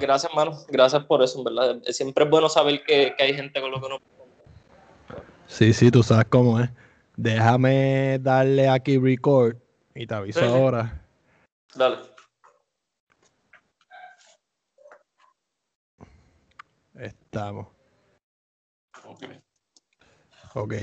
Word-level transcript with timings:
gracias, 0.00 0.30
hermano. 0.30 0.58
Gracias 0.68 1.04
por 1.04 1.22
eso, 1.22 1.42
¿verdad? 1.42 1.80
Siempre 1.90 2.24
es 2.24 2.30
bueno 2.30 2.48
saber 2.48 2.82
que, 2.84 3.14
hay 3.18 3.34
gente 3.34 3.60
con 3.60 3.70
lo 3.70 3.80
que 3.80 3.86
uno. 3.86 3.98
Sí, 5.46 5.72
sí, 5.72 5.90
tú 5.90 6.02
sabes 6.02 6.26
cómo 6.28 6.60
es. 6.60 6.70
Déjame 7.16 8.18
darle 8.20 8.68
aquí 8.68 8.98
record 8.98 9.56
y 9.94 10.06
te 10.06 10.14
aviso 10.14 10.40
ahora. 10.40 11.04
Dale. 11.74 11.98
Estamos. 16.94 17.66
Ok. 19.04 19.24
Ok. 20.54 20.74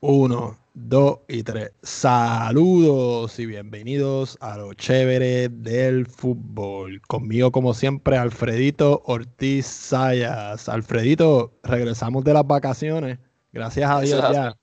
Uno, 0.00 0.58
dos 0.74 1.20
y 1.26 1.42
tres. 1.42 1.72
Saludos 1.82 3.38
y 3.38 3.46
bienvenidos 3.46 4.36
a 4.42 4.58
lo 4.58 4.74
chévere 4.74 5.48
del 5.48 6.06
fútbol. 6.06 7.00
Conmigo, 7.08 7.50
como 7.50 7.72
siempre, 7.72 8.18
Alfredito 8.18 9.02
Ortiz 9.06 9.64
Sayas. 9.66 10.68
Alfredito, 10.68 11.54
regresamos 11.62 12.24
de 12.24 12.34
las 12.34 12.46
vacaciones. 12.46 13.18
Gracias 13.52 13.90
a 13.90 14.00
Dios 14.02 14.22
ya. 14.32 14.54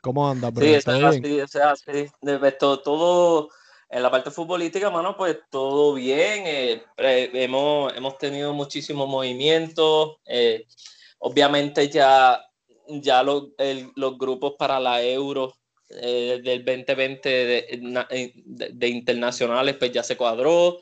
¿Cómo 0.00 0.26
anda, 0.26 0.50
bro? 0.50 0.64
Sí, 0.64 0.72
es 0.72 0.88
así, 0.88 1.38
es 1.38 1.56
así. 1.56 2.10
Todo, 2.58 2.80
todo, 2.80 3.48
en 3.90 4.02
la 4.02 4.10
parte 4.10 4.30
futbolística, 4.30 4.88
mano, 4.88 5.18
pues 5.18 5.36
todo 5.50 5.94
bien. 5.94 6.44
Eh, 6.46 6.82
hemos, 6.96 7.94
hemos 7.94 8.16
tenido 8.16 8.54
muchísimos 8.54 9.06
movimientos. 9.06 10.16
Eh, 10.24 10.66
obviamente 11.18 11.90
ya, 11.90 12.40
ya 12.88 13.22
los 13.22 14.18
grupos 14.18 14.54
para 14.58 14.80
la 14.80 15.02
Euro 15.02 15.54
eh, 15.90 16.40
del 16.42 16.64
2020 16.64 17.28
de, 17.28 18.72
de, 18.72 18.88
internacionales, 18.88 19.76
pues 19.78 19.92
ya 19.92 20.02
se 20.02 20.16
cuadró. 20.16 20.78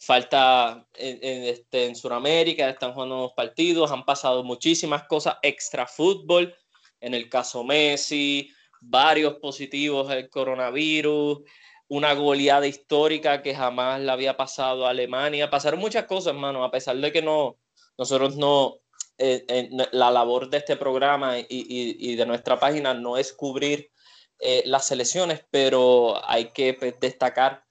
Falta 0.00 0.86
en, 0.94 1.18
en, 1.22 1.42
este, 1.44 1.86
en 1.86 1.96
Sudamérica, 1.96 2.68
están 2.68 2.92
jugando 2.92 3.16
unos 3.16 3.32
partidos, 3.32 3.90
han 3.90 4.04
pasado 4.04 4.44
muchísimas 4.44 5.04
cosas 5.04 5.36
extra 5.42 5.86
fútbol. 5.86 6.54
En 7.00 7.14
el 7.14 7.28
caso 7.28 7.64
Messi, 7.64 8.50
varios 8.80 9.34
positivos 9.34 10.10
el 10.10 10.30
coronavirus, 10.30 11.40
una 11.88 12.14
goleada 12.14 12.66
histórica 12.66 13.42
que 13.42 13.54
jamás 13.54 14.00
le 14.00 14.10
había 14.10 14.36
pasado 14.36 14.86
a 14.86 14.90
Alemania. 14.90 15.50
Pasaron 15.50 15.80
muchas 15.80 16.04
cosas, 16.04 16.34
hermano, 16.34 16.64
a 16.64 16.70
pesar 16.70 16.96
de 16.96 17.12
que 17.12 17.22
no, 17.22 17.58
nosotros 17.96 18.36
no, 18.36 18.80
eh, 19.18 19.68
la 19.92 20.10
labor 20.10 20.48
de 20.48 20.58
este 20.58 20.76
programa 20.76 21.34
y, 21.38 22.14
de 22.14 22.26
nuestra 22.26 22.58
página 22.58 22.94
no 22.94 23.16
es 23.16 23.32
cubrir 23.32 23.90
eh, 24.38 24.62
las 24.66 24.86
selecciones, 24.86 25.44
pero 25.50 26.16
hay 26.28 26.46
que 26.46 26.74
pues, 26.74 26.94
destacar 27.00 27.64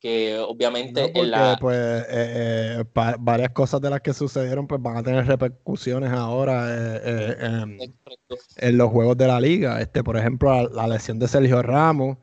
que 0.00 0.38
obviamente 0.38 1.12
pues 1.60 2.06
eh, 2.08 2.84
varias 3.18 3.50
cosas 3.50 3.80
de 3.80 3.90
las 3.90 4.00
que 4.00 4.14
sucedieron 4.14 4.68
pues 4.68 4.80
van 4.80 4.96
a 4.96 5.02
tener 5.02 5.26
repercusiones 5.26 6.12
ahora 6.12 6.72
en, 7.02 7.78
en, 8.56 8.78
los 8.78 8.90
juegos 8.90 9.16
de 9.16 9.26
la 9.26 9.40
liga. 9.40 9.80
Este 9.80 10.04
por 10.04 10.16
ejemplo 10.16 10.68
la 10.68 10.86
lesión 10.86 11.18
de 11.18 11.26
Sergio 11.26 11.62
Ramos 11.62 12.16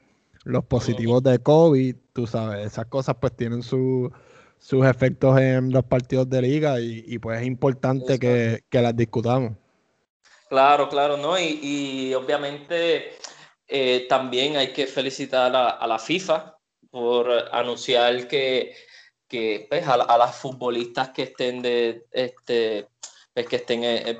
los 0.45 0.63
positivos 0.65 1.23
de 1.23 1.39
COVID, 1.39 1.95
tú 2.13 2.27
sabes, 2.27 2.67
esas 2.67 2.85
cosas 2.85 3.17
pues 3.19 3.35
tienen 3.35 3.63
sus 4.65 4.83
efectos 4.83 5.39
en 5.39 5.71
los 5.71 5.85
partidos 5.85 6.27
de 6.27 6.41
liga 6.41 6.79
y, 6.79 7.19
pues 7.19 7.39
es 7.39 7.45
importante 7.45 8.17
que, 8.17 8.63
las 8.71 8.95
discutamos. 8.95 9.51
Claro, 10.49 10.89
claro, 10.89 11.17
¿no? 11.17 11.37
Y, 11.37 12.11
obviamente 12.15 13.11
eh, 13.67 14.07
también 14.09 14.57
hay 14.57 14.73
que 14.73 14.87
felicitar 14.87 15.55
a, 15.55 15.85
la 15.85 15.99
FIFA 15.99 16.57
por 16.89 17.29
anunciar 17.51 18.27
que, 18.27 18.73
pues, 19.69 19.87
a, 19.87 20.17
las 20.17 20.35
futbolistas 20.35 21.09
que 21.09 21.23
estén 21.23 21.61
de 21.61 22.07
este 22.11 22.87
pues, 23.35 23.47
que 23.47 23.57
estén 23.57 23.83
eh, 23.83 24.09
eh, 24.09 24.19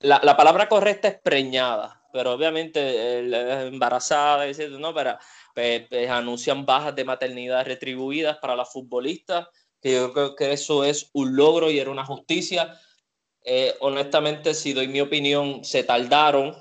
la, 0.00 0.20
la, 0.22 0.34
palabra 0.38 0.70
correcta 0.70 1.08
es 1.08 1.20
preñada, 1.20 2.02
pero 2.14 2.32
obviamente 2.32 3.18
embarazada, 3.66 4.46
¿no? 4.78 4.94
Pero 4.94 5.18
pues, 5.54 5.82
pues, 5.90 6.08
anuncian 6.08 6.64
bajas 6.64 6.96
de 6.96 7.04
maternidad 7.04 7.66
retribuidas 7.66 8.38
para 8.38 8.56
las 8.56 8.72
futbolistas, 8.72 9.48
que 9.82 9.92
yo 9.92 10.12
creo 10.12 10.36
que 10.36 10.52
eso 10.52 10.84
es 10.84 11.10
un 11.12 11.36
logro 11.36 11.70
y 11.70 11.78
era 11.78 11.90
una 11.90 12.06
justicia. 12.06 12.78
Eh, 13.44 13.74
honestamente, 13.80 14.54
si 14.54 14.72
doy 14.72 14.88
mi 14.88 15.00
opinión, 15.00 15.64
se 15.64 15.82
tardaron, 15.82 16.54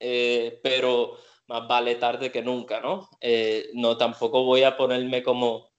eh, 0.00 0.60
pero 0.62 1.16
más 1.46 1.66
vale 1.68 1.94
tarde 1.94 2.32
que 2.32 2.42
nunca, 2.42 2.80
¿no? 2.80 3.08
Eh, 3.20 3.70
no, 3.74 3.96
tampoco 3.96 4.42
voy 4.44 4.64
a 4.64 4.76
ponerme 4.76 5.22
como, 5.22 5.70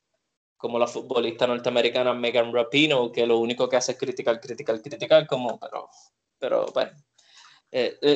como 0.55 0.79
la 0.79 0.87
futbolista 0.87 1.45
norteamericana 1.45 2.13
Megan 2.13 2.53
Rapino, 2.53 3.11
que 3.11 3.27
lo 3.27 3.37
único 3.37 3.67
que 3.67 3.75
hace 3.75 3.91
es 3.91 3.97
criticar, 3.97 4.39
criticar, 4.39 4.81
criticar, 4.81 5.27
como, 5.27 5.59
pero, 5.59 5.89
pero 6.39 6.65
bueno. 6.73 6.91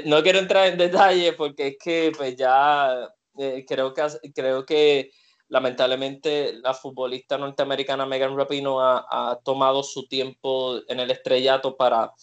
no 0.06 0.24
quiero 0.24 0.40
entrar 0.40 0.68
en 0.68 0.78
detalle 0.78 1.34
porque 1.34 1.68
es 1.68 1.78
que 1.78 2.12
pues 2.18 2.38
ya 2.38 3.14
eh, 3.38 3.66
creo, 3.68 3.94
que, 3.94 4.04
creo 4.34 4.66
que 4.66 5.12
lamentablemente 5.52 6.54
la 6.54 6.74
futbolista 6.74 7.38
norteamericana 7.38 8.06
Megan 8.06 8.38
Rapino 8.38 8.80
ha, 8.80 9.38
tomado 9.44 9.84
su 9.84 10.08
tiempo 10.08 10.80
en 10.88 11.02
el 11.02 11.12
estrellato 11.12 11.76
para 11.76 12.14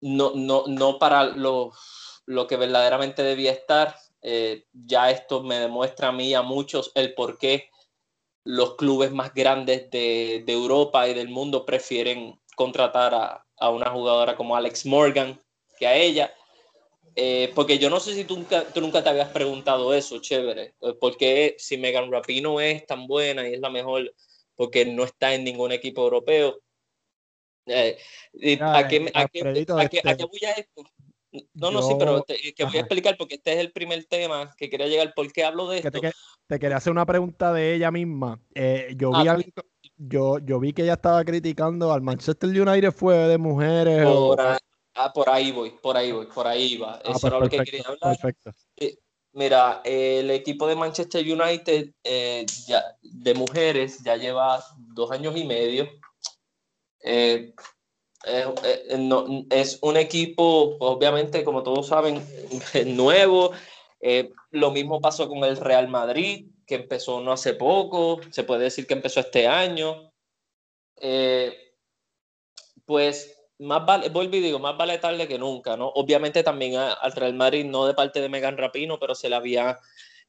no, 0.00 0.32
no, 0.34 0.64
no 0.66 0.98
para 0.98 1.26
lo, 1.26 1.70
lo, 2.26 2.48
que 2.48 2.56
verdaderamente 2.56 3.22
debía 3.22 3.52
estar. 3.52 3.94
Eh, 4.20 4.66
ya 4.72 5.12
esto 5.12 5.44
me 5.44 5.60
demuestra 5.60 6.08
a 6.08 6.12
mí 6.12 6.30
y 6.30 6.34
a 6.34 6.42
muchos 6.42 6.90
el 6.96 7.14
por 7.14 7.38
qué 7.38 7.70
los 8.42 8.74
clubes 8.74 9.12
más 9.12 9.32
grandes 9.32 9.88
de, 9.92 10.42
de 10.44 10.52
Europa 10.52 11.06
y 11.06 11.14
del 11.14 11.28
mundo 11.28 11.64
prefieren 11.64 12.40
contratar 12.56 13.14
a, 13.14 13.46
a, 13.60 13.70
una 13.70 13.90
jugadora 13.90 14.34
como 14.34 14.56
Alex 14.56 14.86
Morgan 14.86 15.40
que 15.78 15.86
a 15.86 15.94
ella. 15.94 16.34
Eh, 17.14 17.52
porque 17.54 17.78
yo 17.78 17.90
no 17.90 18.00
sé 18.00 18.14
si 18.14 18.24
tú 18.24 18.36
nunca, 18.36 18.64
tú 18.64 18.80
nunca 18.80 19.02
te 19.02 19.10
habías 19.10 19.28
preguntado 19.28 19.92
eso, 19.92 20.18
chévere. 20.20 20.74
Eh, 20.80 20.94
¿Por 20.98 21.16
qué 21.16 21.54
si 21.58 21.76
Megan 21.76 22.10
Rapino 22.10 22.60
es 22.60 22.86
tan 22.86 23.06
buena 23.06 23.46
y 23.48 23.54
es 23.54 23.60
la 23.60 23.70
mejor, 23.70 24.14
porque 24.54 24.86
no 24.86 25.04
está 25.04 25.34
en 25.34 25.44
ningún 25.44 25.72
equipo 25.72 26.02
europeo? 26.02 26.60
Eh, 27.66 27.98
¿a, 28.60 28.88
qué, 28.88 29.10
a, 29.14 29.28
qué, 29.28 29.42
voy 29.42 30.40
a 30.46 30.52
esto? 30.52 30.82
No, 31.54 31.70
no, 31.70 31.82
sí, 31.82 31.94
pero 31.98 32.24
que 32.24 32.64
voy 32.64 32.76
a 32.76 32.80
explicar 32.80 33.16
porque 33.16 33.36
este 33.36 33.52
es 33.52 33.58
el 33.58 33.72
primer 33.72 34.04
tema 34.04 34.52
que 34.56 34.68
quería 34.68 34.86
llegar. 34.86 35.12
¿Por 35.14 35.30
qué 35.32 35.44
hablo 35.44 35.68
de 35.68 35.78
esto? 35.78 35.90
Te, 36.46 36.58
quería 36.58 36.76
hacer 36.76 36.92
una 36.92 37.06
pregunta 37.06 37.52
de 37.52 37.74
ella 37.74 37.90
misma. 37.90 38.40
yo, 38.96 39.12
vi 39.12 39.28
ah, 39.28 39.38
yo, 39.96 40.38
yo 40.38 40.60
vi 40.60 40.72
que 40.72 40.82
ella 40.82 40.94
estaba 40.94 41.24
criticando 41.24 41.92
al 41.92 42.02
Manchester 42.02 42.48
United 42.48 42.92
fue 42.92 43.16
de 43.16 43.38
mujeres. 43.38 44.04
o... 44.06 44.36
Ah, 44.94 45.12
por 45.12 45.30
ahí 45.30 45.52
voy, 45.52 45.70
por 45.70 45.96
ahí 45.96 46.12
voy, 46.12 46.26
por 46.26 46.46
ahí 46.46 46.76
va. 46.76 47.00
Ah, 47.04 47.12
Eso 47.14 47.26
era 47.26 47.38
lo 47.38 47.48
que 47.48 47.62
quería 47.62 47.82
hablar. 47.86 48.18
Perfecto. 48.18 48.52
mira, 49.32 49.80
el 49.84 50.30
equipo 50.30 50.66
de 50.66 50.76
Manchester 50.76 51.24
United 51.24 51.90
eh, 52.04 52.44
ya, 52.66 52.84
de 53.00 53.34
mujeres 53.34 54.02
ya 54.02 54.16
lleva 54.16 54.62
dos 54.76 55.10
años 55.10 55.36
y 55.36 55.44
medio. 55.44 55.88
Eh, 57.02 57.54
eh, 58.26 59.46
es 59.50 59.78
un 59.80 59.96
equipo, 59.96 60.76
obviamente, 60.78 61.42
como 61.42 61.62
todos 61.62 61.88
saben, 61.88 62.22
nuevo. 62.86 63.52
lo 64.50 64.70
mismo 64.72 65.00
pasó 65.00 65.26
con 65.26 65.42
el 65.44 65.56
Real 65.56 65.88
Madrid, 65.88 66.50
que 66.66 66.74
empezó 66.74 67.20
no 67.20 67.32
hace 67.32 67.54
poco, 67.54 68.20
se 68.30 68.44
puede 68.44 68.64
decir 68.64 68.86
que 68.86 68.94
empezó 68.94 69.20
este 69.20 69.48
año. 69.48 70.12
pues 72.84 73.41
más 73.62 73.86
vale, 73.86 74.08
vuelvo 74.08 74.36
y 74.36 74.40
digo, 74.40 74.58
más 74.58 74.76
vale 74.76 74.98
tarde 74.98 75.28
que 75.28 75.38
nunca, 75.38 75.76
¿no? 75.76 75.88
Obviamente 75.88 76.42
también 76.42 76.76
al 76.76 77.12
Real 77.12 77.34
Madrid, 77.34 77.64
no 77.64 77.86
de 77.86 77.94
parte 77.94 78.20
de 78.20 78.28
Megan 78.28 78.58
Rapino, 78.58 78.98
pero 78.98 79.14
se 79.14 79.28
le 79.28 79.36
había 79.36 79.78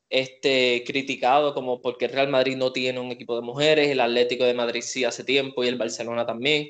este, 0.09 0.83
criticado 0.85 1.53
como 1.53 1.81
porque 1.81 2.05
el 2.05 2.11
Real 2.11 2.29
Madrid 2.29 2.55
no 2.55 2.71
tiene 2.71 2.99
un 2.99 3.11
equipo 3.11 3.35
de 3.35 3.41
mujeres, 3.41 3.89
el 3.89 3.99
Atlético 3.99 4.45
de 4.45 4.53
Madrid 4.53 4.81
sí 4.81 5.03
hace 5.03 5.23
tiempo 5.23 5.63
y 5.63 5.67
el 5.67 5.77
Barcelona 5.77 6.25
también. 6.25 6.69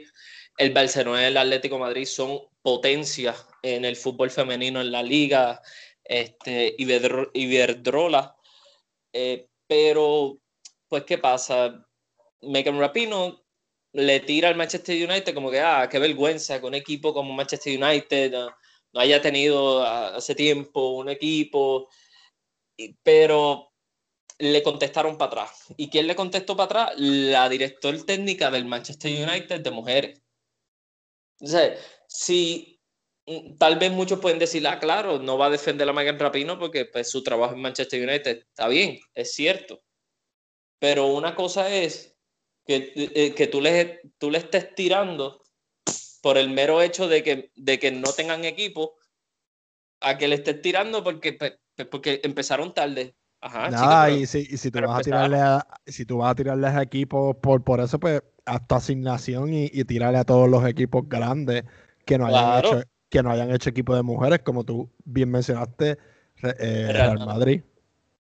El 0.57 0.71
Barcelona 0.71 1.23
y 1.23 1.25
el 1.25 1.37
Atlético 1.37 1.79
Madrid 1.79 2.05
son 2.05 2.39
potencias 2.61 3.47
en 3.63 3.85
el 3.85 3.95
fútbol 3.95 4.29
femenino 4.29 4.81
en 4.81 4.91
la 4.91 5.03
liga, 5.03 5.61
este, 6.03 6.75
Iberdrola. 6.77 8.35
Eh, 9.13 9.47
pero, 9.67 10.39
pues, 10.87 11.03
¿qué 11.03 11.17
pasa? 11.17 11.85
Megan 12.41 12.79
Rapino 12.79 13.42
le 13.93 14.19
tira 14.21 14.49
al 14.49 14.55
Manchester 14.55 15.09
United 15.09 15.33
como 15.33 15.51
que, 15.51 15.59
ah, 15.59 15.87
qué 15.89 15.99
vergüenza 15.99 16.59
que 16.59 16.65
un 16.65 16.73
equipo 16.73 17.13
como 17.13 17.33
Manchester 17.33 17.81
United 17.81 18.31
no, 18.31 18.99
haya 18.99 19.21
tenido 19.21 19.83
hace 19.83 20.35
tiempo 20.35 20.91
un 20.97 21.09
equipo, 21.09 21.89
pero 23.03 23.71
le 24.39 24.63
contestaron 24.63 25.17
para 25.17 25.43
atrás. 25.43 25.73
¿Y 25.77 25.89
quién 25.89 26.07
le 26.07 26.15
contestó 26.15 26.55
para 26.55 26.65
atrás? 26.65 26.99
La 26.99 27.49
directora 27.49 27.97
técnica 28.05 28.51
del 28.51 28.65
Manchester 28.65 29.11
United 29.29 29.61
de 29.61 29.71
mujeres. 29.71 30.21
Sea, 31.39 31.75
si 32.07 32.81
mm, 33.27 33.57
tal 33.57 33.77
vez 33.77 33.91
muchos 33.91 34.19
pueden 34.19 34.39
decir, 34.39 34.67
ah, 34.67 34.79
claro, 34.79 35.19
no 35.19 35.37
va 35.37 35.47
a 35.47 35.49
defender 35.51 35.87
a 35.87 35.93
Megan 35.93 36.19
Rapino 36.19 36.57
porque 36.59 36.85
pues, 36.85 37.09
su 37.09 37.23
trabajo 37.23 37.53
en 37.53 37.61
Manchester 37.61 38.01
United 38.07 38.45
está 38.49 38.67
bien, 38.67 38.99
es 39.13 39.33
cierto. 39.35 39.83
Pero 40.79 41.07
una 41.07 41.35
cosa 41.35 41.73
es 41.73 42.12
que, 42.65 42.93
eh, 42.95 43.33
que 43.35 43.47
tú, 43.47 43.61
le, 43.61 44.01
tú 44.17 44.31
le 44.31 44.37
estés 44.37 44.73
tirando 44.75 45.41
por 46.21 46.37
el 46.37 46.49
mero 46.49 46.81
hecho 46.81 47.07
de 47.07 47.23
que, 47.23 47.51
de 47.55 47.79
que 47.79 47.91
no 47.91 48.11
tengan 48.13 48.45
equipo, 48.45 48.95
a 50.01 50.17
que 50.17 50.27
le 50.27 50.35
estés 50.35 50.61
tirando 50.61 51.03
porque, 51.03 51.37
porque 51.91 52.21
empezaron 52.23 52.73
tarde. 52.73 53.15
Ajá, 53.41 54.09
y, 54.09 54.25
si, 54.25 54.47
y 54.49 54.57
si, 54.57 54.71
tú 54.71 54.79
vas 54.79 54.99
a 54.99 55.01
tirarle 55.01 55.37
a, 55.37 55.67
si 55.85 56.05
tú 56.05 56.19
vas 56.19 56.31
a 56.31 56.35
tirarles 56.35 56.71
a 56.71 56.81
equipos 56.81 57.35
por, 57.41 57.61
por 57.61 57.81
eso, 57.81 57.99
pues, 57.99 58.21
hasta 58.45 58.77
asignación 58.77 59.53
y, 59.53 59.65
y 59.65 59.83
tirarle 59.83 60.19
a 60.19 60.23
todos 60.23 60.49
los 60.49 60.65
equipos 60.65 61.09
grandes 61.09 61.65
que 62.05 62.17
no 62.17 62.27
hayan 62.27 62.59
hecho 62.59 62.83
que 63.13 63.21
no 63.21 63.29
hayan 63.29 63.51
hecho 63.51 63.69
equipo 63.69 63.95
de 63.95 64.01
mujeres, 64.01 64.39
como 64.39 64.63
tú 64.63 64.89
bien 65.05 65.29
mencionaste, 65.29 65.99
eh, 66.41 66.89
Real, 66.91 67.19
Madrid. 67.19 67.61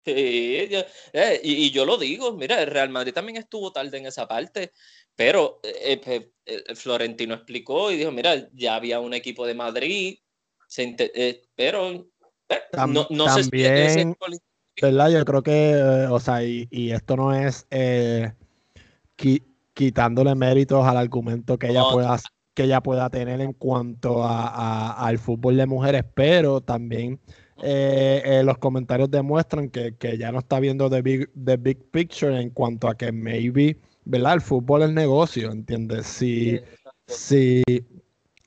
Sí, 0.07 0.69
eh, 1.13 1.41
y, 1.43 1.73
yo 1.73 1.85
lo 1.85 1.99
digo, 1.99 2.33
mira, 2.33 2.63
el 2.63 2.71
Real 2.71 2.91
Madrid 2.91 3.13
también 3.13 3.39
estuvo 3.39 3.73
tarde 3.73 3.99
en 3.99 4.07
esa 4.07 4.29
parte, 4.29 4.71
pero 5.17 5.59
eh, 5.65 6.01
pues, 6.45 6.79
Florentino 6.79 7.35
explicó 7.35 7.91
y 7.91 7.97
dijo, 7.97 8.13
mira, 8.13 8.49
ya 8.53 8.77
había 8.77 9.01
un 9.01 9.15
equipo 9.15 9.45
de 9.45 9.55
Madrid, 9.55 10.19
pero 11.57 12.07
no, 12.89 13.09
no 13.11 13.25
también, 13.25 14.17
¿verdad? 14.81 15.11
Yo 15.11 15.25
creo 15.25 15.43
que, 15.43 15.75
o 16.09 16.21
sea, 16.21 16.45
y, 16.45 16.93
esto 16.93 17.17
no 17.17 17.35
es 17.35 17.67
quitándole 19.75 20.37
méritos 20.37 20.87
al 20.87 20.99
argumento 20.99 21.59
que 21.59 21.71
ella 21.71 21.83
pueda 21.91 22.17
que 22.55 22.63
ella 22.63 22.81
pueda 22.81 23.11
tener 23.11 23.41
en 23.43 23.53
cuanto 23.53 24.23
a, 24.23 25.05
al 25.05 25.19
fútbol 25.19 25.57
de 25.59 25.67
mujeres, 25.67 26.05
pero 26.15 26.63
también 26.63 27.21
eh, 27.63 28.23
eh, 28.25 28.43
los 28.45 28.59
comentarios 28.59 29.11
demuestran 29.11 29.71
que, 29.71 29.95
ya 30.19 30.33
no 30.33 30.41
está 30.41 30.61
viendo 30.61 30.91
the 30.91 31.03
big, 31.03 31.31
the 31.45 31.57
big 31.57 31.79
picture 31.91 32.39
en 32.41 32.51
cuanto 32.51 32.89
a 32.89 32.97
que 32.97 33.13
maybe, 33.13 33.79
¿verdad? 34.05 34.35
El 34.35 34.41
fútbol 34.41 34.83
es 34.83 34.91
negocio, 34.91 35.51
¿entiendes? 35.51 36.07
Si, 36.07 36.61
si, 37.07 37.63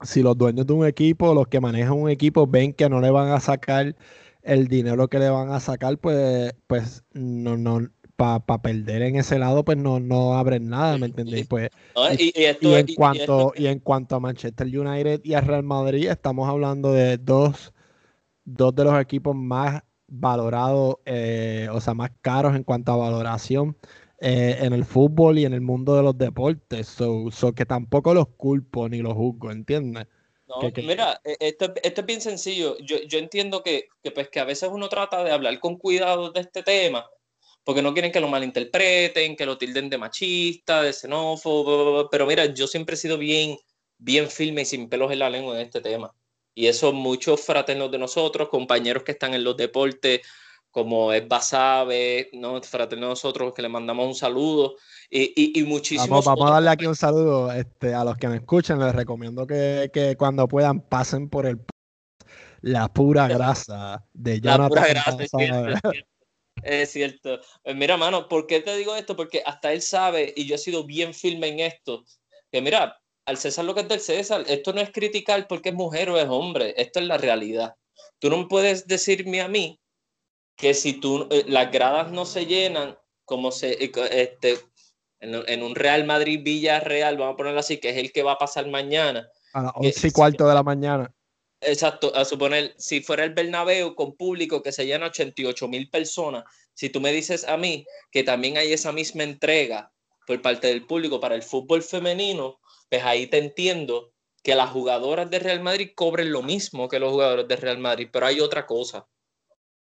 si 0.01 0.21
los 0.21 0.37
dueños 0.37 0.67
de 0.67 0.73
un 0.73 0.85
equipo, 0.85 1.33
los 1.33 1.47
que 1.47 1.59
manejan 1.59 1.93
un 1.93 2.09
equipo, 2.09 2.47
ven 2.47 2.73
que 2.73 2.89
no 2.89 3.01
le 3.01 3.09
van 3.09 3.29
a 3.29 3.39
sacar 3.39 3.95
el 4.43 4.67
dinero 4.67 5.07
que 5.07 5.19
le 5.19 5.29
van 5.29 5.51
a 5.51 5.59
sacar, 5.59 5.97
pues, 5.97 6.53
pues 6.67 7.03
no, 7.13 7.57
no, 7.57 7.89
para 8.15 8.61
perder 8.61 9.01
en 9.03 9.15
ese 9.15 9.39
lado, 9.39 9.63
pues 9.63 9.77
no, 9.77 9.99
no 9.99 10.37
abren 10.37 10.69
nada, 10.69 10.97
¿me 10.97 11.05
entendéis? 11.05 11.47
Pues, 11.47 11.69
y, 12.17 12.33
en 12.35 12.87
cuanto, 12.95 13.53
y, 13.55 13.67
en 13.67 13.79
cuanto 13.79 14.15
a 14.15 14.19
Manchester 14.19 14.67
United 14.67 15.21
y 15.23 15.35
a 15.35 15.41
Real 15.41 15.63
Madrid, 15.63 16.09
estamos 16.09 16.49
hablando 16.49 16.91
de 16.91 17.17
dos, 17.17 17.73
dos 18.53 18.75
de 18.75 18.83
los 18.83 18.99
equipos 18.99 19.35
más 19.35 19.81
valorados, 20.07 20.97
eh, 21.05 21.67
o 21.71 21.79
sea, 21.79 21.93
más 21.93 22.11
caros 22.21 22.55
en 22.55 22.63
cuanto 22.63 22.91
a 22.91 22.97
valoración 22.97 23.77
eh, 24.19 24.57
en 24.61 24.73
el 24.73 24.85
fútbol 24.85 25.39
y 25.39 25.45
en 25.45 25.53
el 25.53 25.61
mundo 25.61 25.95
de 25.95 26.03
los 26.03 26.17
deportes. 26.17 26.87
So, 26.87 27.53
que 27.55 27.65
tampoco 27.65 28.13
los 28.13 28.27
culpo 28.35 28.89
ni 28.89 28.99
los 28.99 29.13
juzgo, 29.13 29.51
¿entiendes? 29.51 30.07
No, 30.47 30.55
mira, 30.77 31.21
e, 31.23 31.37
esto, 31.39 31.71
esto, 31.83 32.01
es 32.01 32.07
bien 32.07 32.21
sencillo. 32.21 32.77
Yo, 32.79 32.97
yo 33.07 33.19
entiendo 33.19 33.61
que, 33.61 33.87
que, 34.01 34.11
pues, 34.11 34.29
que 34.29 34.39
a 34.39 34.45
veces 34.45 34.69
uno 34.71 34.89
trata 34.89 35.23
de 35.23 35.31
hablar 35.31 35.59
con 35.59 35.77
cuidado 35.77 36.31
de 36.31 36.41
este 36.41 36.63
tema, 36.63 37.05
porque 37.63 37.83
no 37.83 37.93
quieren 37.93 38.11
que 38.11 38.19
lo 38.19 38.27
malinterpreten, 38.27 39.35
que 39.35 39.45
lo 39.45 39.57
tilden 39.59 39.89
de 39.89 39.99
machista, 39.99 40.81
de 40.81 40.91
xenófobo, 40.91 42.09
pero 42.09 42.25
mira, 42.25 42.45
yo 42.47 42.65
siempre 42.65 42.95
he 42.95 42.97
sido 42.97 43.17
bien, 43.17 43.57
bien 43.99 44.27
firme 44.27 44.61
y 44.63 44.65
sin 44.65 44.89
pelos 44.89 45.11
en 45.11 45.19
la 45.19 45.29
lengua 45.29 45.55
en 45.55 45.67
este 45.67 45.81
tema. 45.81 46.11
Y 46.53 46.67
eso 46.67 46.91
muchos 46.91 47.41
fraternos 47.41 47.91
de 47.91 47.97
nosotros, 47.97 48.49
compañeros 48.49 49.03
que 49.03 49.13
están 49.13 49.33
en 49.33 49.43
los 49.43 49.55
deportes, 49.55 50.21
como 50.71 51.11
es 51.13 51.27
Basabe, 51.27 52.29
¿no? 52.33 52.61
fraternos 52.61 53.07
de 53.07 53.11
nosotros, 53.11 53.53
que 53.53 53.61
le 53.61 53.69
mandamos 53.69 54.07
un 54.07 54.15
saludo, 54.15 54.75
y, 55.09 55.59
y, 55.59 55.63
muchísimos... 55.63 56.25
Vamos, 56.25 56.49
a 56.49 56.53
darle 56.53 56.69
aquí 56.69 56.85
un 56.85 56.95
saludo 56.95 57.51
este, 57.51 57.93
a 57.93 58.03
los 58.03 58.17
que 58.17 58.27
me 58.27 58.35
escuchan, 58.35 58.79
les 58.79 58.93
recomiendo 58.93 59.47
que, 59.47 59.89
que 59.91 60.15
cuando 60.15 60.47
puedan 60.47 60.81
pasen 60.81 61.29
por 61.29 61.45
el 61.45 61.59
la 62.61 62.87
pura 62.89 63.27
grasa 63.27 64.05
de 64.13 64.41
Jonathan. 64.41 64.61
La 64.61 64.69
pura 64.69 64.87
grasa, 64.87 65.17
es 66.63 66.91
cierto. 66.91 67.39
Pues 67.63 67.75
mira, 67.75 67.97
mano, 67.97 68.27
¿por 68.27 68.47
qué 68.47 68.59
te 68.59 68.75
digo 68.75 68.95
esto? 68.95 69.15
Porque 69.15 69.41
hasta 69.45 69.71
él 69.73 69.81
sabe, 69.81 70.33
y 70.35 70.45
yo 70.45 70.55
he 70.55 70.59
sido 70.59 70.83
bien 70.83 71.13
firme 71.13 71.47
en 71.47 71.59
esto, 71.61 72.03
que 72.51 72.61
mira, 72.61 72.97
al 73.29 73.37
César 73.37 73.63
lo 73.63 73.75
que 73.75 73.81
es 73.81 73.87
del 73.87 73.99
César, 73.99 74.43
esto 74.47 74.73
no 74.73 74.81
es 74.81 74.91
criticar 74.91 75.47
porque 75.47 75.69
es 75.69 75.75
mujer 75.75 76.09
o 76.09 76.17
es 76.17 76.27
hombre, 76.27 76.73
esto 76.77 76.99
es 76.99 77.05
la 77.05 77.17
realidad. 77.17 77.75
Tú 78.17 78.29
no 78.29 78.47
puedes 78.47 78.87
decirme 78.87 79.41
a 79.41 79.47
mí 79.47 79.79
que 80.55 80.73
si 80.73 80.93
tú, 80.93 81.27
eh, 81.29 81.45
las 81.47 81.71
gradas 81.71 82.11
no 82.11 82.25
se 82.25 82.47
llenan, 82.47 82.97
como 83.25 83.51
se, 83.51 83.83
eh, 83.83 83.91
este, 84.11 84.59
en, 85.19 85.63
un 85.63 85.75
Real 85.75 86.05
Madrid 86.05 86.41
Villarreal, 86.43 87.17
vamos 87.17 87.35
a 87.35 87.37
ponerlo 87.37 87.59
así, 87.59 87.77
que 87.77 87.91
es 87.91 87.97
el 87.97 88.11
que 88.11 88.23
va 88.23 88.33
a 88.33 88.37
pasar 88.37 88.67
mañana. 88.67 89.29
A 89.53 89.61
las 89.61 89.71
once 89.75 90.07
y 90.07 90.11
cuarto 90.11 90.47
de 90.47 90.55
la 90.55 90.63
mañana. 90.63 91.13
Exacto, 91.61 92.11
a 92.15 92.25
suponer, 92.25 92.73
si 92.77 93.01
fuera 93.01 93.23
el 93.25 93.33
Bernabéu 93.33 93.93
con 93.93 94.15
público 94.15 94.63
que 94.63 94.71
se 94.71 94.85
llena 94.85 95.07
88 95.07 95.67
mil 95.67 95.89
personas, 95.89 96.45
si 96.73 96.89
tú 96.89 96.99
me 96.99 97.11
dices 97.11 97.47
a 97.47 97.57
mí 97.57 97.85
que 98.11 98.23
también 98.23 98.57
hay 98.57 98.73
esa 98.73 98.91
misma 98.91 99.23
entrega 99.23 99.91
por 100.25 100.41
parte 100.41 100.67
del 100.67 100.85
público 100.85 101.19
para 101.19 101.35
el 101.35 101.43
fútbol 101.43 101.83
femenino, 101.83 102.59
pues 102.89 103.03
ahí 103.03 103.27
te 103.27 103.37
entiendo 103.37 104.13
que 104.43 104.55
las 104.55 104.69
jugadoras 104.71 105.29
de 105.29 105.39
Real 105.39 105.61
Madrid 105.61 105.91
cobren 105.95 106.31
lo 106.31 106.41
mismo 106.41 106.87
que 106.87 106.99
los 106.99 107.11
jugadores 107.11 107.47
de 107.47 107.55
Real 107.55 107.77
Madrid, 107.77 108.09
pero 108.11 108.25
hay 108.25 108.39
otra 108.39 108.65
cosa, 108.65 109.07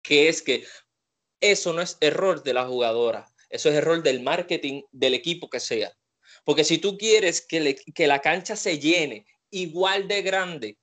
que 0.03 0.29
es 0.29 0.43
que 0.43 0.65
eso 1.41 1.73
no 1.73 1.83
es 1.83 1.99
error 2.01 2.43
de 2.43 2.55
la 2.55 2.67
jugadora, 2.67 3.27
eso 3.51 3.69
es 3.69 3.75
error 3.75 4.03
del 4.03 4.23
marketing 4.23 4.83
del 4.93 5.15
equipo 5.15 5.49
que 5.51 5.61
sea. 5.61 5.93
Porque 6.45 6.65
si 6.65 6.79
tú 6.79 6.97
quieres 6.97 7.45
que, 7.47 7.77
que 7.95 8.07
la 8.07 8.21
cancha 8.21 8.57
se 8.57 8.79
llene 8.79 9.27
igual 9.51 10.09
de 10.09 10.23
grande 10.23 10.79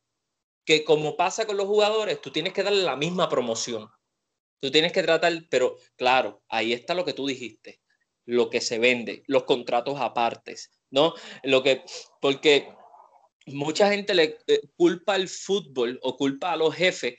que 0.65 0.83
como 0.83 1.17
pasa 1.17 1.47
con 1.47 1.57
los 1.57 1.65
jugadores, 1.65 2.21
tú 2.21 2.31
tienes 2.31 2.53
que 2.53 2.63
darle 2.63 2.83
la 2.83 2.95
misma 2.95 3.27
promoción. 3.27 3.89
Tú 4.61 4.69
tienes 4.69 4.91
que 4.91 5.01
tratar, 5.01 5.33
pero 5.49 5.77
claro, 5.95 6.43
ahí 6.47 6.73
está 6.73 6.93
lo 6.93 7.05
que 7.05 7.13
tú 7.13 7.25
dijiste, 7.25 7.81
lo 8.25 8.49
que 8.49 8.61
se 8.61 8.77
vende, 8.77 9.23
los 9.25 9.45
contratos 9.45 9.99
apartes, 9.99 10.69
¿no? 10.91 11.13
Lo 11.43 11.63
que, 11.63 11.83
porque 12.21 12.69
mucha 13.45 13.89
gente 13.89 14.13
le 14.13 14.37
eh, 14.47 14.61
culpa 14.75 15.13
al 15.13 15.27
fútbol 15.27 15.99
o 16.03 16.17
culpa 16.17 16.51
a 16.51 16.57
los 16.57 16.75
jefes 16.75 17.15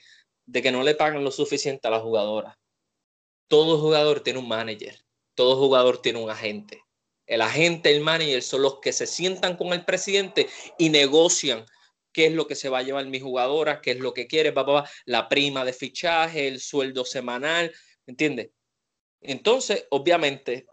de 0.47 0.63
que 0.63 0.73
no 0.73 0.83
le 0.83 0.95
pagan 0.95 1.25
lo 1.25 1.31
suficiente 1.31 1.89
a 1.89 1.91
las 1.91 2.03
jugadoras. 2.03 2.57
Todo 3.49 3.79
jugador 3.79 4.21
tiene 4.21 4.39
un 4.39 4.49
manager, 4.49 5.05
todo 5.35 5.57
jugador 5.57 6.03
tiene 6.03 6.23
un 6.23 6.31
agente. 6.31 6.83
El 7.27 7.43
agente, 7.43 7.95
el 7.95 8.01
manager 8.01 8.43
son 8.43 8.63
los 8.63 8.81
que 8.81 8.93
se 8.93 9.07
sientan 9.07 9.57
con 9.57 9.73
el 9.73 9.85
presidente 9.85 10.49
y 10.79 10.89
negocian 10.89 11.65
qué 12.13 12.27
es 12.27 12.33
lo 12.33 12.47
que 12.47 12.57
se 12.57 12.69
va 12.69 12.79
a 12.79 12.83
llevar 12.83 13.07
mi 13.07 13.21
jugadora, 13.21 13.81
qué 13.81 13.93
es 13.93 14.01
lo 14.01 14.13
que 14.13 14.27
quiere, 14.27 14.53
papá, 14.53 14.89
la 15.05 15.29
prima 15.29 15.65
de 15.65 15.73
fichaje, 15.73 16.49
el 16.49 16.61
sueldo 16.61 17.05
semanal, 17.05 17.73
¿entiendes? 18.07 18.51
Entonces, 19.21 19.87
obviamente, 19.91 20.67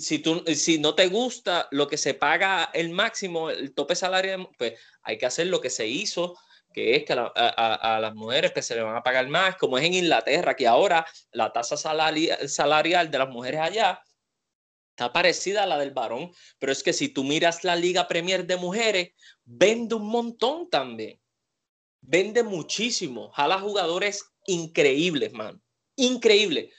si, 0.00 0.18
tú, 0.18 0.44
si 0.54 0.78
no 0.78 0.94
te 0.94 1.08
gusta 1.08 1.68
lo 1.70 1.86
que 1.88 1.96
se 1.96 2.14
paga 2.14 2.70
el 2.72 2.90
máximo, 2.90 3.50
el 3.50 3.74
tope 3.74 3.94
salarial, 3.94 4.48
pues 4.58 4.74
hay 5.02 5.18
que 5.18 5.26
hacer 5.26 5.46
lo 5.48 5.60
que 5.60 5.70
se 5.70 5.86
hizo, 5.86 6.38
que 6.72 6.96
es 6.96 7.04
que 7.04 7.14
a, 7.14 7.98
las 8.00 8.14
mujeres 8.14 8.52
que 8.52 8.62
se 8.62 8.74
le 8.74 8.82
van 8.82 8.96
a 8.96 9.02
pagar 9.02 9.28
más, 9.28 9.56
como 9.56 9.78
es 9.78 9.84
en 9.84 9.94
Inglaterra, 9.94 10.54
que 10.54 10.66
ahora 10.66 11.06
la 11.32 11.52
tasa 11.52 11.76
salarial 11.76 13.10
de 13.10 13.18
las 13.18 13.28
mujeres 13.28 13.60
allá 13.60 14.02
está 14.90 15.12
parecida 15.12 15.62
a 15.62 15.66
la 15.66 15.78
del 15.78 15.90
varón, 15.90 16.32
pero 16.58 16.72
es 16.72 16.82
que 16.82 16.92
si 16.92 17.08
tú 17.10 17.22
miras 17.22 17.64
la 17.64 17.76
Liga 17.76 18.08
Premier 18.08 18.46
de 18.46 18.56
mujeres, 18.56 19.10
vende 19.44 19.94
un 19.94 20.06
montón 20.06 20.70
también. 20.70 21.20
Vende 22.00 22.42
muchísimo. 22.42 23.30
Jala 23.32 23.58
jugadores 23.58 24.24
increíbles, 24.46 25.32
man. 25.32 25.62
Increíbles. 25.96 26.72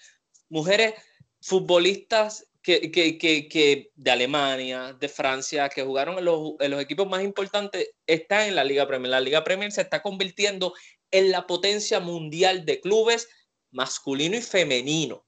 Mujeres 0.50 0.96
futbolistas 1.42 2.47
que, 2.68 3.18
que, 3.18 3.48
que, 3.48 3.92
de 3.96 4.12
Alemania, 4.12 4.92
de 4.92 5.08
Francia, 5.08 5.70
que 5.70 5.84
jugaron 5.84 6.18
en 6.18 6.26
los, 6.26 6.56
en 6.60 6.72
los, 6.72 6.82
equipos 6.82 7.08
más 7.08 7.24
importantes, 7.24 7.94
están 8.06 8.50
en 8.50 8.56
la 8.56 8.66
Liga 8.66 8.86
Premier. 8.86 9.10
La 9.10 9.22
Liga 9.22 9.44
Premier 9.46 9.72
se 9.72 9.82
está 9.82 10.02
convirtiendo 10.02 10.74
en 11.10 11.32
la 11.32 11.48
potencia 11.48 12.02
mundial 12.02 12.66
de 12.66 12.82
clubes 12.82 13.30
masculino 13.72 14.36
y 14.36 14.42
femenino. 14.42 15.26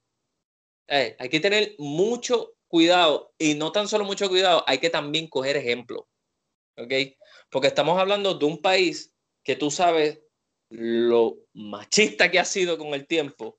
Eh, 0.90 1.16
hay 1.18 1.30
que 1.30 1.40
tener 1.40 1.76
mucho 1.78 2.56
cuidado 2.68 3.34
y 3.38 3.54
no 3.56 3.72
tan 3.72 3.88
solo 3.88 4.04
mucho 4.04 4.28
cuidado, 4.28 4.64
hay 4.68 4.80
que 4.80 4.90
también 4.90 5.30
coger 5.30 5.56
ejemplo. 5.56 6.10
¿Ok? 6.78 6.92
Porque 7.50 7.68
estamos 7.68 7.98
hablando 7.98 8.34
de 8.34 8.46
un 8.46 8.62
país 8.62 9.16
que 9.46 9.56
tú 9.56 9.72
sabes 9.72 10.20
lo 10.70 11.38
machista 11.54 12.30
que 12.30 12.40
ha 12.40 12.46
sido 12.46 12.78
con 12.78 12.94
el 12.94 13.08
tiempo 13.08 13.59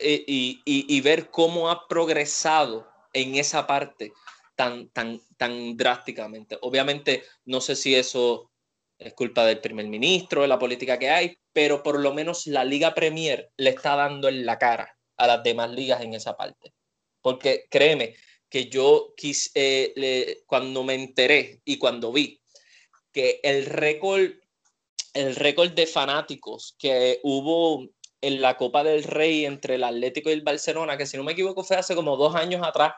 y, 0.00 0.60
y, 0.64 0.96
y 0.96 1.00
ver 1.00 1.30
cómo 1.30 1.70
ha 1.70 1.86
progresado 1.88 2.86
en 3.12 3.36
esa 3.36 3.66
parte 3.66 4.12
tan, 4.54 4.88
tan, 4.90 5.20
tan 5.36 5.76
drásticamente. 5.76 6.58
Obviamente, 6.60 7.24
no 7.44 7.60
sé 7.60 7.76
si 7.76 7.94
eso 7.94 8.50
es 8.98 9.14
culpa 9.14 9.44
del 9.44 9.60
primer 9.60 9.86
ministro, 9.86 10.42
de 10.42 10.48
la 10.48 10.58
política 10.58 10.98
que 10.98 11.10
hay, 11.10 11.38
pero 11.52 11.82
por 11.82 12.00
lo 12.00 12.12
menos 12.12 12.46
la 12.46 12.64
Liga 12.64 12.94
Premier 12.94 13.50
le 13.56 13.70
está 13.70 13.96
dando 13.96 14.28
en 14.28 14.46
la 14.46 14.58
cara 14.58 14.96
a 15.16 15.26
las 15.26 15.42
demás 15.42 15.70
ligas 15.70 16.02
en 16.02 16.14
esa 16.14 16.36
parte. 16.36 16.72
Porque 17.20 17.66
créeme 17.70 18.14
que 18.48 18.68
yo 18.68 19.14
eh, 19.54 20.42
cuando 20.46 20.84
me 20.84 20.94
enteré 20.94 21.60
y 21.64 21.78
cuando 21.78 22.12
vi 22.12 22.40
que 23.12 23.40
el 23.42 23.66
récord, 23.66 24.30
el 25.12 25.36
récord 25.36 25.72
de 25.72 25.86
fanáticos 25.86 26.76
que 26.78 27.20
hubo 27.22 27.88
en 28.26 28.40
la 28.40 28.56
Copa 28.56 28.82
del 28.82 29.04
Rey 29.04 29.44
entre 29.44 29.74
el 29.74 29.84
Atlético 29.84 30.30
y 30.30 30.32
el 30.32 30.42
Barcelona, 30.42 30.96
que 30.96 31.06
si 31.06 31.16
no 31.16 31.24
me 31.24 31.32
equivoco 31.32 31.62
fue 31.62 31.76
hace 31.76 31.94
como 31.94 32.16
dos 32.16 32.34
años 32.34 32.66
atrás 32.66 32.94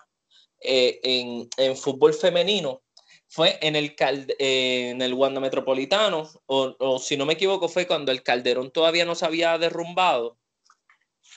eh, 0.61 1.00
en, 1.02 1.49
en, 1.56 1.76
fútbol 1.76 2.14
femenino, 2.14 2.83
fue 3.26 3.59
en 3.61 3.75
el, 3.75 3.97
eh, 4.38 4.90
en 4.90 5.02
el 5.02 5.14
Wanda 5.14 5.40
Metropolitano, 5.40 6.30
o, 6.47 6.76
o, 6.78 6.99
si 6.99 7.16
no 7.16 7.26
me 7.26 7.35
equivoco 7.35 7.68
fue 7.68 7.87
cuando 7.87 8.12
el 8.12 8.23
Calderón 8.23 8.71
todavía 8.71 9.04
no 9.04 9.14
se 9.14 9.26
había 9.26 9.59
derrumbado. 9.59 10.38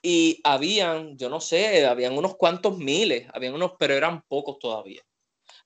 Y 0.01 0.39
habían, 0.43 1.17
yo 1.17 1.29
no 1.29 1.41
sé, 1.41 1.85
habían 1.85 2.17
unos 2.17 2.35
cuantos 2.35 2.77
miles, 2.77 3.27
habían 3.33 3.55
unos, 3.55 3.73
pero 3.77 3.95
eran 3.95 4.21
pocos 4.27 4.59
todavía. 4.59 5.01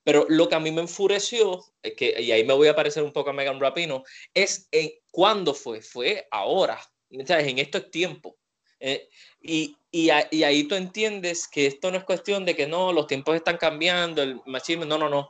Pero 0.04 0.26
lo 0.30 0.50
que 0.50 0.56
a 0.56 0.60
mí 0.60 0.72
me 0.72 0.82
enfureció, 0.82 1.64
es 1.82 1.94
que, 1.96 2.20
y 2.20 2.32
ahí 2.32 2.44
me 2.44 2.54
voy 2.54 2.68
a 2.68 2.76
parecer 2.76 3.04
un 3.04 3.14
poco 3.14 3.30
a 3.30 3.34
Megan 3.34 3.60
Rapino, 3.60 4.04
es 4.34 4.68
en, 4.72 4.92
cuándo 5.12 5.54
fue, 5.54 5.82
fue 5.82 6.28
ahora, 6.32 6.80
¿sabes? 7.26 7.48
En 7.48 7.60
estos 7.60 7.92
tiempos. 7.92 8.34
Eh, 8.80 9.08
y, 9.42 9.78
y, 9.92 10.10
y, 10.32 10.44
ahí 10.44 10.68
tú 10.68 10.76
entiendes 10.76 11.48
que 11.48 11.68
esto 11.68 11.90
no 11.90 11.98
es 11.98 12.04
cuestión 12.04 12.44
de 12.44 12.56
que 12.56 12.68
no, 12.68 12.92
los 12.92 13.08
tiempos 13.08 13.36
están 13.36 13.58
cambiando, 13.58 14.22
el 14.22 14.42
machismo, 14.46 14.86
no, 14.86 14.98
no, 14.98 15.10
no. 15.10 15.30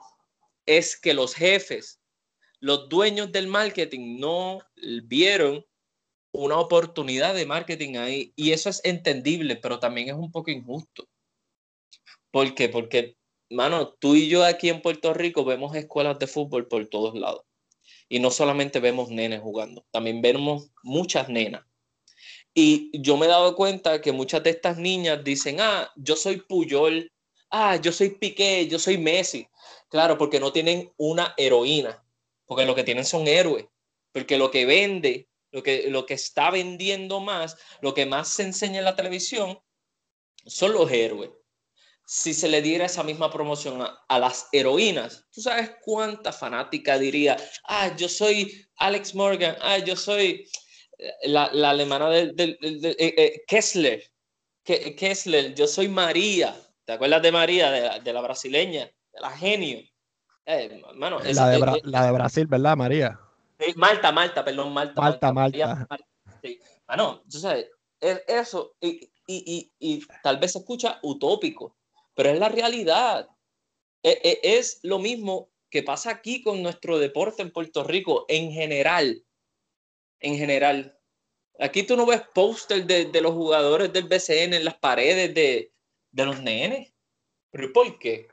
Es 0.65 0.97
que 0.99 1.13
los 1.13 1.35
jefes, 1.35 2.01
los 2.59 2.89
dueños 2.89 3.31
del 3.31 3.47
marketing 3.47 4.19
no 4.19 4.59
vieron 5.03 5.63
una 6.31 6.57
oportunidad 6.57 7.35
de 7.35 7.45
marketing 7.45 7.97
ahí. 7.97 8.33
Y 8.35 8.53
eso 8.53 8.69
es 8.69 8.81
entendible, 8.83 9.55
pero 9.57 9.79
también 9.79 10.09
es 10.09 10.15
un 10.15 10.31
poco 10.31 10.49
injusto. 10.49 11.07
¿Por 12.31 12.55
qué? 12.55 12.69
Porque, 12.69 13.17
mano, 13.51 13.93
tú 13.93 14.15
y 14.15 14.29
yo 14.29 14.43
aquí 14.43 14.69
en 14.69 14.81
Puerto 14.81 15.13
Rico 15.13 15.45
vemos 15.45 15.75
escuelas 15.75 16.17
de 16.17 16.25
fútbol 16.25 16.67
por 16.67 16.87
todos 16.87 17.13
lados. 17.13 17.43
Y 18.09 18.19
no 18.19 18.31
solamente 18.31 18.79
vemos 18.79 19.09
nenes 19.09 19.41
jugando, 19.41 19.85
también 19.91 20.21
vemos 20.21 20.71
muchas 20.81 21.29
nenas 21.29 21.63
y 22.53 22.91
yo 23.01 23.17
me 23.17 23.25
he 23.25 23.29
dado 23.29 23.55
cuenta 23.55 23.99
que 24.01 24.11
muchas 24.11 24.43
de 24.43 24.51
estas 24.51 24.77
niñas 24.77 25.23
dicen, 25.23 25.59
ah, 25.59 25.91
yo 25.95 26.15
soy 26.15 26.37
Puyol, 26.37 27.11
ah, 27.49 27.77
yo 27.77 27.91
soy 27.91 28.11
Piqué, 28.11 28.67
yo 28.67 28.77
soy 28.77 28.97
Messi. 28.97 29.47
Claro, 29.89 30.17
porque 30.17 30.39
no 30.39 30.51
tienen 30.51 30.91
una 30.97 31.33
heroína, 31.37 32.03
porque 32.45 32.65
lo 32.65 32.75
que 32.75 32.83
tienen 32.83 33.05
son 33.05 33.27
héroes, 33.27 33.65
porque 34.11 34.37
lo 34.37 34.51
que 34.51 34.65
vende, 34.65 35.29
lo 35.51 35.63
que, 35.63 35.89
lo 35.89 36.05
que 36.05 36.13
está 36.13 36.51
vendiendo 36.51 37.19
más, 37.19 37.57
lo 37.81 37.93
que 37.93 38.05
más 38.05 38.29
se 38.29 38.43
enseña 38.43 38.79
en 38.79 38.85
la 38.85 38.95
televisión, 38.95 39.59
son 40.45 40.73
los 40.73 40.91
héroes. 40.91 41.31
Si 42.05 42.33
se 42.33 42.49
le 42.49 42.61
diera 42.61 42.85
esa 42.85 43.01
misma 43.01 43.31
promoción 43.31 43.81
a, 43.81 44.03
a 44.07 44.19
las 44.19 44.47
heroínas, 44.51 45.25
¿tú 45.31 45.41
sabes 45.41 45.71
cuánta 45.81 46.31
fanática 46.33 46.99
diría, 46.99 47.37
ah, 47.63 47.95
yo 47.95 48.09
soy 48.09 48.67
Alex 48.75 49.15
Morgan, 49.15 49.55
ah, 49.61 49.79
yo 49.79 49.95
soy 49.95 50.47
la, 51.23 51.49
la 51.51 51.69
alemana 51.71 52.09
del, 52.09 52.35
del, 52.35 52.57
eh, 52.61 52.95
eh, 52.97 53.43
Kessler, 53.47 54.03
Kessler, 54.63 55.53
yo 55.53 55.67
soy 55.67 55.87
María, 55.87 56.55
¿te 56.85 56.93
acuerdas 56.93 57.21
de 57.21 57.31
María, 57.31 57.71
de 57.71 57.81
la, 57.81 57.99
de 57.99 58.13
la 58.13 58.21
brasileña, 58.21 58.85
de 58.85 59.21
la 59.21 59.31
genio? 59.31 59.79
Eh, 60.45 60.81
la, 60.95 61.49
de 61.49 61.81
la, 61.83 62.05
de 62.05 62.11
Brasil, 62.11 62.47
¿verdad, 62.47 62.75
María? 62.77 63.19
Malta, 63.75 64.11
Malta, 64.11 64.43
perdón, 64.43 64.73
Malta. 64.73 64.99
Malta, 64.99 65.31
Malta. 65.31 65.87
Malta. 65.89 66.07
Sí. 66.41 66.59
Tú 67.29 67.39
sabes, 67.39 67.67
eso, 68.27 68.75
y, 68.81 69.09
y, 69.27 69.71
y, 69.79 69.95
y, 69.95 70.05
tal 70.21 70.37
vez 70.37 70.51
se 70.51 70.59
escucha 70.59 70.99
utópico, 71.01 71.77
pero 72.13 72.29
es 72.29 72.39
la 72.39 72.49
realidad. 72.49 73.27
Es, 74.01 74.17
es, 74.23 74.39
es 74.43 74.79
lo 74.83 74.99
mismo 74.99 75.49
que 75.69 75.81
pasa 75.81 76.11
aquí 76.11 76.43
con 76.43 76.61
nuestro 76.61 76.99
deporte 76.99 77.41
en 77.41 77.51
Puerto 77.51 77.83
Rico 77.83 78.25
en 78.27 78.51
general 78.51 79.23
en 80.23 80.37
general. 80.37 80.97
Aquí 81.59 81.83
tú 81.83 81.95
no 81.95 82.07
ves 82.07 82.21
póster 82.33 82.85
de, 82.85 83.05
de, 83.05 83.21
los 83.21 83.33
jugadores 83.33 83.93
del 83.93 84.05
BCN 84.05 84.55
en 84.55 84.65
las 84.65 84.79
paredes 84.79 85.33
de, 85.35 85.71
de 86.11 86.25
los 86.25 86.41
nenes. 86.41 86.91
¿Pero 87.51 87.71
por 87.71 87.99
qué? 87.99 88.27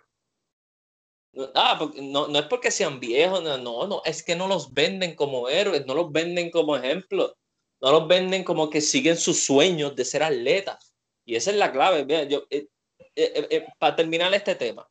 Ah, 1.55 1.79
no, 1.97 2.29
no 2.29 2.39
es 2.39 2.47
porque 2.47 2.71
sean 2.71 2.99
viejos, 2.99 3.43
no, 3.43 3.59
no, 3.59 4.03
es 4.05 4.23
que 4.23 4.35
no 4.35 4.49
los 4.49 4.73
venden 4.73 5.15
como 5.15 5.49
héroes, 5.49 5.87
no 5.87 5.95
los 5.95 6.11
venden 6.11 6.51
como 6.51 6.77
ejemplos, 6.77 7.35
no 7.81 7.93
los 7.93 8.09
venden 8.09 8.43
como 8.43 8.69
que 8.69 8.81
siguen 8.81 9.17
sus 9.17 9.45
sueños 9.45 9.95
de 9.95 10.05
ser 10.05 10.23
atletas. 10.23 10.95
Y 11.25 11.37
esa 11.37 11.51
es 11.51 11.57
la 11.57 11.71
clave. 11.71 12.05
Vea, 12.05 12.25
yo, 12.25 12.47
eh, 12.51 12.67
eh, 13.15 13.47
eh, 13.51 13.67
para 13.79 13.95
terminar 13.95 14.33
este 14.35 14.55
tema, 14.55 14.89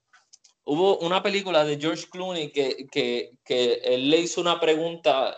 hubo 0.64 1.00
una 1.00 1.22
película 1.22 1.66
de 1.66 1.78
George 1.78 2.06
Clooney 2.10 2.52
que, 2.52 2.88
que, 2.92 3.98
le 3.98 4.18
hizo 4.18 4.40
una 4.40 4.60
pregunta 4.60 5.36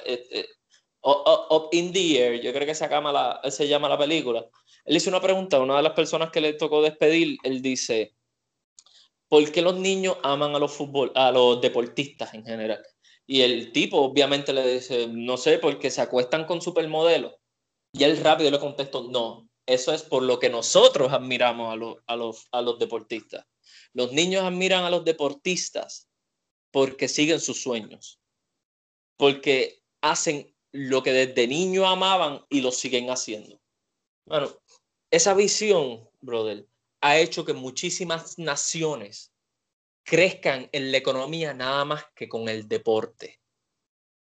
Up 1.04 1.70
in 1.72 1.92
the 1.92 2.20
Air, 2.20 2.42
yo 2.42 2.54
creo 2.54 2.66
que 2.66 2.76
se 2.76 2.88
llama, 2.88 3.12
la, 3.12 3.42
se 3.50 3.68
llama 3.68 3.90
la 3.90 3.98
película. 3.98 4.46
Él 4.86 4.98
hizo 4.98 5.10
una 5.10 5.22
pregunta 5.22 5.58
a 5.58 5.62
una 5.62 5.78
de 5.78 5.84
las 5.84 5.94
personas 5.94 6.32
que 6.32 6.42
le 6.42 6.54
tocó 6.54 6.82
despedir. 6.82 7.38
Él 7.44 7.62
dice: 7.62 8.16
¿Por 9.28 9.52
qué 9.52 9.62
los 9.62 9.76
niños 9.76 10.18
aman 10.24 10.56
a 10.56 10.60
los, 10.60 10.72
fútbol, 10.72 11.12
a 11.16 11.32
los 11.32 11.60
deportistas 11.62 12.34
en 12.34 12.46
general? 12.46 12.84
Y 13.26 13.42
el 13.42 13.72
tipo, 13.72 13.98
obviamente, 13.98 14.54
le 14.54 14.74
dice: 14.74 15.08
No 15.08 15.38
sé, 15.38 15.58
porque 15.58 15.90
se 15.90 16.02
acuestan 16.02 16.46
con 16.46 16.62
supermodelos. 16.62 17.34
Y 17.94 18.04
él 18.04 18.18
rápido 18.18 18.52
le 18.52 18.60
contestó: 18.60 19.04
No, 19.10 19.50
eso 19.66 19.94
es 19.94 20.04
por 20.04 20.22
lo 20.22 20.38
que 20.38 20.50
nosotros 20.50 21.12
admiramos 21.12 21.74
a 21.74 21.76
los, 21.76 21.98
a 22.06 22.16
los, 22.16 22.48
a 22.52 22.62
los 22.62 22.78
deportistas. 22.78 23.46
Los 23.94 24.12
niños 24.12 24.44
admiran 24.44 24.84
a 24.84 24.90
los 24.90 25.04
deportistas 25.04 26.10
porque 26.72 27.08
siguen 27.08 27.40
sus 27.40 27.62
sueños, 27.62 28.20
porque 29.18 29.82
hacen 30.02 30.51
lo 30.72 31.04
que 31.04 31.12
desde 31.12 31.48
niño 31.48 31.88
amaban 31.88 32.46
y 32.50 32.62
lo 32.62 32.72
siguen 32.72 33.10
haciendo. 33.10 33.62
Bueno, 34.26 34.50
esa 35.10 35.34
visión, 35.34 36.10
brother, 36.22 36.68
ha 37.02 37.18
hecho 37.18 37.44
que 37.46 37.54
muchísimas 37.54 38.38
naciones 38.38 39.34
crezcan 40.04 40.70
en 40.72 40.92
la 40.92 40.98
economía 40.98 41.54
nada 41.54 41.86
más 41.86 42.06
que 42.16 42.30
con 42.30 42.48
el 42.48 42.68
deporte. 42.68 43.42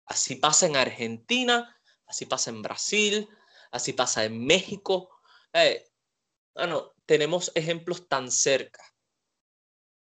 Así 0.06 0.36
pasa 0.36 0.65
en 0.65 0.75
Argentina, 0.75 1.79
así 2.06 2.25
pasa 2.25 2.50
en 2.50 2.62
Brasil, 2.62 3.29
así 3.72 3.94
pasa 3.94 4.25
en 4.25 4.44
México. 4.46 5.10
Eh, 5.53 5.86
bueno, 6.56 6.94
tenemos 7.06 7.51
ejemplos 7.53 8.08
tan 8.08 8.32
cerca 8.32 8.84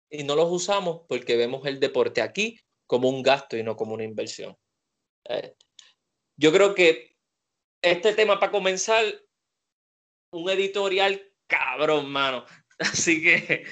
y 0.09 0.23
no 0.23 0.35
los 0.35 0.51
usamos 0.51 1.01
porque 1.07 1.37
vemos 1.37 1.65
el 1.65 1.79
deporte 1.79 2.21
aquí 2.21 2.59
como 2.85 3.09
un 3.09 3.23
gasto 3.23 3.55
y 3.55 3.63
no 3.63 3.75
como 3.75 3.93
una 3.93 4.03
inversión. 4.03 4.57
Eh, 5.25 5.55
yo 6.37 6.51
creo 6.51 6.75
que 6.75 7.17
este 7.81 8.13
tema 8.13 8.39
para 8.39 8.51
comenzar, 8.51 9.03
un 10.33 10.49
editorial 10.49 11.21
cabrón, 11.47 12.09
mano. 12.09 12.45
Así 12.79 13.21
que 13.21 13.65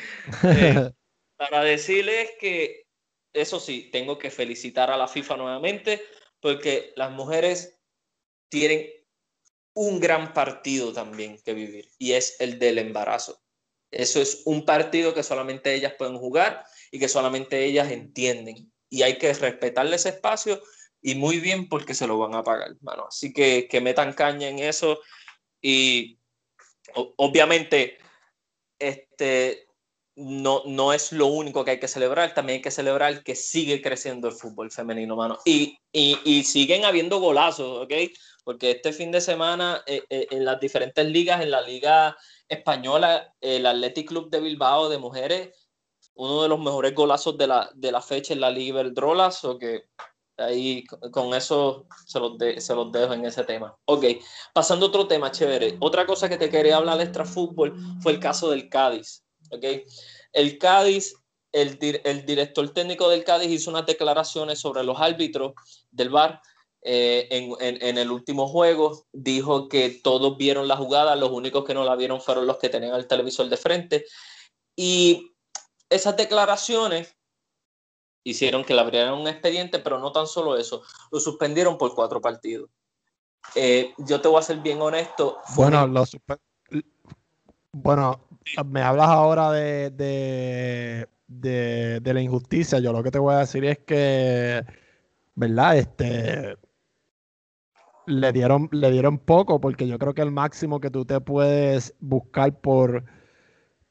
eh, 0.44 0.92
para 1.38 1.64
decirles 1.64 2.32
que 2.40 2.88
eso 3.34 3.60
sí, 3.60 3.90
tengo 3.92 4.18
que 4.18 4.32
felicitar 4.32 4.92
a 4.92 4.98
la 4.98 5.08
FIFA 5.08 5.38
nuevamente 5.38 6.04
porque 6.42 6.94
las 6.96 7.12
mujeres 7.12 7.80
tienen 8.50 8.90
un 9.76 10.00
gran 10.00 10.34
partido 10.34 10.94
también 10.94 11.40
que 11.44 11.54
vivir 11.54 11.90
y 11.98 12.14
es 12.14 12.40
el 12.40 12.60
del 12.60 12.80
embarazo. 12.80 13.42
Eso 13.92 14.22
es 14.22 14.44
un 14.46 14.66
partido 14.66 15.14
que 15.14 15.24
solamente 15.24 15.74
ellas 15.74 15.94
pueden 15.98 16.18
jugar 16.18 16.66
y 16.92 17.00
que 17.00 17.08
solamente 17.08 17.64
ellas 17.66 17.92
entienden. 17.92 18.72
Y 18.90 19.04
hay 19.04 19.18
que 19.18 19.34
respetarle 19.34 19.96
ese 19.96 20.10
espacio 20.10 20.62
y 21.02 21.16
muy 21.16 21.40
bien 21.40 21.70
porque 21.70 21.94
se 21.94 22.08
lo 22.08 22.18
van 22.18 22.36
a 22.36 22.44
pagar, 22.44 22.76
mano. 22.82 23.06
Así 23.08 23.34
que 23.34 23.68
que 23.70 23.82
metan 23.82 24.14
caña 24.14 24.48
en 24.48 24.60
eso 24.60 25.00
y 25.62 26.20
obviamente 27.18 27.98
este 28.80 29.70
no, 30.16 30.64
no 30.66 30.92
es 30.92 31.14
lo 31.14 31.28
único 31.28 31.64
que 31.64 31.72
hay 31.72 31.80
que 31.80 31.88
celebrar, 31.88 32.34
también 32.34 32.58
hay 32.58 32.62
que 32.62 32.72
celebrar 32.72 33.24
que 33.24 33.36
sigue 33.36 33.82
creciendo 33.82 34.28
el 34.28 34.34
fútbol 34.34 34.70
femenino, 34.70 35.16
mano. 35.16 35.40
Y, 35.46 35.78
y, 35.94 36.44
siguen 36.44 36.84
habiendo 36.84 37.20
golazos, 37.20 37.86
¿ok? 37.86 37.94
Porque 38.44 38.72
este 38.72 38.92
fin 38.92 39.12
de 39.12 39.22
semana 39.22 39.82
eh, 39.86 40.04
eh, 40.10 40.28
en 40.32 40.44
las 40.44 40.60
diferentes 40.60 41.06
ligas, 41.06 41.42
en 41.42 41.52
la 41.52 41.62
liga 41.62 42.18
española, 42.50 43.34
el 43.40 43.66
Athletic 43.66 44.10
Club 44.10 44.30
de 44.30 44.42
Bilbao 44.42 44.90
de 44.90 44.98
mujeres, 44.98 45.70
uno 46.16 46.44
de 46.44 46.50
los 46.50 46.60
mejores 46.60 46.94
golazos 46.94 47.38
de 47.38 47.48
la, 47.48 47.70
de 47.74 47.92
la 47.92 48.02
fecha 48.02 48.34
en 48.34 48.42
la 48.42 48.52
Liga 48.52 48.82
Iberdrola, 48.82 49.32
o 49.44 49.58
que 49.58 49.86
Ahí 50.40 50.86
con 51.12 51.34
eso 51.34 51.86
se 52.06 52.20
los, 52.20 52.34
se 52.58 52.74
los 52.74 52.92
dejo 52.92 53.14
en 53.14 53.26
ese 53.26 53.44
tema. 53.44 53.76
Ok, 53.86 54.06
pasando 54.54 54.86
a 54.86 54.90
otro 54.90 55.08
tema, 55.08 55.32
chévere. 55.32 55.78
Otra 55.80 56.06
cosa 56.06 56.30
que 56.30 56.38
te 56.38 56.50
quería 56.50 56.78
hablar 56.78 56.98
de 56.98 57.04
extra 57.04 57.26
fútbol 57.26 57.76
fue 58.02 58.14
el 58.14 58.20
caso 58.20 58.50
del 58.50 58.70
Cádiz. 58.70 59.24
Ok, 59.52 59.66
el 60.34 60.58
Cádiz, 60.58 61.16
el, 61.52 61.78
el 62.04 62.26
director 62.26 62.70
técnico 62.70 63.10
del 63.10 63.24
Cádiz 63.24 63.50
hizo 63.50 63.70
unas 63.70 63.86
declaraciones 63.86 64.60
sobre 64.60 64.84
los 64.84 65.00
árbitros 65.00 65.54
del 65.92 66.10
VAR 66.10 66.42
eh, 66.82 67.28
en, 67.32 67.52
en, 67.60 67.84
en, 67.84 67.98
el 67.98 68.10
último 68.10 68.48
juego. 68.48 69.06
Dijo 69.12 69.68
que 69.68 69.90
todos 69.90 70.38
vieron 70.38 70.68
la 70.68 70.78
jugada, 70.78 71.16
los 71.16 71.32
únicos 71.32 71.66
que 71.66 71.74
no 71.74 71.84
la 71.84 71.96
vieron 71.96 72.22
fueron 72.22 72.48
los 72.48 72.58
que 72.58 72.70
tenían 72.70 72.96
el 72.96 73.08
televisor 73.08 73.50
de 73.50 73.58
frente. 73.58 74.06
Y 74.76 75.34
esas 75.90 76.16
declaraciones 76.16 77.19
hicieron 78.24 78.64
que 78.64 78.74
le 78.74 78.82
abrieran 78.82 79.14
un 79.14 79.28
expediente, 79.28 79.80
pero 79.80 80.00
no 80.00 80.12
tan 80.12 80.28
solo 80.28 80.58
eso, 80.58 80.84
lo 81.12 81.20
suspendieron 81.20 81.78
por 81.78 81.94
cuatro 81.96 82.22
partidos. 82.22 82.70
Eh, 83.56 83.94
yo 83.98 84.22
te 84.22 84.28
voy 84.28 84.40
a 84.40 84.44
ser 84.44 84.60
bien 84.60 84.82
honesto. 84.82 85.38
Bueno, 85.56 85.88
lo 85.88 86.04
bueno, 87.72 88.20
me 88.66 88.82
hablas 88.82 89.08
ahora 89.08 89.52
de, 89.52 89.92
de, 91.28 92.14
la 92.14 92.22
injusticia. 92.22 92.80
Yo 92.80 92.92
lo 92.92 93.04
que 93.04 93.12
te 93.12 93.20
voy 93.20 93.36
a 93.36 93.40
decir 93.40 93.64
es 93.66 93.80
que, 93.80 94.66
¿verdad? 95.36 95.78
Este 95.78 96.58
le 98.06 98.32
dieron, 98.32 98.70
le 98.72 98.92
dieron 98.92 99.20
poco, 99.20 99.62
porque 99.62 99.88
yo 99.88 100.00
creo 100.00 100.16
que 100.16 100.24
el 100.24 100.32
máximo 100.32 100.80
que 100.80 100.90
tú 100.90 101.06
te 101.06 101.22
puedes 101.22 101.94
buscar 102.00 102.60
por 102.60 103.06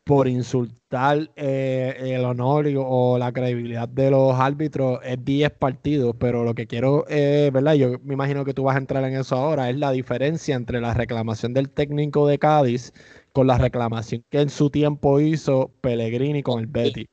por 0.08 0.26
insultar 0.26 1.30
eh, 1.36 1.94
el 2.00 2.24
honor 2.24 2.66
o 2.78 3.18
la 3.18 3.30
credibilidad 3.30 3.86
de 3.86 4.10
los 4.10 4.40
árbitros 4.40 5.00
es 5.04 5.22
10 5.22 5.50
partidos, 5.50 6.16
pero 6.18 6.44
lo 6.44 6.54
que 6.54 6.66
quiero, 6.66 7.04
eh, 7.10 7.50
¿verdad? 7.52 7.74
Yo 7.74 7.98
me 8.04 8.14
imagino 8.14 8.42
que 8.42 8.54
tú 8.54 8.62
vas 8.62 8.76
a 8.76 8.78
entrar 8.78 9.04
en 9.04 9.14
eso 9.14 9.36
ahora, 9.36 9.68
es 9.68 9.76
la 9.76 9.90
diferencia 9.90 10.56
entre 10.56 10.80
la 10.80 10.94
reclamación 10.94 11.52
del 11.52 11.68
técnico 11.68 12.26
de 12.26 12.38
Cádiz 12.38 12.94
con 13.34 13.48
la 13.48 13.58
reclamación 13.58 14.24
que 14.30 14.40
en 14.40 14.48
su 14.48 14.70
tiempo 14.70 15.20
hizo 15.20 15.74
Pellegrini 15.82 16.42
con 16.42 16.60
el 16.60 16.68
Betty. 16.68 17.06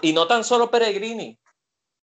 y 0.00 0.12
no 0.12 0.28
tan 0.28 0.44
solo 0.44 0.70
Pellegrini. 0.70 1.40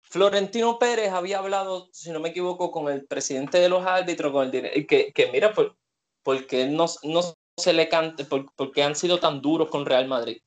Florentino 0.02 0.78
Pérez 0.78 1.14
había 1.14 1.40
hablado, 1.40 1.88
si 1.94 2.12
no 2.12 2.20
me 2.20 2.30
equivoco, 2.30 2.70
con 2.70 2.92
el 2.92 3.06
presidente 3.06 3.60
de 3.60 3.70
los 3.70 3.86
árbitros, 3.86 4.34
con 4.34 4.54
el 4.54 4.86
que, 4.86 5.14
que 5.14 5.32
mira, 5.32 5.54
por, 5.54 5.78
porque 6.22 6.68
no, 6.68 6.86
no 7.04 7.22
se 7.60 7.74
le 7.74 7.88
cante 7.88 8.26
porque 8.26 8.84
han 8.84 8.96
sido 8.96 9.20
tan 9.20 9.42
duros 9.42 9.70
con 9.70 9.86
Real 9.86 10.08
Madrid. 10.08 10.42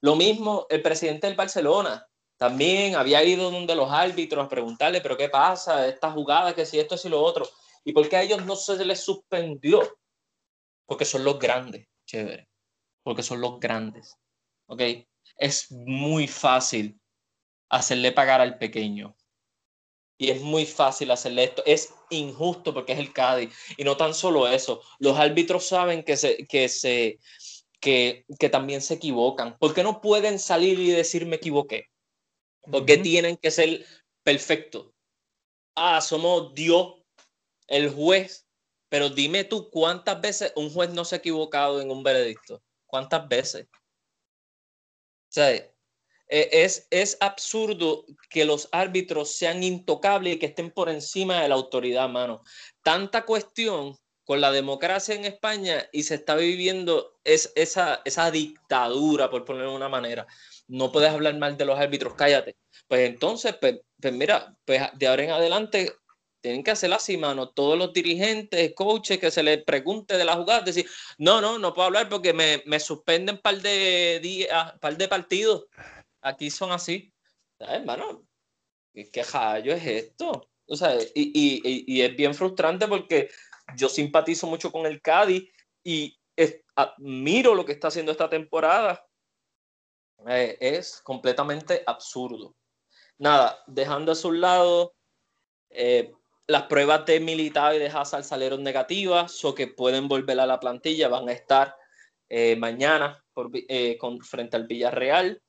Lo 0.00 0.14
mismo 0.14 0.66
el 0.70 0.82
presidente 0.82 1.26
del 1.26 1.36
Barcelona 1.36 2.06
también 2.38 2.94
había 2.94 3.22
ido 3.24 3.50
donde 3.50 3.74
los 3.74 3.90
árbitros 3.90 4.46
a 4.46 4.48
preguntarle, 4.48 5.00
pero 5.00 5.16
¿qué 5.16 5.28
pasa? 5.28 5.88
Esta 5.88 6.12
jugada, 6.12 6.54
que 6.54 6.64
si 6.64 6.78
esto, 6.78 6.96
si 6.96 7.08
lo 7.08 7.20
otro. 7.20 7.48
¿Y 7.84 7.92
por 7.92 8.08
qué 8.08 8.16
a 8.16 8.22
ellos 8.22 8.44
no 8.44 8.54
se 8.54 8.84
les 8.84 9.00
suspendió? 9.00 9.80
Porque 10.86 11.04
son 11.04 11.24
los 11.24 11.38
grandes, 11.40 11.88
chévere. 12.06 12.48
Porque 13.02 13.24
son 13.24 13.40
los 13.40 13.58
grandes. 13.58 14.16
¿Ok? 14.66 14.82
Es 15.36 15.72
muy 15.72 16.28
fácil 16.28 17.00
hacerle 17.68 18.12
pagar 18.12 18.40
al 18.40 18.56
pequeño. 18.56 19.16
Y 20.18 20.30
es 20.30 20.40
muy 20.42 20.66
fácil 20.66 21.10
hacerle 21.12 21.44
esto. 21.44 21.62
Es 21.64 21.94
injusto 22.10 22.74
porque 22.74 22.92
es 22.92 22.98
el 22.98 23.12
Cádiz. 23.12 23.54
Y 23.76 23.84
no 23.84 23.96
tan 23.96 24.12
solo 24.12 24.48
eso. 24.48 24.82
Los 24.98 25.16
árbitros 25.16 25.66
saben 25.66 26.02
que, 26.02 26.16
se, 26.16 26.46
que, 26.48 26.68
se, 26.68 27.20
que, 27.80 28.26
que 28.38 28.48
también 28.48 28.82
se 28.82 28.94
equivocan. 28.94 29.56
¿Por 29.58 29.74
qué 29.74 29.84
no 29.84 30.00
pueden 30.00 30.40
salir 30.40 30.78
y 30.80 30.90
decir 30.90 31.24
me 31.24 31.36
equivoqué? 31.36 31.86
Porque 32.62 32.98
tienen 32.98 33.36
que 33.36 33.52
ser 33.52 33.86
perfectos. 34.24 34.90
Ah, 35.76 36.00
somos 36.00 36.52
Dios, 36.52 36.96
el 37.68 37.88
juez. 37.90 38.44
Pero 38.88 39.10
dime 39.10 39.44
tú 39.44 39.70
cuántas 39.70 40.20
veces 40.20 40.52
un 40.56 40.70
juez 40.70 40.90
no 40.90 41.04
se 41.04 41.14
ha 41.14 41.18
equivocado 41.18 41.80
en 41.80 41.90
un 41.90 42.02
veredicto. 42.02 42.62
¿Cuántas 42.86 43.28
veces? 43.28 43.68
O 45.28 45.30
sea, 45.30 45.70
eh, 46.28 46.48
es, 46.52 46.86
es 46.90 47.16
absurdo 47.20 48.04
que 48.28 48.44
los 48.44 48.68
árbitros 48.72 49.32
sean 49.32 49.62
intocables 49.62 50.34
y 50.34 50.38
que 50.38 50.46
estén 50.46 50.70
por 50.70 50.88
encima 50.90 51.40
de 51.40 51.48
la 51.48 51.54
autoridad, 51.54 52.08
mano. 52.08 52.42
Tanta 52.82 53.24
cuestión 53.24 53.96
con 54.24 54.42
la 54.42 54.52
democracia 54.52 55.14
en 55.14 55.24
España 55.24 55.88
y 55.90 56.02
se 56.02 56.16
está 56.16 56.36
viviendo 56.36 57.18
es, 57.24 57.50
esa, 57.56 58.02
esa 58.04 58.30
dictadura, 58.30 59.30
por 59.30 59.46
ponerlo 59.46 59.70
de 59.70 59.76
una 59.76 59.88
manera. 59.88 60.26
No 60.66 60.92
puedes 60.92 61.10
hablar 61.10 61.38
mal 61.38 61.56
de 61.56 61.64
los 61.64 61.78
árbitros, 61.78 62.12
cállate. 62.14 62.56
Pues 62.86 63.08
entonces, 63.08 63.56
pues, 63.58 63.80
pues 63.98 64.12
mira, 64.12 64.54
pues 64.66 64.82
de 64.98 65.06
ahora 65.06 65.24
en 65.24 65.30
adelante 65.30 65.94
tienen 66.42 66.62
que 66.62 66.72
hacer 66.72 66.92
así, 66.92 67.16
mano. 67.16 67.48
Todos 67.48 67.78
los 67.78 67.94
dirigentes, 67.94 68.74
coaches, 68.74 69.18
que 69.18 69.30
se 69.30 69.42
les 69.42 69.64
pregunte 69.64 70.18
de 70.18 70.24
la 70.26 70.36
jugada, 70.36 70.60
decir, 70.60 70.86
no, 71.16 71.40
no, 71.40 71.58
no 71.58 71.72
puedo 71.72 71.86
hablar 71.86 72.10
porque 72.10 72.34
me, 72.34 72.62
me 72.66 72.80
suspenden 72.80 73.38
par 73.38 73.62
de 73.62 74.20
días, 74.22 74.74
par 74.78 74.98
de 74.98 75.08
partidos 75.08 75.64
aquí 76.22 76.50
son 76.50 76.72
así. 76.72 77.12
Hermano, 77.58 78.26
¿qué 78.92 79.24
jallo 79.24 79.72
es 79.74 79.86
esto? 79.86 80.48
O 80.66 80.76
sea, 80.76 80.96
y, 81.14 82.00
es 82.00 82.16
bien 82.16 82.34
frustrante 82.34 82.86
porque 82.86 83.30
yo 83.76 83.88
simpatizo 83.88 84.46
mucho 84.46 84.70
con 84.70 84.86
el 84.86 85.00
Cádiz 85.00 85.50
y 85.82 86.18
admiro 86.76 87.54
lo 87.54 87.64
que 87.64 87.72
está 87.72 87.88
haciendo 87.88 88.12
esta 88.12 88.28
temporada. 88.28 89.04
Eh, 90.26 90.56
es 90.60 91.00
completamente 91.02 91.82
absurdo. 91.86 92.54
Nada, 93.18 93.62
dejando 93.66 94.12
a 94.12 94.16
su 94.16 94.32
lado, 94.32 94.94
eh, 95.70 96.12
las 96.46 96.64
pruebas 96.64 97.04
de 97.06 97.20
militar 97.20 97.74
y 97.74 97.78
de 97.78 97.88
Hazard 97.88 98.24
salieron 98.24 98.62
negativas, 98.62 99.44
o 99.44 99.54
que 99.54 99.66
pueden 99.66 100.08
volver 100.08 100.38
a 100.40 100.46
la 100.46 100.60
plantilla, 100.60 101.08
van 101.08 101.28
a 101.28 101.32
estar 101.32 101.76
eh, 102.28 102.56
mañana 102.56 103.24
con, 103.32 104.20
frente 104.20 104.56
al 104.56 104.66
Villarreal. 104.66 105.42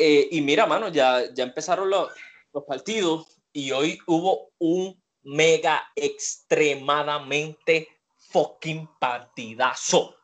Eh, 0.00 0.28
y 0.30 0.40
mira, 0.42 0.64
mano, 0.64 0.88
ya, 0.90 1.24
ya 1.34 1.42
empezaron 1.42 1.90
los, 1.90 2.08
los 2.52 2.62
partidos 2.62 3.40
y 3.52 3.72
hoy 3.72 3.98
hubo 4.06 4.52
un 4.58 5.02
mega 5.22 5.90
extremadamente 5.96 7.88
fucking 8.16 8.88
partidazo. 9.00 10.14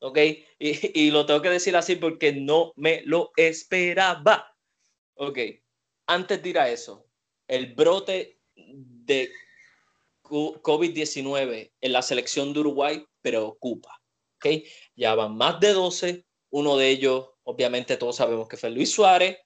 ¿Ok? 0.00 0.18
Y, 0.58 1.00
y, 1.00 1.10
lo 1.12 1.26
tengo 1.26 1.42
que 1.42 1.50
decir 1.50 1.76
así 1.76 1.94
porque 1.94 2.32
no 2.32 2.72
me 2.74 3.02
lo 3.04 3.30
esperaba. 3.36 4.52
Ok. 5.14 5.38
Antes 6.06 6.42
de 6.42 6.48
ir 6.48 6.58
a 6.58 6.68
eso, 6.68 7.06
el 7.46 7.74
brote 7.74 8.40
de 8.56 9.30
COVID-19 10.24 11.70
en 11.80 11.92
la 11.92 12.02
selección 12.02 12.52
de 12.52 12.60
Uruguay 12.60 13.06
preocupa. 13.22 14.00
¿Ok? 14.36 14.64
Ya 14.96 15.14
van 15.14 15.36
más 15.36 15.60
de 15.60 15.72
12. 15.72 16.26
Uno 16.50 16.76
de 16.76 16.88
ellos 16.88 17.29
obviamente 17.50 17.96
todos 17.96 18.16
sabemos 18.16 18.48
que 18.48 18.56
fue 18.56 18.70
Luis 18.70 18.92
Suárez, 18.92 19.38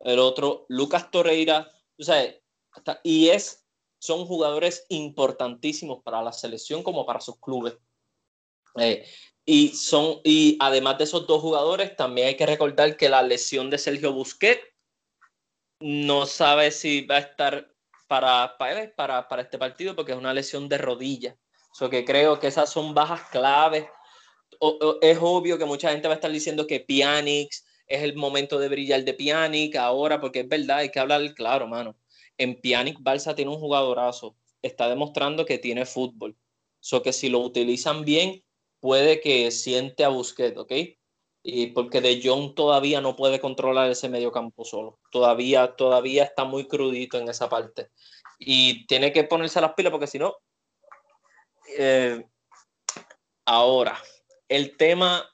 el 0.00 0.18
otro 0.18 0.66
Lucas 0.68 1.10
Torreira, 1.10 1.70
y 3.02 3.28
es, 3.28 3.66
son 3.98 4.24
jugadores 4.26 4.86
importantísimos 4.88 6.02
para 6.02 6.22
la 6.22 6.32
selección 6.32 6.82
como 6.82 7.04
para 7.04 7.20
sus 7.20 7.38
clubes. 7.38 7.76
Eh, 8.76 9.04
y, 9.44 9.68
son, 9.68 10.20
y 10.24 10.56
además 10.60 10.98
de 10.98 11.04
esos 11.04 11.26
dos 11.26 11.42
jugadores, 11.42 11.96
también 11.96 12.28
hay 12.28 12.36
que 12.36 12.46
recordar 12.46 12.96
que 12.96 13.08
la 13.08 13.22
lesión 13.22 13.68
de 13.68 13.78
Sergio 13.78 14.12
Busquets 14.12 14.62
no 15.80 16.26
sabe 16.26 16.70
si 16.70 17.06
va 17.06 17.16
a 17.16 17.20
estar 17.20 17.74
para, 18.06 18.56
para, 18.58 18.94
para, 18.94 19.28
para 19.28 19.42
este 19.42 19.58
partido 19.58 19.96
porque 19.96 20.12
es 20.12 20.18
una 20.18 20.34
lesión 20.34 20.68
de 20.68 20.78
rodilla. 20.78 21.36
So 21.72 21.88
que 21.88 22.04
creo 22.04 22.38
que 22.38 22.48
esas 22.48 22.70
son 22.70 22.94
bajas 22.94 23.28
claves 23.30 23.86
es 25.00 25.18
obvio 25.20 25.58
que 25.58 25.64
mucha 25.64 25.90
gente 25.90 26.08
va 26.08 26.14
a 26.14 26.16
estar 26.16 26.30
diciendo 26.30 26.66
que 26.66 26.80
Pianix 26.80 27.64
es 27.86 28.02
el 28.02 28.14
momento 28.14 28.58
de 28.58 28.68
brillar 28.68 29.04
de 29.04 29.14
Pianic 29.14 29.76
ahora, 29.76 30.20
porque 30.20 30.40
es 30.40 30.48
verdad, 30.48 30.78
hay 30.78 30.90
que 30.90 31.00
hablar 31.00 31.34
claro, 31.34 31.66
mano. 31.66 31.96
En 32.38 32.60
Pianic 32.60 32.98
Balsa 33.00 33.34
tiene 33.34 33.50
un 33.50 33.58
jugadorazo, 33.58 34.36
está 34.62 34.88
demostrando 34.88 35.44
que 35.44 35.58
tiene 35.58 35.84
fútbol. 35.86 36.36
So 36.78 37.02
que 37.02 37.12
si 37.12 37.28
lo 37.28 37.40
utilizan 37.40 38.04
bien, 38.04 38.42
puede 38.80 39.20
que 39.20 39.50
siente 39.50 40.04
a 40.04 40.08
Busquets, 40.08 40.56
¿ok? 40.56 40.72
Y 41.42 41.68
porque 41.68 42.00
De 42.00 42.20
Jong 42.22 42.54
todavía 42.54 43.00
no 43.00 43.16
puede 43.16 43.40
controlar 43.40 43.90
ese 43.90 44.08
medio 44.08 44.30
campo 44.30 44.64
solo. 44.64 45.00
Todavía, 45.10 45.74
todavía 45.74 46.24
está 46.24 46.44
muy 46.44 46.66
crudito 46.68 47.18
en 47.18 47.28
esa 47.28 47.48
parte. 47.48 47.90
Y 48.38 48.86
tiene 48.86 49.12
que 49.12 49.24
ponerse 49.24 49.60
las 49.60 49.74
pilas 49.74 49.90
porque 49.90 50.06
si 50.06 50.18
no. 50.18 50.36
Eh, 51.78 52.24
ahora, 53.44 54.00
el 54.50 54.76
tema 54.76 55.24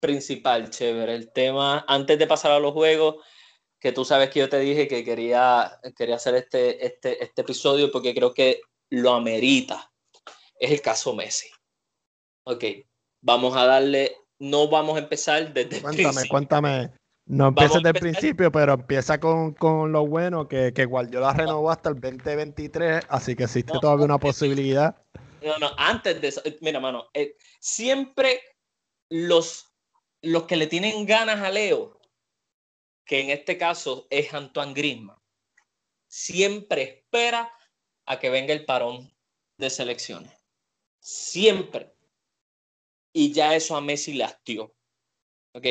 principal, 0.00 0.70
chévere, 0.70 1.14
el 1.14 1.32
tema, 1.32 1.84
antes 1.88 2.18
de 2.18 2.26
pasar 2.26 2.52
a 2.52 2.60
los 2.60 2.72
juegos, 2.72 3.16
que 3.80 3.92
tú 3.92 4.04
sabes 4.04 4.30
que 4.30 4.40
yo 4.40 4.48
te 4.48 4.60
dije 4.60 4.88
que 4.88 5.04
quería, 5.04 5.78
quería 5.96 6.16
hacer 6.16 6.36
este, 6.36 6.86
este, 6.86 7.22
este 7.22 7.42
episodio 7.42 7.90
porque 7.90 8.14
creo 8.14 8.32
que 8.32 8.60
lo 8.90 9.12
amerita, 9.12 9.92
es 10.58 10.70
el 10.70 10.80
caso 10.80 11.14
Messi. 11.14 11.48
Ok, 12.44 12.64
vamos 13.20 13.56
a 13.56 13.66
darle, 13.66 14.16
no 14.38 14.68
vamos 14.68 14.96
a 14.96 15.00
empezar 15.00 15.52
desde 15.52 15.80
cuéntame, 15.80 15.90
el 15.90 16.04
principio. 16.04 16.30
Cuéntame, 16.30 16.90
no 17.26 17.48
empieces 17.48 17.82
desde 17.82 17.88
el 17.88 18.00
principio, 18.00 18.52
pero 18.52 18.74
empieza 18.74 19.18
con, 19.18 19.52
con 19.54 19.90
lo 19.90 20.06
bueno, 20.06 20.46
que, 20.46 20.72
que 20.72 20.86
la 20.86 21.32
renovó 21.32 21.72
hasta 21.72 21.88
el 21.88 22.00
2023, 22.00 23.06
así 23.08 23.34
que 23.34 23.44
existe 23.44 23.72
todavía 23.80 24.04
una 24.04 24.18
posibilidad. 24.18 24.96
No, 25.46 25.58
no, 25.58 25.70
antes 25.78 26.20
de 26.20 26.26
eso, 26.26 26.42
eh, 26.44 26.58
mira, 26.60 26.80
mano, 26.80 27.08
eh, 27.14 27.36
siempre 27.60 28.42
los, 29.08 29.72
los 30.20 30.42
que 30.42 30.56
le 30.56 30.66
tienen 30.66 31.06
ganas 31.06 31.40
a 31.40 31.50
Leo, 31.50 32.00
que 33.04 33.20
en 33.20 33.30
este 33.30 33.56
caso 33.56 34.08
es 34.10 34.34
Antoine 34.34 34.74
Griezmann, 34.74 35.22
siempre 36.08 36.82
espera 36.82 37.48
a 38.06 38.18
que 38.18 38.28
venga 38.28 38.52
el 38.52 38.64
parón 38.64 39.16
de 39.56 39.70
selecciones. 39.70 40.32
Siempre. 40.98 41.94
Y 43.12 43.32
ya 43.32 43.54
eso 43.54 43.76
a 43.76 43.80
Messi 43.80 44.14
le 44.14 44.24
hastió. 44.24 44.74
¿Ok? 45.54 45.66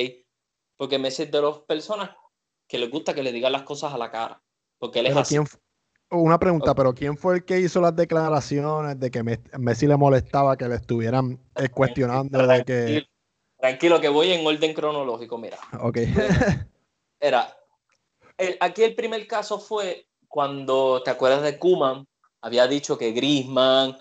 Porque 0.78 0.98
Messi 0.98 1.24
es 1.24 1.32
de 1.32 1.42
las 1.42 1.60
personas 1.60 2.16
que 2.68 2.80
les 2.80 2.90
gusta 2.90 3.14
que 3.14 3.24
le 3.24 3.34
digan 3.34 3.52
las 3.52 3.64
cosas 3.64 3.94
a 3.94 3.98
la 3.98 4.10
cara. 4.10 4.42
Porque 4.78 5.00
él 5.00 5.08
es 5.08 5.18
así. 5.18 5.36
Una 6.12 6.40
pregunta, 6.40 6.74
pero 6.76 6.94
¿quién 6.94 7.18
fue 7.18 7.36
el 7.36 7.46
que 7.46 7.60
hizo 7.60 7.82
las 7.82 7.96
declaraciones 7.96 9.00
de 9.00 9.12
que 9.12 9.24
Messi 9.24 9.88
le 9.88 9.98
molestaba 9.98 10.58
que 10.58 10.68
le 10.68 10.76
estuvieran 10.76 11.40
eh, 11.56 11.70
cuestionando 11.70 12.46
de 12.46 12.64
que... 12.64 13.08
Tranquilo, 13.58 14.00
que 14.00 14.10
voy 14.10 14.32
en 14.32 14.46
orden 14.46 14.74
cronológico, 14.74 15.38
mira. 15.38 15.58
Ok. 15.82 15.98
Era, 17.20 17.58
aquí 18.60 18.84
el 18.84 18.96
primer 18.96 19.26
caso 19.28 19.60
fue 19.60 20.08
cuando, 20.28 21.02
¿te 21.04 21.10
acuerdas 21.10 21.42
de 21.42 21.58
Kuman? 21.58 22.08
Había 22.42 22.68
dicho 22.68 22.98
que 22.98 23.12
Grisman 23.12 23.98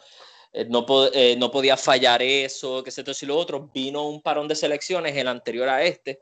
eh, 0.53 0.67
no, 0.69 0.85
eh, 1.13 1.37
no, 1.39 1.51
podía 1.51 1.77
fallar 1.77 2.21
eso, 2.21 2.83
que 2.83 2.91
esto 2.91 3.13
y 3.23 3.27
lo 3.27 3.37
otro. 3.37 3.71
Vino 3.73 4.07
un 4.09 4.21
parón 4.21 4.49
de 4.49 4.55
selecciones, 4.55 5.17
el 5.17 5.29
anterior 5.29 5.69
a 5.69 5.83
este, 5.83 6.19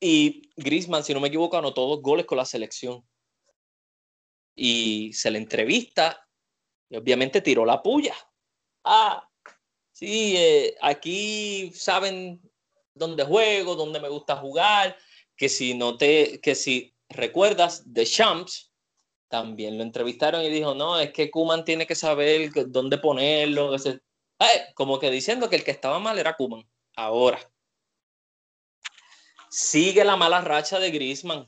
y 0.00 0.50
Grisman, 0.56 1.02
si 1.02 1.14
no 1.14 1.20
me 1.20 1.28
equivoco, 1.28 1.56
anotó 1.56 1.86
dos 1.86 2.02
goles 2.02 2.26
con 2.26 2.36
la 2.36 2.44
selección. 2.44 3.02
Y 4.54 5.12
se 5.12 5.30
le 5.30 5.38
entrevista 5.38 6.26
y 6.88 6.96
obviamente 6.96 7.40
tiró 7.40 7.64
la 7.64 7.82
puya. 7.82 8.14
Ah, 8.84 9.28
sí, 9.92 10.34
eh, 10.36 10.76
aquí 10.80 11.72
saben 11.74 12.40
dónde 12.94 13.24
juego, 13.24 13.74
dónde 13.74 14.00
me 14.00 14.08
gusta 14.08 14.36
jugar, 14.36 14.96
que 15.36 15.48
si 15.48 15.74
no 15.74 15.96
te, 15.96 16.40
que 16.40 16.54
si 16.54 16.94
recuerdas 17.08 17.92
de 17.92 18.06
Champs, 18.06 18.72
también 19.28 19.76
lo 19.76 19.82
entrevistaron 19.82 20.42
y 20.42 20.50
dijo, 20.50 20.74
no, 20.74 20.98
es 21.00 21.12
que 21.12 21.30
Kuman 21.30 21.64
tiene 21.64 21.86
que 21.86 21.94
saber 21.94 22.50
dónde 22.68 22.98
ponerlo. 22.98 23.74
como 24.74 24.98
que 24.98 25.10
diciendo 25.10 25.50
que 25.50 25.56
el 25.56 25.64
que 25.64 25.72
estaba 25.72 25.98
mal 25.98 26.18
era 26.18 26.36
Kuman. 26.36 26.68
Ahora, 26.96 27.40
sigue 29.50 30.04
la 30.04 30.16
mala 30.16 30.40
racha 30.40 30.78
de 30.78 30.90
Griezmann. 30.90 31.46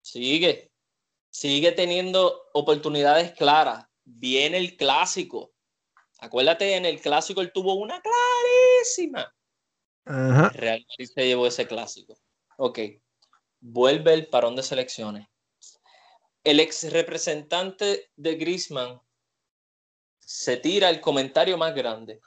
Sigue. 0.00 0.67
Sigue 1.30 1.72
teniendo 1.72 2.48
oportunidades 2.52 3.32
claras. 3.32 3.86
Viene 4.04 4.56
el 4.58 4.76
clásico. 4.76 5.52
Acuérdate, 6.20 6.74
en 6.76 6.86
el 6.86 7.00
clásico 7.00 7.40
él 7.40 7.52
tuvo 7.52 7.74
una 7.74 8.00
clarísima. 8.00 9.34
Ajá. 10.04 10.48
Realmente 10.54 11.06
se 11.06 11.26
llevó 11.26 11.46
ese 11.46 11.66
clásico. 11.66 12.18
Ok. 12.56 12.78
Vuelve 13.60 14.14
el 14.14 14.28
parón 14.28 14.56
de 14.56 14.62
selecciones. 14.62 15.28
El 16.44 16.60
ex 16.60 16.90
representante 16.92 18.10
de 18.16 18.34
Griezmann 18.36 19.00
se 20.18 20.56
tira 20.56 20.88
el 20.90 21.00
comentario 21.00 21.56
más 21.56 21.74
grande, 21.74 22.20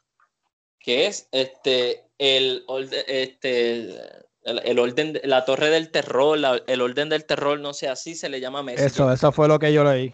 que 0.80 1.08
es 1.08 1.28
este, 1.32 2.10
el, 2.18 2.66
este, 3.08 4.00
el, 4.44 4.80
orden, 4.80 5.20
la 5.24 5.46
torre 5.46 5.70
del 5.70 5.92
terror, 5.92 6.40
el 6.68 6.82
orden 6.82 7.10
del 7.10 7.26
terror, 7.26 7.60
no 7.60 7.74
sé, 7.74 7.88
así 7.88 8.16
se 8.16 8.30
le 8.30 8.40
llama. 8.40 8.64
Eso, 8.74 9.12
eso 9.12 9.32
fue 9.32 9.48
lo 9.48 9.60
que 9.60 9.72
yo 9.72 9.84
leí. 9.84 10.14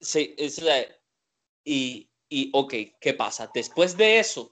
Sí, 0.00 0.34
y, 1.64 2.08
y, 2.28 2.50
ok, 2.52 2.74
¿qué 3.00 3.14
pasa? 3.14 3.50
Después 3.52 3.96
de 3.96 4.18
eso, 4.18 4.50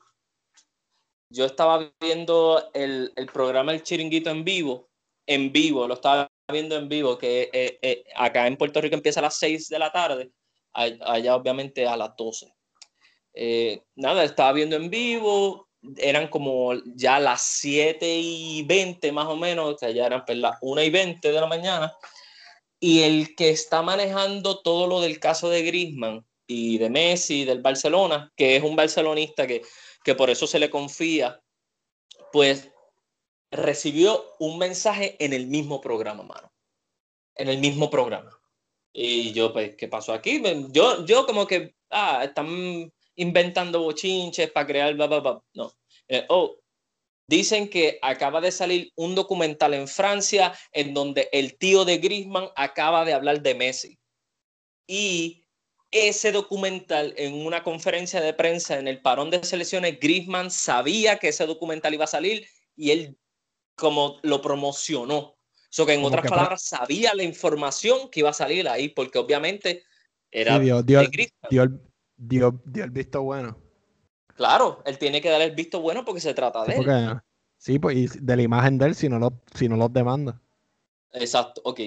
yo 1.31 1.47
estaba 1.47 1.93
viendo 2.01 2.71
el, 2.75 3.13
programa 3.33 3.73
El 3.73 3.83
Chiringuito 3.83 4.31
en 4.31 4.45
vivo, 4.45 4.89
en 5.27 5.51
vivo, 5.53 5.87
lo 5.89 5.95
estaba 5.95 6.31
viendo 6.51 6.77
en 6.77 6.89
vivo, 6.89 7.19
que 7.19 7.51
eh, 7.53 7.79
eh, 7.83 8.05
acá 8.15 8.47
en 8.47 8.57
Puerto 8.57 8.81
Rico 8.81 8.95
empieza 8.95 9.21
a 9.21 9.25
las 9.25 9.39
6 9.39 9.69
de 9.69 9.79
la 9.79 9.91
tarde, 9.91 10.31
allá 10.73 11.35
obviamente 11.35 11.87
a 11.87 11.97
las 11.97 12.15
12. 12.17 12.53
Eh, 13.33 13.83
nada, 13.97 14.25
estaba 14.25 14.53
viendo 14.53 14.77
en 14.77 14.89
vivo, 14.89 15.66
eran 15.97 16.29
como 16.29 16.75
ya 16.95 17.19
las 17.19 17.43
7 17.43 18.07
y 18.19 18.63
20 18.65 19.13
más 19.13 19.27
o 19.27 19.37
menos, 19.37 19.83
o 19.83 19.89
ya 19.89 20.07
eran 20.07 20.25
pues, 20.25 20.39
las 20.39 20.59
1 20.61 20.83
y 20.83 20.91
20 20.91 21.33
de 21.33 21.41
la 21.41 21.47
mañana. 21.47 21.93
Y 22.81 23.03
el 23.03 23.35
que 23.35 23.51
está 23.51 23.83
manejando 23.83 24.61
todo 24.61 24.87
lo 24.87 25.01
del 25.01 25.19
caso 25.19 25.49
de 25.49 25.63
Griezmann 25.63 26.27
y 26.47 26.79
de 26.79 26.91
Messi, 26.91 27.45
del 27.45 27.63
Barcelona, 27.63 28.33
que 28.37 28.57
es 28.57 28.63
un 28.63 28.77
barcelonista 28.77 29.47
que, 29.47 29.63
que 30.05 30.15
por 30.15 30.31
eso 30.31 30.47
se 30.47 30.59
le 30.59 30.71
confía, 30.71 31.41
pues 32.33 32.71
recibió 33.51 34.25
un 34.39 34.59
mensaje 34.59 35.17
en 35.25 35.33
el 35.33 35.47
mismo 35.47 35.81
programa, 35.81 36.23
mano. 36.23 36.53
En 37.35 37.49
el 37.49 37.59
mismo 37.59 37.91
programa. 37.91 38.31
Y 38.93 39.33
yo, 39.33 39.53
pues, 39.53 39.77
¿qué 39.77 39.89
pasó 39.89 40.13
aquí? 40.13 40.43
Yo, 40.71 41.05
yo 41.05 41.27
como 41.27 41.47
que, 41.47 41.75
ah, 41.91 42.23
están 42.25 42.93
inventando 43.17 43.83
bochinches 43.83 44.51
para 44.51 44.67
crear, 44.67 44.95
bla, 44.95 45.43
No. 45.55 45.73
Eh, 46.09 46.25
oh, 46.29 46.57
dicen 47.29 47.69
que 47.69 47.99
acaba 48.03 48.41
de 48.41 48.53
salir 48.53 48.93
un 48.97 49.15
documental 49.15 49.75
en 49.75 49.89
Francia 49.89 50.55
en 50.73 50.95
donde 50.95 51.29
el 51.33 51.59
tío 51.59 51.85
de 51.85 51.99
Griezmann 51.99 52.49
acaba 52.55 53.05
de 53.05 53.15
hablar 53.15 53.43
de 53.43 53.55
Messi. 53.55 53.99
Y 54.87 55.45
ese 55.91 56.31
documental, 56.31 57.15
en 57.17 57.47
una 57.47 57.63
conferencia 57.63 58.21
de 58.21 58.35
prensa 58.35 58.79
en 58.79 58.87
el 58.87 59.01
parón 59.01 59.31
de 59.31 59.43
selecciones, 59.43 59.99
Griezmann 59.99 60.51
sabía 60.51 61.19
que 61.19 61.29
ese 61.29 61.47
documental 61.47 61.95
iba 61.95 62.05
a 62.05 62.09
salir 62.09 62.47
y 62.77 62.91
él 62.91 63.19
como 63.77 64.19
lo 64.23 64.41
promocionó. 64.41 65.37
So 65.71 65.85
que 65.85 65.95
en 65.95 66.05
otras 66.05 66.27
palabras, 66.27 66.63
sabía 66.63 67.15
la 67.15 67.23
información 67.23 68.09
que 68.11 68.21
iba 68.21 68.31
a 68.31 68.35
salir 68.35 68.69
ahí, 68.69 68.89
porque 68.89 69.19
obviamente 69.19 69.85
era 70.31 70.59
dio, 70.59 70.83
dio, 70.83 71.03
dio, 71.51 71.81
el 72.19 72.91
visto 72.91 73.23
bueno. 73.23 73.57
Claro, 74.35 74.83
él 74.85 74.99
tiene 74.99 75.21
que 75.21 75.31
dar 75.31 75.41
el 75.41 75.53
visto 75.53 75.81
bueno 75.81 76.05
porque 76.05 76.21
se 76.21 76.35
trata 76.35 76.65
de 76.65 76.77
él. 76.77 77.21
Sí, 77.59 77.79
pues 77.79 77.97
y 77.97 78.07
de 78.21 78.37
la 78.37 78.43
imagen 78.43 78.79
de 78.79 78.87
él 78.87 78.95
si 78.95 79.09
no, 79.09 79.19
lo, 79.19 79.33
si 79.55 79.69
no 79.69 79.77
los 79.77 79.93
demanda. 79.93 80.41
Exacto, 81.13 81.63
ok. 81.65 81.81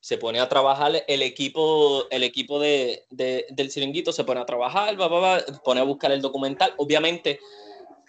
Se 0.00 0.18
pone 0.18 0.38
a 0.38 0.48
trabajar 0.48 0.92
el 1.08 1.22
equipo, 1.22 2.08
el 2.10 2.24
equipo 2.24 2.60
de, 2.60 3.04
del 3.10 3.70
chiringuito 3.70 4.12
se 4.12 4.24
pone 4.24 4.40
a 4.40 4.46
trabajar, 4.46 5.00
va, 5.00 5.08
va, 5.08 5.40
pone 5.64 5.80
a 5.80 5.84
buscar 5.84 6.12
el 6.12 6.20
documental. 6.20 6.74
Obviamente 6.76 7.40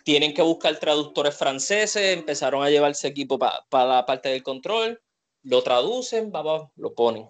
tienen 0.03 0.33
que 0.33 0.41
buscar 0.41 0.77
traductores 0.77 1.35
franceses, 1.35 2.17
empezaron 2.17 2.63
a 2.63 2.69
llevarse 2.69 3.07
equipo 3.07 3.39
para 3.39 3.85
la 3.85 4.05
parte 4.05 4.29
del 4.29 4.43
control, 4.43 5.01
lo 5.43 5.63
traducen, 5.63 6.33
va, 6.35 6.69
lo 6.75 6.93
ponen 6.93 7.29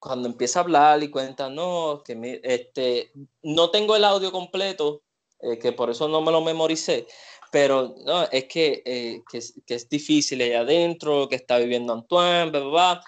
cuando 0.00 0.28
empieza 0.28 0.58
a 0.60 0.62
hablar 0.62 1.02
y 1.02 1.10
cuenta, 1.10 1.50
no, 1.50 2.02
que 2.04 2.40
este, 2.42 3.12
no 3.42 3.70
tengo 3.70 3.94
el 3.94 4.04
audio 4.04 4.32
completo, 4.32 5.02
eh, 5.40 5.58
que 5.58 5.72
por 5.72 5.90
eso 5.90 6.08
no 6.08 6.22
me 6.22 6.32
lo 6.32 6.40
memoricé, 6.40 7.06
pero 7.52 7.94
no, 8.04 8.24
es 8.24 8.46
que, 8.46 8.82
eh, 8.84 9.22
que, 9.30 9.74
es 9.74 9.88
difícil 9.88 10.40
ahí 10.40 10.54
adentro, 10.54 11.28
que 11.28 11.36
está 11.36 11.58
viviendo 11.58 11.92
Antoine, 11.92 12.50
bla, 12.50 12.60
bla, 12.60 13.04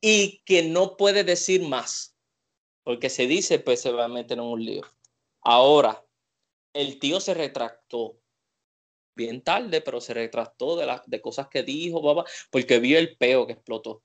y 0.00 0.40
que 0.44 0.62
no 0.62 0.96
puede 0.96 1.24
decir 1.24 1.62
más, 1.62 2.14
porque 2.84 3.10
se 3.10 3.26
dice, 3.26 3.58
pues 3.58 3.80
se 3.80 3.90
va 3.90 4.04
a 4.04 4.08
meter 4.08 4.38
en 4.38 4.44
un 4.44 4.64
lío. 4.64 4.82
Ahora, 5.42 6.04
el 6.72 7.00
tío 7.00 7.18
se 7.20 7.34
retractó, 7.34 8.20
bien 9.16 9.42
tarde, 9.42 9.80
pero 9.80 10.00
se 10.00 10.14
retractó 10.14 10.76
de, 10.76 10.86
las 10.86 11.02
de 11.06 11.20
cosas 11.20 11.48
que 11.48 11.64
dijo, 11.64 12.24
porque 12.50 12.78
vio 12.78 12.98
el 12.98 13.16
peo 13.16 13.46
que 13.46 13.54
explotó. 13.54 14.04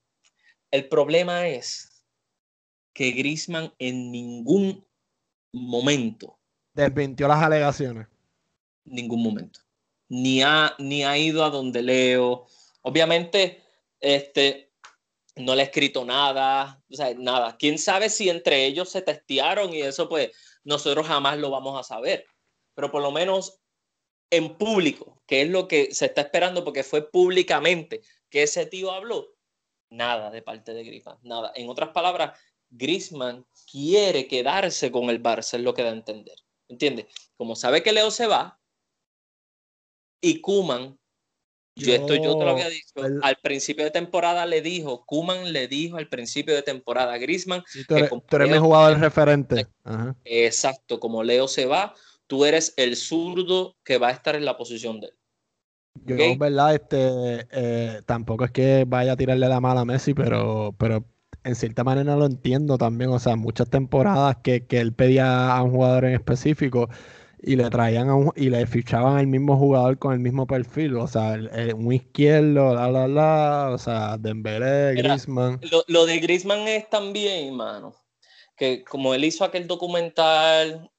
El 0.72 0.88
problema 0.88 1.48
es 1.48 1.91
que 2.94 3.12
Grisman 3.12 3.74
en 3.80 4.12
ningún 4.12 4.86
momento 5.54 6.38
desmintió 6.74 7.28
las 7.28 7.42
alegaciones. 7.42 8.08
Ningún 8.86 9.24
momento. 9.24 9.60
Ni 10.10 10.42
ha, 10.42 10.76
ni 10.80 11.04
ha 11.04 11.18
ido 11.18 11.44
a 11.44 11.50
donde 11.50 11.82
leo. 11.82 12.48
Obviamente, 12.82 13.62
este, 14.00 14.72
no 15.36 15.56
le 15.56 15.62
ha 15.62 15.66
escrito 15.66 16.04
nada, 16.04 16.84
o 16.90 16.96
sea, 16.96 17.14
nada. 17.14 17.58
¿Quién 17.58 17.78
sabe 17.78 18.10
si 18.10 18.30
entre 18.30 18.66
ellos 18.66 18.90
se 18.90 19.02
testearon 19.02 19.74
y 19.74 19.82
eso 19.82 20.10
pues 20.10 20.32
nosotros 20.64 21.08
jamás 21.08 21.38
lo 21.38 21.50
vamos 21.50 21.80
a 21.80 21.84
saber? 21.84 22.26
Pero 22.74 22.92
por 22.92 23.02
lo 23.02 23.12
menos 23.12 23.60
en 24.30 24.58
público, 24.58 25.22
que 25.28 25.42
es 25.42 25.50
lo 25.50 25.68
que 25.68 25.94
se 25.94 26.06
está 26.06 26.22
esperando 26.22 26.64
porque 26.64 26.84
fue 26.84 27.10
públicamente 27.10 28.02
que 28.30 28.44
ese 28.44 28.66
tío 28.66 28.92
habló, 28.92 29.36
nada 29.90 30.32
de 30.32 30.42
parte 30.42 30.74
de 30.74 30.84
Griezmann, 30.84 31.20
nada. 31.22 31.52
En 31.56 31.70
otras 31.70 31.90
palabras, 31.90 32.40
Grisman 32.72 33.46
quiere 33.70 34.28
quedarse 34.28 34.92
con 34.92 35.10
el 35.10 35.22
Barça, 35.22 35.56
es 35.56 35.62
lo 35.62 35.74
que 35.74 35.84
da 35.84 35.90
a 35.90 35.94
entender. 35.94 36.36
¿Entiendes? 36.68 37.08
Como 37.36 37.56
sabe 37.56 37.84
que 37.84 37.92
Leo 37.92 38.10
se 38.12 38.28
va 38.28 38.60
y 40.22 40.40
Kuman, 40.40 40.98
yo, 41.76 41.94
esto 41.94 42.16
yo 42.16 42.38
te 42.38 42.46
lo 42.46 42.52
había 42.52 42.70
dicho, 42.70 42.94
al 43.22 43.38
principio 43.42 43.84
de 43.84 43.92
temporada 43.92 44.46
le 44.46 44.62
dijo, 44.62 45.06
Kuman 45.06 45.52
le 45.52 45.68
dijo 45.68 45.98
al 45.98 46.08
principio 46.08 46.54
de 46.54 46.62
temporada 46.62 47.14
a 47.14 47.18
Grisman. 47.18 47.64
tú 47.88 47.96
eres, 47.96 48.50
mi 48.50 48.58
jugador 48.58 49.00
referente. 49.00 49.68
Exacto, 50.24 51.00
como 51.00 51.24
Leo 51.24 51.48
se 51.48 51.66
va, 51.66 51.94
tú 52.28 52.46
eres 52.46 52.74
el 52.78 52.96
zurdo 52.96 53.76
que 53.84 53.98
va 53.98 54.10
a 54.10 54.12
estar 54.12 54.36
en 54.36 54.46
la 54.46 54.58
posición 54.58 55.00
de 55.02 55.08
él. 55.08 55.14
Yo, 56.06 56.38
verdad, 56.38 56.76
este, 56.76 57.48
eh, 57.52 58.02
tampoco 58.06 58.46
es 58.46 58.52
que 58.52 58.86
vaya 58.88 59.14
a 59.14 59.18
tirarle 59.18 59.48
la 59.50 59.60
mala 59.60 59.82
a 59.82 59.86
Messi, 59.86 60.14
pero, 60.14 60.74
pero 60.78 61.06
en 61.44 61.56
cierta 61.56 61.84
manera 61.84 62.16
lo 62.16 62.26
entiendo 62.26 62.78
también. 62.78 63.12
O 63.12 63.20
sea, 63.20 63.36
muchas 63.36 63.70
temporadas 63.70 64.38
que, 64.44 64.66
él 64.70 64.94
pedía 64.94 65.56
a 65.56 65.64
un 65.64 65.72
jugador 65.72 66.06
en 66.06 66.14
específico 66.14 66.90
y 67.42 67.56
le 67.56 67.70
traían 67.70 68.10
a 68.10 68.16
un, 68.16 68.32
y 68.36 68.50
le 68.50 68.66
fichaban 68.68 69.18
al 69.18 69.28
mismo 69.28 69.58
jugador 69.58 69.98
con 69.98 70.14
el 70.14 70.20
mismo 70.20 70.46
perfil, 70.46 70.96
o 70.98 71.08
sea, 71.08 71.40
un 71.76 71.92
izquierdo, 71.92 72.76
la 72.76 72.92
la 72.92 73.08
la, 73.08 73.70
o 73.74 73.80
sea, 73.80 74.16
Dembélé, 74.18 74.94
Griezmann. 74.94 75.60
Lo, 75.72 75.84
lo, 75.88 76.06
de 76.06 76.20
Griezmann 76.20 76.68
es 76.68 76.88
también, 76.88 77.56
mano, 77.56 77.96
que 78.56 78.84
como 78.84 79.16
él 79.16 79.24
hizo 79.24 79.44
aquel 79.44 79.66
documental 79.66 80.92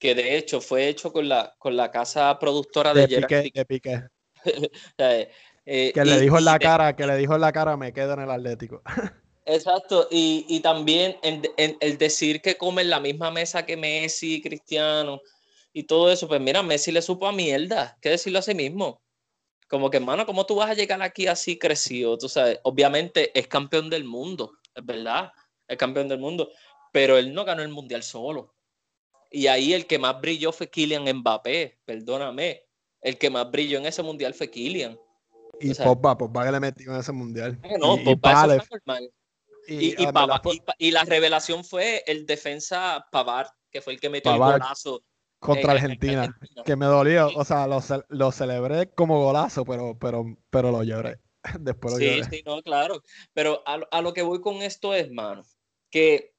que 0.00 0.14
de 0.14 0.36
hecho 0.38 0.60
fue 0.62 0.88
hecho 0.88 1.12
con 1.12 1.28
la, 1.28 1.54
con 1.58 1.76
la 1.76 1.90
casa 1.90 2.36
productora 2.38 2.94
de, 2.94 3.06
de 3.06 3.66
Piqué, 3.66 4.08
eh, 5.66 5.92
que 5.92 6.04
le 6.04 6.18
dijo 6.18 6.38
en 6.38 6.46
la 6.46 6.58
cara, 6.58 6.96
que 6.96 7.06
le 7.06 7.16
dijo 7.18 7.34
en 7.34 7.42
la 7.42 7.52
cara, 7.52 7.76
me 7.76 7.92
quedo 7.92 8.14
en 8.14 8.20
el 8.20 8.30
Atlético. 8.30 8.82
Exacto, 9.46 10.06
y, 10.10 10.60
también 10.60 11.16
el 11.22 11.98
decir 11.98 12.40
que 12.40 12.56
comen 12.56 12.90
la 12.90 13.00
misma 13.00 13.30
mesa 13.30 13.66
que 13.66 13.76
Messi, 13.76 14.42
Cristiano 14.42 15.20
y 15.72 15.84
todo 15.84 16.10
eso, 16.10 16.28
pues 16.28 16.40
mira, 16.40 16.62
Messi 16.62 16.92
le 16.92 17.02
supo 17.02 17.26
a 17.26 17.32
mierda, 17.32 17.98
que 18.00 18.10
decirlo 18.10 18.40
a 18.40 18.42
sí 18.42 18.54
mismo. 18.54 19.02
Como 19.68 19.88
que, 19.88 19.98
hermano, 19.98 20.26
¿cómo 20.26 20.46
tú 20.46 20.56
vas 20.56 20.70
a 20.70 20.74
llegar 20.74 21.00
aquí 21.00 21.26
así 21.26 21.58
crecido? 21.58 22.18
Tú 22.18 22.28
sabes, 22.28 22.58
obviamente 22.64 23.36
es 23.38 23.46
campeón 23.46 23.88
del 23.88 24.04
mundo, 24.04 24.52
es 24.74 24.84
verdad, 24.84 25.32
es 25.68 25.78
campeón 25.78 26.08
del 26.08 26.18
mundo, 26.18 26.50
pero 26.92 27.16
él 27.16 27.32
no 27.32 27.44
ganó 27.44 27.62
el 27.62 27.68
mundial 27.68 28.02
solo. 28.02 28.54
Y 29.30 29.46
ahí 29.46 29.72
el 29.72 29.86
que 29.86 29.98
más 29.98 30.20
brilló 30.20 30.50
fue 30.50 30.68
Kylian 30.68 31.04
Mbappé, 31.18 31.78
perdóname. 31.84 32.64
El 33.00 33.16
que 33.16 33.30
más 33.30 33.48
brilló 33.50 33.78
en 33.78 33.86
ese 33.86 34.02
mundial 34.02 34.34
fue 34.34 34.50
Kylian. 34.50 34.98
Y 35.60 35.72
Pogba, 35.74 36.18
Pogba 36.18 36.44
que 36.44 36.52
le 36.52 36.60
metió 36.60 36.92
en 36.92 37.00
ese 37.00 37.12
mundial. 37.12 37.58
No, 37.78 37.96
y, 37.96 38.04
Pogba 38.04 38.56
eso 38.56 38.64
normal. 38.70 39.10
Y, 39.70 39.94
y, 40.78 40.90
la 40.90 41.04
revelación 41.04 41.64
fue 41.64 42.02
el 42.06 42.26
defensa 42.26 43.06
Pavard, 43.12 43.48
que 43.70 43.80
fue 43.80 43.92
el 43.92 44.00
que 44.00 44.10
metió 44.10 44.32
el 44.32 44.38
golazo. 44.38 45.02
Contra 45.38 45.72
Argentina, 45.72 46.36
que 46.66 46.76
me 46.76 46.86
dolió. 46.86 47.30
O 47.36 47.44
sea, 47.44 47.66
lo, 47.66 47.80
lo, 48.08 48.32
celebré 48.32 48.90
como 48.90 49.22
golazo, 49.22 49.64
pero, 49.64 49.96
pero, 49.98 50.24
pero 50.50 50.72
lo 50.72 50.82
lloré. 50.82 51.18
Después 51.60 51.94
lo 51.94 52.00
sí, 52.00 52.20
Sí, 52.30 52.42
no, 52.44 52.60
claro. 52.62 53.02
Pero 53.32 53.62
a, 53.64 53.80
a, 53.90 54.02
lo 54.02 54.12
que 54.12 54.22
voy 54.22 54.40
con 54.40 54.56
esto 54.56 54.92
es, 54.92 55.10
mano, 55.10 55.42
que 55.88 56.34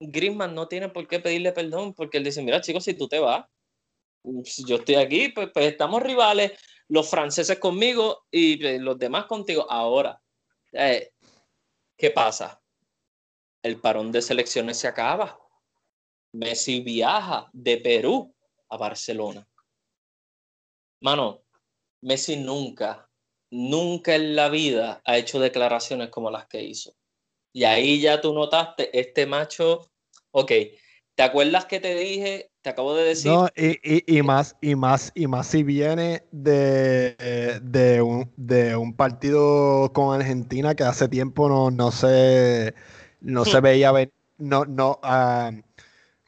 Griezmann 0.00 0.54
no 0.54 0.68
tiene 0.68 0.90
por 0.90 1.08
qué 1.08 1.18
pedirle 1.18 1.52
perdón, 1.52 1.94
porque 1.94 2.18
él 2.18 2.24
dice, 2.24 2.42
mira, 2.42 2.60
chicos, 2.60 2.84
si 2.84 2.94
tú 2.94 3.08
te 3.08 3.18
vas, 3.18 3.46
si 4.44 4.64
yo 4.64 4.76
estoy 4.76 4.96
aquí, 4.96 5.30
pues, 5.30 5.48
pues 5.52 5.66
estamos 5.66 6.02
rivales, 6.02 6.52
los 6.88 7.08
franceses 7.08 7.58
conmigo 7.58 8.26
y 8.30 8.58
pues, 8.58 8.80
los 8.80 8.98
demás 8.98 9.26
contigo. 9.26 9.66
Ahora, 9.70 10.20
eh, 10.72 11.12
¿Qué 11.98 12.12
pasa? 12.12 12.62
El 13.60 13.80
parón 13.80 14.12
de 14.12 14.22
selecciones 14.22 14.78
se 14.78 14.86
acaba. 14.86 15.36
Messi 16.32 16.80
viaja 16.80 17.50
de 17.52 17.78
Perú 17.78 18.32
a 18.68 18.76
Barcelona. 18.76 19.48
Mano, 21.00 21.42
Messi 22.02 22.36
nunca, 22.36 23.10
nunca 23.50 24.14
en 24.14 24.36
la 24.36 24.48
vida 24.48 25.02
ha 25.04 25.18
hecho 25.18 25.40
declaraciones 25.40 26.10
como 26.10 26.30
las 26.30 26.46
que 26.46 26.62
hizo. 26.62 26.94
Y 27.52 27.64
ahí 27.64 28.00
ya 28.00 28.20
tú 28.20 28.32
notaste, 28.32 28.96
este 28.96 29.26
macho, 29.26 29.90
ok, 30.30 30.52
¿te 31.16 31.22
acuerdas 31.24 31.66
que 31.66 31.80
te 31.80 31.96
dije 31.96 32.52
te 32.68 32.72
acabo 32.72 32.94
de 32.94 33.04
decir. 33.04 33.32
No, 33.32 33.48
y, 33.56 34.22
más, 34.22 34.54
y 34.60 34.74
más, 34.74 35.10
y 35.14 35.26
más 35.26 35.46
si 35.46 35.62
viene 35.62 36.22
de, 36.32 37.60
de, 37.62 38.02
un, 38.02 38.30
de 38.36 38.76
un 38.76 38.92
partido 38.92 39.90
con 39.94 40.14
Argentina 40.14 40.74
que 40.74 40.84
hace 40.84 41.08
tiempo 41.08 41.48
no, 41.48 41.70
no 41.70 41.90
se, 41.90 42.74
no 43.22 43.46
se 43.46 43.60
veía 43.60 43.92
no, 44.36 44.66
no, 44.66 45.00
ah, 45.02 45.50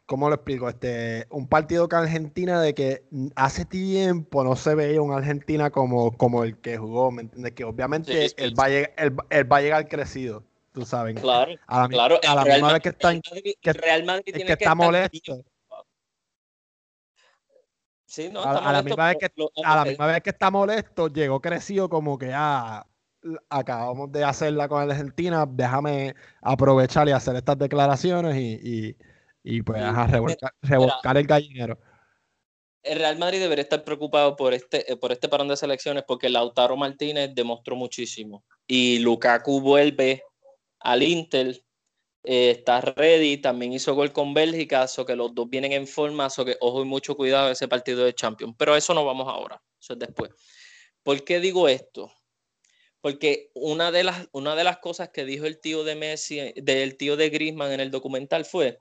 ¿cómo 0.07 0.31
lo 0.31 0.37
explico? 0.37 0.70
Este, 0.70 1.26
un 1.29 1.46
partido 1.46 1.88
con 1.90 2.00
Argentina 2.00 2.61
de 2.62 2.74
que 2.74 3.05
hace 3.37 3.66
tiempo 3.66 4.42
no 4.42 4.57
se 4.57 4.74
veía 4.74 5.03
un 5.03 5.12
Argentina 5.12 5.70
como, 5.70 6.16
como 6.16 6.42
el 6.42 6.57
que 6.57 6.79
jugó, 6.79 7.11
¿me 7.11 7.22
entiendes? 7.22 7.53
Que 7.53 7.64
obviamente 7.64 8.33
él, 8.38 8.59
va 8.59 8.64
a 8.64 8.68
llegar, 8.70 8.94
él, 9.29 9.53
va 9.53 9.57
a 9.59 9.61
llegar 9.61 9.88
crecido, 9.88 10.42
tú 10.72 10.87
sabes. 10.87 11.20
Claro, 11.20 11.53
a 11.66 11.83
la, 11.83 11.88
claro. 11.88 12.18
A 12.26 12.35
la 12.35 12.44
misma 12.44 12.72
vez 12.72 12.83
que 12.83 12.88
está, 12.88 13.12
que, 13.61 13.72
Real 13.74 14.05
Madrid 14.05 14.33
tiene 14.33 14.46
que, 14.46 14.53
está 14.55 14.74
molesto 14.74 15.44
a, 18.42 18.73
la 18.73 18.83
misma 18.83 19.09
vez 19.09 19.16
que, 19.18 19.31
a 19.64 19.77
la 19.77 19.85
misma 19.85 20.07
vez 20.07 20.23
que 20.23 20.31
está 20.31 20.51
molesto, 20.51 21.09
llegó 21.09 21.40
crecido 21.40 21.88
como 21.88 22.18
que 22.18 22.33
ah, 22.35 22.85
acabamos 23.49 24.11
de 24.12 24.25
hacerla 24.25 24.68
con 24.68 24.90
Argentina, 24.90 25.46
déjame 25.49 26.14
aprovechar 26.40 27.09
y 27.09 27.12
hacer 27.12 27.37
estas 27.37 27.59
declaraciones 27.59 28.37
y, 28.37 28.96
y, 29.42 29.62
pues 29.62 29.83
a 29.83 30.07
revolcar, 30.62 31.16
el 31.16 31.27
gallinero. 31.27 31.79
El 32.83 32.99
Real 32.99 33.18
Madrid 33.18 33.40
debería 33.40 33.62
estar 33.62 33.85
preocupado 33.85 34.37
por 34.37 34.55
este, 34.55 34.90
eh, 34.90 34.96
por 34.96 35.12
este 35.12 35.29
parón 35.29 35.49
de 35.49 35.57
selecciones 35.57 36.03
porque 36.07 36.31
Lautaro 36.31 36.77
Martínez 36.77 37.31
demostró 37.35 37.77
muchísimo 37.77 38.42
y 38.66 39.01
Lukaku 39.01 39.61
vuelve 39.61 40.25
al 40.81 41.03
Inter 41.03 41.62
eh, 42.22 42.50
está 42.50 42.80
ready, 42.83 43.38
también 43.38 43.72
hizo 43.72 43.94
gol 43.94 44.12
con 44.12 44.35
Bélgica, 44.35 44.87
so 44.87 45.06
que 45.06 45.16
los 45.16 45.35
dos 45.35 45.48
vienen 45.48 45.72
en 45.72 45.87
forma, 45.87 46.28
so 46.28 46.44
que 46.44 46.56
ojo 46.61 46.83
y 46.83 46.85
mucho 46.85 47.16
cuidado 47.16 47.50
ese 47.50 47.68
partido 47.68 48.04
de 48.04 48.14
Champions. 48.14 48.54
Pero 48.59 48.76
eso 48.76 48.92
no 48.92 49.04
vamos 49.04 49.26
ahora, 49.28 49.62
eso 49.80 49.94
es 49.94 49.98
después. 49.98 50.30
¿Por 51.02 51.24
qué 51.24 51.40
digo 51.40 51.68
esto? 51.68 52.12
Porque 53.00 53.50
una 53.54 53.90
de 53.90 54.04
las, 54.04 54.28
una 54.33 54.54
de 54.54 54.64
las 54.64 54.78
cosas 54.78 55.09
que 55.09 55.24
dijo 55.24 55.46
el 55.46 55.59
tío 55.61 55.85
de 55.85 55.94
Messi, 55.94 56.52
del 56.56 56.98
tío 56.98 57.16
de 57.16 57.30
Griezmann 57.30 57.72
en 57.72 57.80
el 57.80 57.90
documental 57.90 58.44
fue 58.44 58.78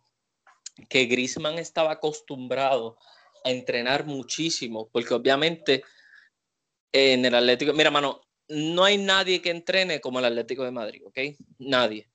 que 0.89 1.05
Griezmann 1.05 1.57
estaba 1.59 1.93
acostumbrado 1.93 2.97
a 3.45 3.51
entrenar 3.51 4.05
muchísimo, 4.05 4.89
porque 4.91 5.13
obviamente 5.13 5.83
en 6.91 7.23
el 7.23 7.35
Atlético, 7.35 7.71
mira, 7.71 7.91
mano, 7.91 8.21
no 8.49 8.83
hay 8.83 8.97
nadie 8.97 9.41
que 9.41 9.51
entrene 9.51 10.01
como 10.01 10.19
el 10.19 10.25
Atlético 10.25 10.65
de 10.65 10.71
Madrid, 10.71 11.03
¿ok? 11.05 11.19
Nadie 11.59 12.09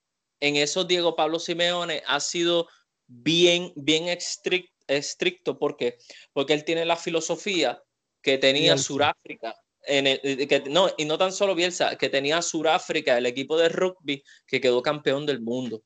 en 0.44 0.56
eso 0.56 0.84
Diego 0.84 1.16
Pablo 1.16 1.38
Simeone 1.38 2.02
ha 2.06 2.20
sido 2.20 2.68
bien, 3.06 3.72
bien 3.76 4.08
estricto. 4.08 5.58
¿Por 5.58 5.78
qué? 5.78 5.96
Porque 6.34 6.52
él 6.52 6.64
tiene 6.64 6.84
la 6.84 6.96
filosofía 6.96 7.82
que 8.20 8.36
tenía 8.36 8.76
Suráfrica. 8.76 9.56
En 9.86 10.04
que, 10.04 10.64
no, 10.68 10.90
y 10.98 11.06
no 11.06 11.16
tan 11.16 11.32
solo 11.32 11.54
Bielsa, 11.54 11.96
que 11.96 12.10
tenía 12.10 12.42
Suráfrica, 12.42 13.16
el 13.16 13.24
equipo 13.24 13.56
de 13.56 13.70
rugby 13.70 14.22
que 14.46 14.60
quedó 14.60 14.82
campeón 14.82 15.24
del 15.24 15.40
mundo. 15.40 15.82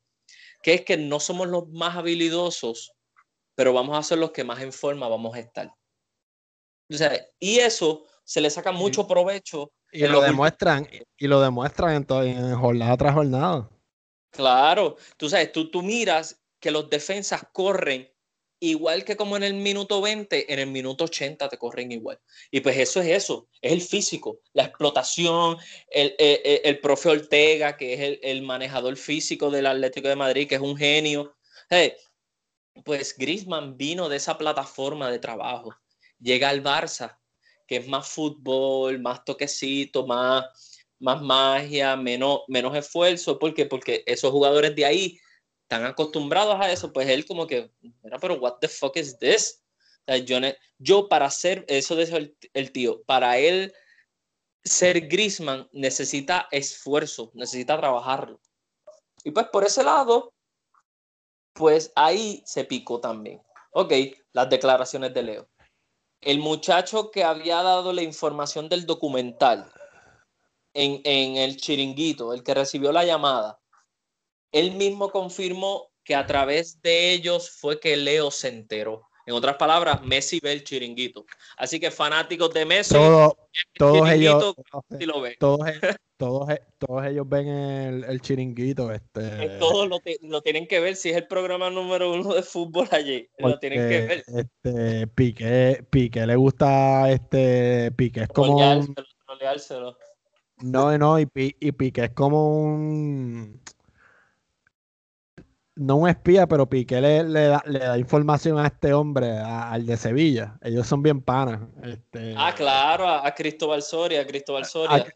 Que 0.61 0.73
es 0.73 0.81
que 0.81 0.97
no 0.97 1.21
somos 1.21 1.47
los 1.47 1.69
más 1.69 1.95
habilidosos, 1.95 2.91
pero 3.55 3.71
vamos 3.71 3.97
a 3.97 4.03
ser 4.03 4.17
los 4.17 4.31
que 4.31 4.43
más 4.43 4.61
en 4.61 4.73
forma 4.73 5.07
vamos 5.07 5.35
a 5.35 5.39
estar. 5.39 5.71
y 7.39 7.59
eso 7.59 8.05
se 8.25 8.41
le 8.41 8.49
saca 8.49 8.73
mucho 8.73 9.07
provecho. 9.07 9.71
Y 9.91 10.05
lo 10.05 10.19
demuestran, 10.19 10.85
y 11.17 11.27
lo 11.27 11.39
demuestran 11.39 12.05
en, 12.09 12.27
en 12.27 12.55
jornada 12.59 12.97
tras 12.97 13.13
jornada. 13.13 13.69
Claro, 14.31 14.97
tú 15.17 15.29
sabes, 15.29 15.51
tú, 15.51 15.69
tú 15.71 15.81
miras 15.81 16.41
que 16.59 16.71
los 16.71 16.89
defensas 16.89 17.43
corren 17.51 18.11
igual 18.59 19.05
que 19.05 19.15
como 19.15 19.37
en 19.37 19.43
el 19.43 19.53
minuto 19.53 20.01
20, 20.01 20.51
en 20.51 20.59
el 20.59 20.67
minuto 20.67 21.05
80 21.05 21.49
te 21.49 21.57
corren 21.57 21.91
igual. 21.91 22.19
Y 22.51 22.59
pues 22.59 22.77
eso 22.77 23.01
es 23.01 23.07
eso, 23.07 23.47
es 23.61 23.71
el 23.71 23.81
físico, 23.81 24.41
la 24.53 24.65
explotación, 24.65 25.57
el, 25.89 26.15
el, 26.19 26.61
el, 26.63 26.79
profe 26.79 27.09
Ortega, 27.09 27.77
que 27.77 27.93
es 27.93 28.19
el, 28.21 28.41
manejador 28.41 28.97
físico 28.97 29.49
del 29.49 29.65
Atlético 29.65 30.09
de 30.09 30.15
Madrid, 30.15 30.47
que 30.47 30.55
es 30.55 30.61
un 30.61 30.77
genio. 30.77 31.35
pues 32.83 33.15
Grisman 33.17 33.77
vino 33.77 34.09
de 34.09 34.17
esa 34.17 34.37
plataforma 34.37 35.09
de 35.11 35.19
trabajo, 35.19 35.75
llega 36.19 36.49
al 36.49 36.63
Barça, 36.63 37.17
que 37.67 37.77
es 37.77 37.87
más 37.87 38.07
fútbol, 38.07 38.99
más 38.99 39.23
toquecito, 39.23 40.05
más 40.05 40.45
más 40.99 41.21
magia, 41.21 41.95
menos, 41.95 42.41
menos 42.47 42.75
esfuerzo. 42.75 43.39
¿Por 43.39 43.53
qué? 43.53 43.65
Porque 43.65 44.03
esos 44.05 44.31
jugadores 44.31 44.75
de 44.75 44.85
ahí 44.85 45.19
están 45.63 45.85
acostumbrados 45.85 46.59
a 46.59 46.71
eso. 46.71 46.91
Pues 46.93 47.07
él 47.09 47.25
como 47.25 47.47
que, 47.47 47.71
mira, 47.81 48.17
pero 48.19 48.35
what 48.35 48.57
the 48.59 48.67
fuck 48.67 48.95
is 48.97 49.17
this? 49.19 49.63
yo, 50.25 50.37
yo, 50.79 51.07
para 51.07 51.27
hacer, 51.27 51.65
eso 51.67 51.95
de 51.95 52.33
el, 52.53 52.71
tío, 52.71 53.03
para 53.03 53.37
él 53.37 53.73
ser 54.63 55.07
Grisman 55.07 55.69
necesita 55.71 56.47
esfuerzo, 56.51 57.31
necesita 57.33 57.77
trabajarlo. 57.77 58.39
Y 59.23 59.31
pues 59.31 59.47
por 59.47 59.63
ese 59.63 59.83
lado, 59.83 60.33
pues 61.53 61.91
ahí 61.95 62.41
se 62.45 62.63
picó 62.63 62.99
también. 62.99 63.41
Ok, 63.71 63.93
las 64.33 64.49
declaraciones 64.49 65.13
de 65.13 65.23
Leo. 65.23 65.49
El 66.21 66.39
muchacho 66.39 67.11
que 67.11 67.23
había 67.23 67.61
dado 67.61 67.93
la 67.93 68.01
información 68.01 68.67
del 68.67 68.85
documental, 68.85 69.71
en, 70.79 71.35
el 71.35 71.57
chiringuito, 71.57 72.33
el 72.33 72.43
que 72.43 72.53
recibió 72.53 72.91
la 72.91 73.03
llamada, 73.03 73.59
él 74.51 74.71
mismo 74.71 75.11
confirmó 75.11 75.91
que 76.03 76.15
a 76.15 76.25
través 76.25 76.81
de 76.81 77.11
ellos 77.11 77.49
fue 77.49 77.79
que 77.79 77.97
Leo 77.97 78.31
se 78.31 78.47
enteró. 78.47 79.05
En 79.25 79.35
otras 79.35 79.57
palabras, 79.57 80.01
Messi 80.01 80.39
ve 80.41 80.53
el 80.53 80.63
chiringuito. 80.63 81.23
Así 81.57 81.79
que 81.79 81.91
fanáticos 81.91 82.51
de 82.51 82.65
Messi, 82.65 82.95
todos 83.77 84.09
ellos, 84.09 84.55
todos, 85.37 85.69
todos, 86.17 86.49
todos, 86.79 87.05
ellos 87.05 87.29
ven 87.29 87.47
el, 87.47 88.21
chiringuito. 88.21 88.91
Este, 88.91 89.59
todos 89.59 89.87
lo, 89.87 90.41
tienen 90.41 90.65
que 90.65 90.79
ver. 90.79 90.95
Si 90.95 91.11
es 91.11 91.17
el 91.17 91.27
programa 91.27 91.69
número 91.69 92.11
uno 92.11 92.33
de 92.33 92.41
fútbol 92.41 92.87
allí, 92.89 93.29
lo 93.37 93.59
tienen 93.59 93.87
que 93.87 94.01
ver. 94.07 94.23
Este, 94.25 95.05
Piqué, 95.07 95.85
Piqué 95.91 96.25
le 96.25 96.35
gusta 96.35 97.11
este 97.11 97.91
Piqué 97.91 98.21
es 98.21 98.29
como. 98.29 98.57
No, 100.61 100.97
no, 100.97 101.19
y, 101.19 101.27
y 101.33 101.71
Piqué 101.71 102.05
es 102.05 102.11
como 102.11 102.61
un 102.61 103.61
no 105.79 105.95
un 105.95 106.09
espía, 106.09 106.45
pero 106.45 106.67
Piqué 106.67 106.99
le, 106.99 107.23
da, 107.23 107.97
información 107.97 108.59
a 108.59 108.67
este 108.67 108.93
hombre, 108.93 109.39
al 109.39 109.85
de 109.85 109.95
Sevilla. 109.95 110.57
Ellos 110.61 110.85
son 110.85 111.01
bien 111.01 111.21
panas. 111.21 111.61
Este, 111.81 112.35
ah, 112.37 112.53
claro, 112.53 113.07
a, 113.07 113.33
Cristóbal 113.33 113.81
Soria, 113.81 114.21
a 114.21 114.27
Cristóbal 114.27 114.65
Soria. 114.65 115.07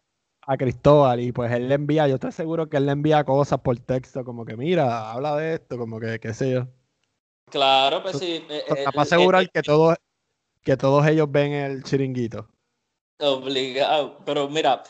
A, 0.45 0.57
Cristóbal, 0.57 1.19
y 1.19 1.31
pues 1.33 1.51
él 1.51 1.67
le 1.67 1.75
envía, 1.75 2.07
yo 2.07 2.15
estoy 2.15 2.31
seguro 2.31 2.69
que 2.69 2.77
él 2.77 2.85
le 2.85 2.93
envía 2.93 3.23
cosas 3.23 3.59
por 3.59 3.77
texto, 3.79 4.23
como 4.23 4.45
que 4.45 4.55
mira, 4.55 5.11
habla 5.11 5.35
de 5.35 5.55
esto, 5.55 5.77
como 5.77 5.99
que 5.99 6.19
qué 6.19 6.33
sé 6.33 6.51
yo. 6.51 6.67
Claro, 7.49 8.01
pues 8.01 8.17
sí. 8.19 8.45
Eh, 8.49 8.63
para 8.85 9.01
asegurar 9.01 9.49
que, 9.49 9.61
todos, 9.61 9.95
que 10.61 10.75
todos 10.77 11.05
ellos 11.07 11.29
ven 11.29 11.51
el 11.51 11.83
chiringuito. 11.83 12.47
Obligado, 13.19 14.17
pero 14.25 14.49
mira, 14.49 14.83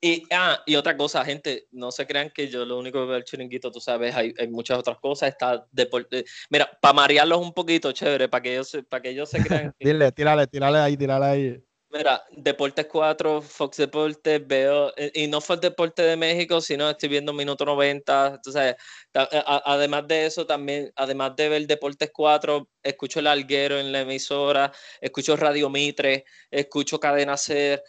y, 0.00 0.24
ah, 0.30 0.62
y 0.66 0.76
otra 0.76 0.96
cosa, 0.96 1.24
gente, 1.24 1.66
no 1.72 1.90
se 1.90 2.06
crean 2.06 2.30
que 2.30 2.48
yo 2.48 2.64
lo 2.64 2.78
único 2.78 3.00
que 3.00 3.06
veo 3.06 3.16
el 3.16 3.24
chiringuito, 3.24 3.70
tú 3.70 3.80
sabes, 3.80 4.14
hay, 4.14 4.34
hay 4.38 4.48
muchas 4.48 4.78
otras 4.78 4.98
cosas, 4.98 5.30
está 5.30 5.66
deporte. 5.72 6.24
Mira, 6.50 6.70
para 6.80 6.94
marearlos 6.94 7.40
un 7.40 7.52
poquito, 7.52 7.92
chévere, 7.92 8.28
para 8.28 8.42
que 8.42 8.52
ellos, 8.52 8.76
para 8.88 9.02
que 9.02 9.10
ellos 9.10 9.30
se 9.30 9.42
crean. 9.42 9.74
Dile, 9.80 10.12
tírale, 10.12 10.46
tírale 10.46 10.78
ahí, 10.78 10.96
tírale 10.96 11.24
ahí. 11.24 11.62
Mira, 11.88 12.22
Deportes 12.30 12.86
4, 12.86 13.40
Fox 13.40 13.78
Deportes, 13.78 14.46
veo, 14.46 14.92
y 15.14 15.28
no 15.28 15.40
fue 15.40 15.54
el 15.54 15.60
Deporte 15.62 16.02
de 16.02 16.16
México, 16.16 16.60
sino 16.60 16.90
estoy 16.90 17.08
viendo 17.08 17.32
Minuto 17.32 17.64
90, 17.64 18.34
entonces, 18.34 18.76
eh, 19.14 19.42
además 19.64 20.06
de 20.06 20.26
eso, 20.26 20.44
también, 20.44 20.92
además 20.96 21.34
de 21.36 21.48
ver 21.48 21.66
Deportes 21.66 22.10
4, 22.12 22.68
escucho 22.82 23.20
El 23.20 23.28
Alguero 23.28 23.78
en 23.78 23.92
la 23.92 24.00
emisora, 24.00 24.72
escucho 25.00 25.36
Radio 25.36 25.70
Mitre, 25.70 26.24
escucho 26.50 27.00
Cadena 27.00 27.36
Ser, 27.36 27.82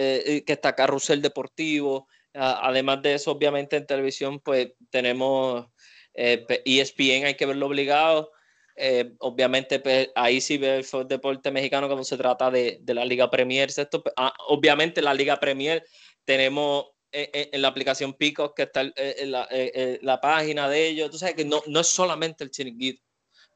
eh, 0.00 0.44
que 0.44 0.52
está 0.52 0.74
Carrusel 0.74 1.20
Deportivo. 1.20 2.08
además 2.34 3.02
de 3.02 3.14
eso, 3.14 3.32
obviamente 3.32 3.76
en 3.76 3.86
televisión, 3.86 4.38
pues 4.40 4.72
tenemos 4.90 5.66
ESPN, 6.14 7.04
eh, 7.04 7.20
e 7.22 7.26
hay 7.26 7.34
que 7.34 7.46
verlo 7.46 7.66
obligado. 7.66 8.30
Eh, 8.76 9.14
obviamente, 9.18 9.80
pues, 9.80 10.10
ahí 10.14 10.40
sí 10.40 10.56
ve 10.56 10.76
el 10.76 11.08
deporte 11.08 11.50
mexicano 11.50 11.88
cuando 11.88 12.04
se 12.04 12.16
trata 12.16 12.50
de, 12.50 12.80
la 12.86 13.04
Liga 13.04 13.28
Premier. 13.28 13.70
Ah, 14.16 14.32
obviamente, 14.48 15.02
la 15.02 15.14
Liga 15.14 15.40
Premier 15.40 15.84
tenemos 16.24 16.86
en, 17.10 17.60
la 17.60 17.68
aplicación 17.68 18.14
Pico, 18.14 18.54
que 18.54 18.62
está 18.64 18.82
en 18.82 19.32
la, 19.32 20.20
página 20.20 20.68
de 20.68 20.86
ellos. 20.86 21.10
Tú 21.10 21.18
sabes 21.18 21.34
que 21.34 21.44
no, 21.44 21.60
no 21.66 21.80
es 21.80 21.88
solamente 21.88 22.44
el 22.44 22.52
chiringuito, 22.52 23.02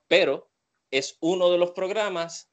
pero 0.08 0.50
es 0.90 1.16
uno 1.20 1.50
de 1.50 1.58
los 1.58 1.70
programas 1.70 2.51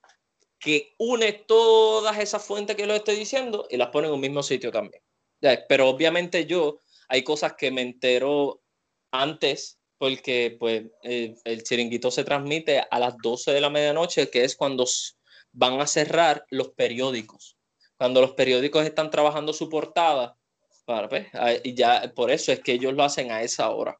que 0.59 0.93
une 0.97 1.31
todas 1.31 2.19
esas 2.19 2.43
fuentes 2.43 2.75
que 2.75 2.85
lo 2.85 2.93
estoy 2.93 3.15
diciendo 3.15 3.67
y 3.69 3.77
las 3.77 3.89
pone 3.89 4.07
en 4.07 4.13
un 4.13 4.19
mismo 4.19 4.43
sitio 4.43 4.71
también. 4.71 5.01
Pero 5.67 5.87
obviamente 5.87 6.45
yo, 6.45 6.81
hay 7.07 7.23
cosas 7.23 7.53
que 7.53 7.71
me 7.71 7.81
entero 7.81 8.61
antes 9.11 9.79
porque 9.97 10.55
pues 10.59 10.83
el 11.01 11.63
chiringuito 11.63 12.11
se 12.11 12.23
transmite 12.23 12.83
a 12.89 12.99
las 12.99 13.15
12 13.21 13.51
de 13.51 13.61
la 13.61 13.69
medianoche, 13.69 14.29
que 14.29 14.43
es 14.43 14.55
cuando 14.55 14.85
van 15.51 15.81
a 15.81 15.87
cerrar 15.87 16.45
los 16.49 16.69
periódicos. 16.69 17.57
Cuando 17.97 18.21
los 18.21 18.31
periódicos 18.31 18.85
están 18.85 19.09
trabajando 19.09 19.51
su 19.51 19.67
portada, 19.67 20.37
pues, 21.09 21.27
y 21.63 21.73
ya 21.73 22.13
por 22.15 22.31
eso 22.31 22.51
es 22.51 22.61
que 22.61 22.73
ellos 22.73 22.93
lo 22.93 23.03
hacen 23.03 23.31
a 23.31 23.43
esa 23.43 23.69
hora. 23.69 23.99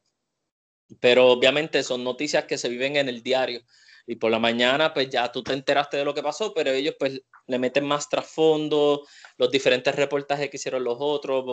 Pero 1.00 1.28
obviamente 1.28 1.82
son 1.82 2.02
noticias 2.02 2.44
que 2.44 2.58
se 2.58 2.68
viven 2.68 2.96
en 2.96 3.08
el 3.08 3.22
diario 3.22 3.62
y 4.10 4.16
por 4.16 4.32
la 4.32 4.40
mañana 4.40 4.92
pues 4.92 5.08
ya 5.08 5.30
tú 5.30 5.40
te 5.44 5.52
enteraste 5.52 5.98
de 5.98 6.04
lo 6.04 6.12
que 6.12 6.20
pasó, 6.20 6.52
pero 6.52 6.72
ellos 6.72 6.96
pues 6.98 7.22
le 7.46 7.58
meten 7.60 7.86
más 7.86 8.08
trasfondo, 8.08 9.06
los 9.36 9.52
diferentes 9.52 9.94
reportajes 9.94 10.50
que 10.50 10.56
hicieron 10.56 10.82
los 10.82 10.96
otros, 10.98 11.44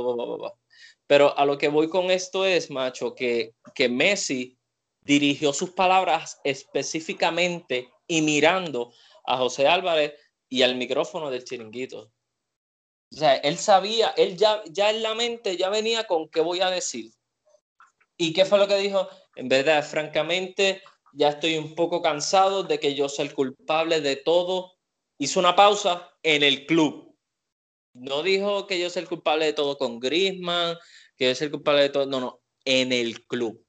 pero 1.06 1.38
a 1.38 1.46
lo 1.46 1.56
que 1.60 1.68
voy 1.68 1.88
con 1.88 2.10
esto 2.10 2.48
es, 2.48 2.72
macho, 2.72 3.14
que, 3.14 3.54
que 3.76 3.90
Messi 3.90 4.58
dirigió 5.02 5.54
sus 5.54 5.70
palabras 5.70 6.40
específicamente 6.44 7.92
y 8.08 8.24
mirando 8.24 8.92
a 9.28 9.38
José 9.38 9.68
Álvarez 9.68 10.16
y 10.50 10.64
al 10.64 10.78
micrófono 10.78 11.30
del 11.30 11.44
chiringuito. 11.44 12.12
O 13.12 13.16
sea, 13.16 13.36
él 13.36 13.60
sabía, 13.60 14.16
él 14.18 14.36
ya, 14.36 14.64
ya 14.66 14.90
en 14.90 15.04
la 15.04 15.14
mente 15.14 15.58
ya 15.58 15.70
venía 15.70 16.08
con 16.08 16.28
qué 16.28 16.42
voy 16.42 16.62
a 16.62 16.72
decir. 16.72 17.12
¿Y 18.18 18.34
qué 18.34 18.46
fue 18.46 18.58
lo 18.58 18.68
que 18.68 18.78
dijo? 18.78 19.08
En 19.36 19.48
verdad, 19.48 19.84
francamente, 19.84 20.82
ya 21.14 21.30
estoy 21.30 21.58
un 21.58 21.76
poco 21.76 22.02
cansado 22.02 22.64
de 22.64 22.80
que 22.80 22.96
yo 22.96 23.10
sea 23.10 23.26
el 23.26 23.34
culpable 23.34 24.02
de 24.02 24.16
todo. 24.16 24.74
Hizo 25.18 25.40
una 25.40 25.56
pausa 25.56 26.12
en 26.24 26.44
el 26.44 26.66
club. 26.66 27.16
No 27.94 28.22
dijo 28.22 28.68
que 28.68 28.80
yo 28.80 28.90
soy 28.90 29.04
el 29.04 29.10
culpable 29.10 29.46
de 29.46 29.54
todo 29.54 29.78
con 29.78 30.00
Grisman, 30.00 30.78
que 31.16 31.30
yo 31.30 31.36
soy 31.36 31.46
el 31.46 31.52
culpable 31.52 31.82
de 31.82 31.90
todo. 31.90 32.06
No, 32.06 32.20
no, 32.20 32.42
en 32.66 32.92
el 32.92 33.26
club. 33.26 33.66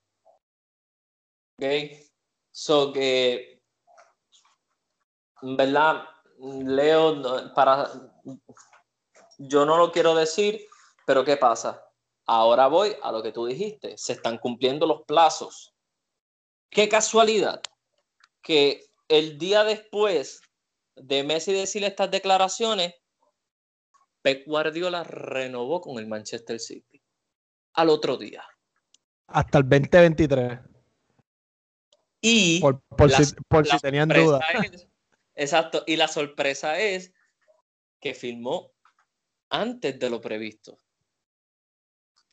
¿Ok? 1.56 1.64
So 2.50 2.92
que, 2.92 3.62
verdad, 5.42 6.04
Leo, 6.38 7.54
para. 7.54 7.90
Yo 9.38 9.64
no 9.64 9.76
lo 9.78 9.92
quiero 9.92 10.14
decir, 10.14 10.66
pero 11.06 11.24
¿qué 11.24 11.36
pasa? 11.36 11.84
Ahora 12.26 12.66
voy 12.66 12.94
a 13.02 13.12
lo 13.12 13.22
que 13.22 13.32
tú 13.32 13.46
dijiste. 13.46 13.96
Se 13.96 14.14
están 14.14 14.38
cumpliendo 14.38 14.86
los 14.86 15.02
plazos 15.04 15.74
Qué 16.70 16.88
casualidad 16.88 17.62
que 18.42 18.84
el 19.08 19.38
día 19.38 19.64
después 19.64 20.42
de 20.94 21.22
Messi 21.24 21.52
decir 21.52 21.84
estas 21.84 22.10
declaraciones, 22.10 22.94
Pep 24.22 24.46
Guardiola 24.46 25.04
renovó 25.04 25.80
con 25.80 25.98
el 25.98 26.06
Manchester 26.06 26.58
City 26.60 27.02
al 27.74 27.88
otro 27.88 28.16
día. 28.16 28.44
Hasta 29.28 29.58
el 29.58 29.68
2023. 29.68 30.58
Y 32.20 32.60
por, 32.60 32.82
si, 33.10 33.78
tenían 33.80 34.08
dudas. 34.08 34.40
Exacto. 35.34 35.84
Y 35.86 35.96
la 35.96 36.08
sorpresa 36.08 36.78
es 36.78 37.12
que 38.00 38.14
firmó 38.14 38.72
antes 39.50 39.98
de 39.98 40.10
lo 40.10 40.20
previsto. 40.20 40.78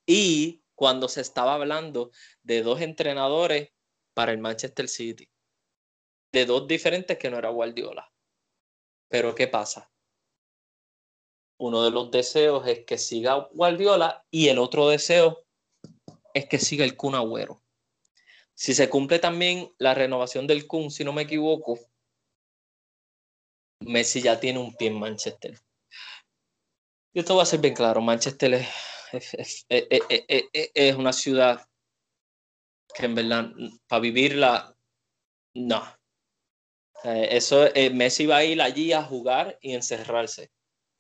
Y 0.06 0.64
cuando 0.74 1.08
se 1.08 1.22
estaba 1.22 1.54
hablando 1.54 2.12
de 2.42 2.64
dos 2.64 2.82
entrenadores 2.82 3.75
para 4.16 4.32
el 4.32 4.40
Manchester 4.40 4.88
City. 4.88 5.30
De 6.34 6.46
dos 6.46 6.68
diferentes 6.68 7.20
que 7.20 7.30
no 7.30 7.38
era 7.38 7.50
Guardiola. 7.50 8.12
Pero 9.10 9.36
¿qué 9.36 9.48
pasa? 9.48 9.92
Uno 11.60 11.84
de 11.84 11.92
los 11.92 12.10
deseos 12.10 12.68
es 12.68 12.86
que 12.86 12.98
siga 12.98 13.48
Guardiola 13.52 14.26
y 14.32 14.48
el 14.48 14.58
otro 14.58 14.90
deseo 14.90 15.46
es 16.34 16.48
que 16.48 16.58
siga 16.58 16.84
el 16.84 16.98
Kun 16.98 17.16
Agüero. 17.16 17.62
Si 18.54 18.74
se 18.74 18.90
cumple 18.90 19.20
también 19.20 19.74
la 19.78 19.94
renovación 19.94 20.48
del 20.48 20.66
Kun, 20.66 20.90
si 20.90 21.04
no 21.04 21.14
me 21.14 21.24
equivoco, 21.24 21.78
Messi 23.82 24.22
ya 24.22 24.40
tiene 24.40 24.60
un 24.60 24.76
pie 24.76 24.88
en 24.88 25.00
Manchester. 25.00 25.60
Yo 27.14 27.24
te 27.24 27.32
voy 27.32 27.42
a 27.42 27.46
ser 27.46 27.60
bien 27.60 27.74
claro, 27.74 28.02
Manchester 28.02 28.54
es, 28.54 29.66
es 29.70 30.96
una 30.96 31.14
ciudad 31.14 31.66
que 32.96 33.06
en 33.06 33.16
verdad, 33.16 33.52
para 33.88 34.00
vivirla, 34.00 34.76
no. 35.54 35.84
Eso, 37.04 37.68
eh, 37.76 37.90
Messi 37.92 38.26
va 38.26 38.38
a 38.38 38.46
ir 38.46 38.62
allí 38.62 38.94
a 38.94 39.04
jugar 39.04 39.60
y 39.62 39.74
encerrarse. 39.74 40.52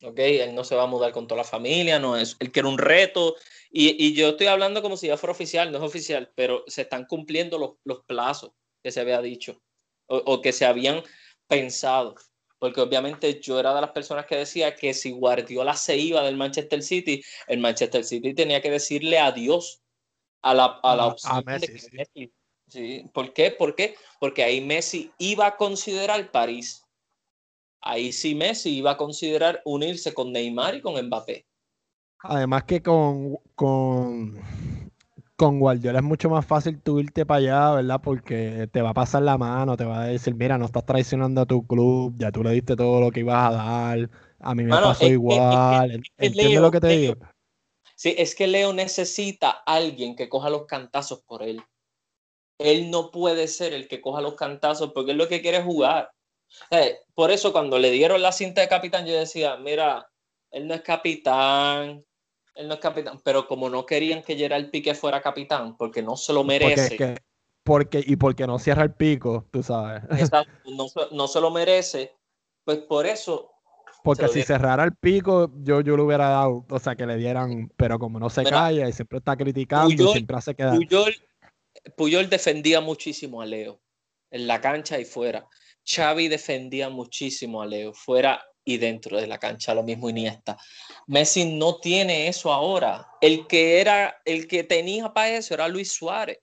¿ok? 0.04 0.20
Él 0.20 0.56
no 0.56 0.64
se 0.64 0.76
va 0.76 0.84
a 0.84 0.88
mudar 0.88 1.12
con 1.12 1.28
toda 1.28 1.42
la 1.42 1.48
familia, 1.48 2.00
no 2.00 2.18
es, 2.18 2.36
él 2.40 2.52
quiere 2.52 2.68
un 2.68 2.78
reto. 2.78 3.36
Y, 3.72 4.06
y 4.06 4.14
yo 4.14 4.30
estoy 4.30 4.48
hablando 4.48 4.82
como 4.82 4.98
si 4.98 5.08
ya 5.08 5.18
fuera 5.18 5.32
oficial, 5.32 5.72
no 5.72 5.78
es 5.78 5.84
oficial, 5.84 6.32
pero 6.36 6.64
se 6.68 6.84
están 6.84 7.06
cumpliendo 7.06 7.58
los, 7.58 7.72
los 7.84 8.04
plazos 8.06 8.52
que 8.84 8.92
se 8.92 9.00
había 9.00 9.22
dicho 9.22 9.62
o, 10.08 10.18
o, 10.18 10.42
que 10.42 10.52
se 10.52 10.66
habían 10.66 11.02
pensado. 11.48 12.16
Porque 12.60 12.82
obviamente 12.82 13.40
yo 13.42 13.60
era 13.60 13.74
de 13.74 13.82
las 13.82 13.92
personas 13.92 14.26
que 14.26 14.38
decía 14.38 14.76
que 14.76 14.94
si 14.94 15.12
Guardiola 15.12 15.76
se 15.76 15.98
iba 15.98 16.24
del 16.24 16.38
Manchester 16.38 16.82
City, 16.82 17.24
el 17.48 17.60
Manchester 17.60 18.04
City 18.04 18.34
tenía 18.34 18.62
que 18.62 18.72
decirle 18.72 19.20
adiós 19.20 19.82
a 20.46 20.54
la, 20.54 20.66
a 20.84 20.96
la 20.96 21.08
opción 21.08 21.44
de 21.44 21.80
Messi. 21.92 22.32
Sí. 22.68 23.10
¿Por 23.14 23.34
qué? 23.34 23.52
¿Por 23.52 23.76
qué? 23.76 23.96
Porque 24.20 24.44
ahí 24.44 24.62
Messi 24.62 25.12
iba 25.18 25.48
a 25.48 25.58
considerar 25.58 26.32
París. 26.32 26.84
Ahí 27.82 28.12
sí 28.12 28.36
Messi 28.36 28.78
iba 28.78 28.92
a 28.92 28.98
considerar 28.98 29.62
unirse 29.66 30.14
con 30.14 30.32
Neymar 30.32 30.76
y 30.76 30.82
con 30.82 31.04
Mbappé. 31.04 31.46
Además 32.20 32.64
que 32.64 32.82
con, 32.82 33.38
con, 33.56 34.40
con 35.36 35.60
Guardiola 35.60 36.00
es 36.00 36.06
mucho 36.06 36.30
más 36.30 36.46
fácil 36.46 36.80
tú 36.80 37.00
irte 37.00 37.26
para 37.26 37.40
allá, 37.40 37.72
¿verdad? 37.76 38.02
Porque 38.04 38.70
te 38.72 38.82
va 38.82 38.92
a 38.92 38.96
pasar 38.96 39.24
la 39.24 39.38
mano, 39.38 39.78
te 39.78 39.86
va 39.86 40.04
a 40.04 40.08
decir, 40.08 40.36
mira, 40.36 40.58
no 40.60 40.66
estás 40.66 40.86
traicionando 40.86 41.42
a 41.42 41.46
tu 41.46 41.66
club, 41.66 42.16
ya 42.18 42.32
tú 42.32 42.44
le 42.44 42.52
diste 42.52 42.76
todo 42.76 43.00
lo 43.00 43.12
que 43.12 43.22
ibas 43.22 43.52
a 43.52 43.56
dar, 43.56 44.10
a 44.40 44.56
mí 44.56 44.64
me 44.64 44.72
pasó 44.72 45.08
igual. 45.08 46.04
¿Entiendes 46.18 46.62
lo 46.62 46.72
que 46.72 46.80
te 46.80 46.88
digo? 46.88 47.16
Sí, 47.96 48.14
es 48.18 48.36
que 48.36 48.48
Leo 48.48 48.74
necesita 48.74 49.64
a 49.66 49.76
alguien 49.76 50.16
que 50.16 50.30
coja 50.30 50.50
los 50.50 50.66
cantazos 50.66 51.22
por 51.22 51.44
él. 51.44 51.64
Él 52.58 52.92
no 52.92 53.12
puede 53.12 53.48
ser 53.48 53.74
el 53.74 53.88
que 53.88 54.02
coja 54.02 54.22
los 54.22 54.36
cantazos 54.36 54.92
porque 54.94 55.12
es 55.12 55.18
lo 55.18 55.28
que 55.28 55.42
quiere 55.42 55.62
jugar. 55.62 56.12
por 57.14 57.32
eso 57.32 57.52
cuando 57.52 57.80
le 57.80 57.92
dieron 57.92 58.22
la 58.22 58.32
cinta 58.32 58.62
de 58.62 58.68
capitán, 58.68 59.06
yo 59.06 59.18
decía, 59.18 59.58
mira, 59.58 60.10
él 60.52 60.68
no 60.68 60.74
es 60.74 60.82
capitán, 60.82 62.06
él 62.56 62.68
no 62.68 62.76
es 62.76 62.80
capitán, 62.80 63.20
pero 63.24 63.48
como 63.48 63.70
no 63.70 63.86
querían 63.86 64.24
que 64.24 64.36
Gerald 64.36 64.72
Pique 64.72 64.96
fuera 64.96 65.22
capitán, 65.22 65.76
porque 65.78 66.02
no 66.02 66.16
se 66.16 66.34
lo 66.34 66.44
merece. 66.44 67.18
Porque, 67.64 68.04
y 68.06 68.16
porque 68.16 68.46
no 68.46 68.60
cierra 68.60 68.84
el 68.84 68.94
pico, 68.94 69.48
tú 69.52 69.64
sabes. 69.64 70.04
no, 71.12 71.28
se 71.28 71.42
lo 71.42 71.52
merece, 71.52 72.16
pues 72.64 72.78
por 72.80 73.06
eso. 73.06 73.52
Porque 74.06 74.28
si 74.28 74.44
cerrara 74.44 74.84
el 74.84 74.96
pico, 74.96 75.52
yo, 75.64 75.82
yo 75.82 75.98
lo 75.98 76.06
hubiera 76.06 76.30
dado, 76.30 76.64
o 76.70 76.80
sea, 76.80 76.96
que 76.96 77.08
le 77.08 77.18
dieran, 77.18 77.72
pero 77.76 77.98
como 77.98 78.20
no 78.20 78.30
se 78.30 78.44
calla 78.44 78.88
y 78.88 78.94
siempre 78.94 79.18
está 79.18 79.36
criticando, 79.36 80.12
siempre 80.12 80.38
hace 80.38 80.54
quedar. 80.54 80.76
Puyol, 80.76 81.16
Puyol 81.98 82.30
defendía 82.30 82.82
muchísimo 82.82 83.42
a 83.42 83.48
Leo, 83.48 83.82
en 84.30 84.46
la 84.46 84.62
cancha 84.62 85.00
y 85.00 85.06
fuera. 85.06 85.48
Xavi 85.84 86.28
defendía 86.28 86.90
muchísimo 86.90 87.64
a 87.64 87.66
Leo, 87.66 87.94
fuera 87.94 88.46
y 88.64 88.78
dentro 88.78 89.20
de 89.20 89.26
la 89.26 89.40
cancha, 89.40 89.74
lo 89.74 89.82
mismo 89.82 90.08
Iniesta. 90.08 90.56
Messi 91.08 91.58
no 91.58 91.80
tiene 91.80 92.28
eso 92.28 92.54
ahora. 92.54 93.08
El 93.22 93.48
que 93.48 93.82
era, 93.82 94.22
el 94.24 94.48
que 94.48 94.64
tenía 94.64 95.14
para 95.14 95.30
eso 95.30 95.56
era 95.56 95.68
Luis 95.68 95.92
Suárez. 95.92 96.38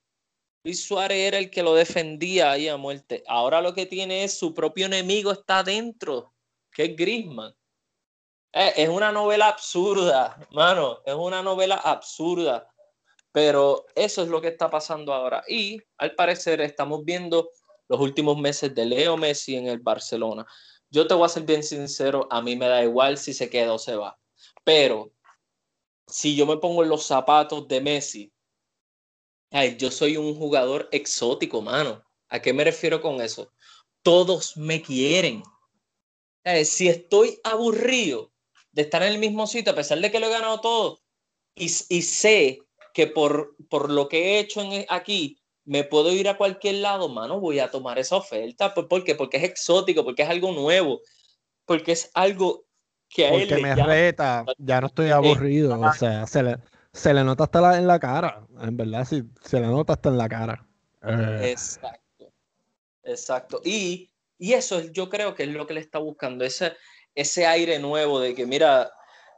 Luis 0.65 0.85
Suárez 0.85 1.17
era 1.17 1.37
el 1.37 1.49
que 1.49 1.63
lo 1.63 1.75
defendía 1.75 2.51
ahí 2.51 2.67
a 2.67 2.75
muerte. 2.75 3.23
Ahora 3.27 3.61
lo 3.61 3.73
que 3.73 3.85
tiene 3.85 4.25
es 4.25 4.37
su 4.37 4.53
propio 4.53 4.85
enemigo 4.85 5.31
está 5.31 5.63
dentro, 5.63 6.32
que 6.73 6.83
es 6.83 6.95
Griezmann. 6.95 7.53
Eh, 8.51 8.73
es 8.77 8.89
una 8.89 9.11
novela 9.11 9.49
absurda, 9.49 10.37
mano, 10.51 10.99
es 11.05 11.15
una 11.15 11.41
novela 11.41 11.75
absurda. 11.75 12.69
Pero 13.31 13.85
eso 13.95 14.21
es 14.21 14.27
lo 14.29 14.39
que 14.41 14.49
está 14.49 14.69
pasando 14.69 15.11
ahora. 15.11 15.43
Y 15.47 15.81
al 15.97 16.13
parecer 16.13 16.61
estamos 16.61 17.03
viendo 17.03 17.49
los 17.87 17.99
últimos 17.99 18.37
meses 18.37 18.75
de 18.75 18.85
Leo 18.85 19.17
Messi 19.17 19.55
en 19.55 19.67
el 19.67 19.79
Barcelona 19.79 20.45
yo 20.93 21.07
te 21.07 21.15
voy 21.15 21.25
a 21.25 21.29
ser 21.29 21.41
bien 21.41 21.63
sincero, 21.63 22.27
a 22.29 22.39
mí 22.39 22.55
me 22.55 22.67
da 22.67 22.83
igual 22.83 23.17
si 23.17 23.33
se 23.33 23.49
queda 23.49 23.73
o 23.73 23.79
se 23.79 23.95
va. 23.95 24.15
Pero 24.63 25.11
si 26.05 26.35
yo 26.35 26.45
me 26.45 26.57
pongo 26.57 26.83
en 26.83 26.89
los 26.89 27.07
zapatos 27.07 27.67
de 27.67 27.81
Messi, 27.81 28.31
ay, 29.49 29.75
yo 29.75 29.89
soy 29.89 30.17
un 30.17 30.35
jugador 30.35 30.89
exótico, 30.91 31.63
mano. 31.63 32.05
¿A 32.29 32.39
qué 32.39 32.53
me 32.53 32.63
refiero 32.63 33.01
con 33.01 33.21
eso? 33.21 33.51
Todos 34.03 34.55
me 34.55 34.83
quieren. 34.83 35.41
Si 36.65 36.89
estoy 36.89 37.39
aburrido 37.43 38.31
de 38.71 38.83
estar 38.83 39.03
en 39.03 39.13
el 39.13 39.19
mismo 39.19 39.47
sitio, 39.47 39.71
a 39.71 39.75
pesar 39.75 39.99
de 39.99 40.11
que 40.11 40.19
lo 40.19 40.27
he 40.27 40.31
ganado 40.31 40.59
todo, 40.61 40.99
y, 41.55 41.65
y 41.65 42.01
sé 42.01 42.59
que 42.93 43.07
por, 43.07 43.55
por 43.69 43.89
lo 43.89 44.07
que 44.07 44.35
he 44.35 44.39
hecho 44.39 44.61
en, 44.61 44.85
aquí, 44.89 45.37
me 45.65 45.83
puedo 45.83 46.11
ir 46.11 46.27
a 46.27 46.37
cualquier 46.37 46.75
lado, 46.75 47.09
mano, 47.09 47.39
voy 47.39 47.59
a 47.59 47.71
tomar 47.71 47.97
esa 47.97 48.17
oferta. 48.17 48.73
¿Por, 48.73 49.03
qué? 49.03 49.15
Porque 49.15 49.37
es 49.37 49.43
exótico, 49.43 50.03
porque 50.03 50.23
es 50.23 50.29
algo 50.29 50.51
nuevo, 50.51 51.01
porque 51.65 51.93
es 51.93 52.11
algo 52.13 52.65
que 53.09 53.27
a 53.27 53.31
porque 53.31 53.57
me 53.57 53.75
reta, 53.75 54.45
ya 54.57 54.81
no 54.81 54.87
estoy 54.87 55.09
aburrido, 55.09 55.79
o 55.79 55.93
sea, 55.93 56.25
se 56.25 56.43
le, 56.43 56.57
se 56.91 57.13
le 57.13 57.23
nota 57.23 57.43
hasta 57.43 57.77
en 57.77 57.87
la 57.87 57.99
cara, 57.99 58.45
en 58.59 58.75
verdad, 58.75 59.05
sí, 59.05 59.23
se 59.41 59.59
le 59.59 59.67
nota 59.67 59.93
hasta 59.93 60.09
en 60.09 60.17
la 60.17 60.27
cara. 60.27 60.67
Eh. 61.03 61.51
Exacto, 61.51 62.33
exacto. 63.03 63.61
Y, 63.63 64.11
y 64.37 64.53
eso 64.53 64.81
yo 64.91 65.09
creo 65.09 65.35
que 65.35 65.43
es 65.43 65.49
lo 65.49 65.67
que 65.67 65.73
le 65.73 65.79
está 65.79 65.99
buscando, 65.99 66.45
ese, 66.45 66.73
ese 67.15 67.45
aire 67.45 67.79
nuevo 67.79 68.19
de 68.19 68.35
que, 68.35 68.45
mira, 68.45 68.91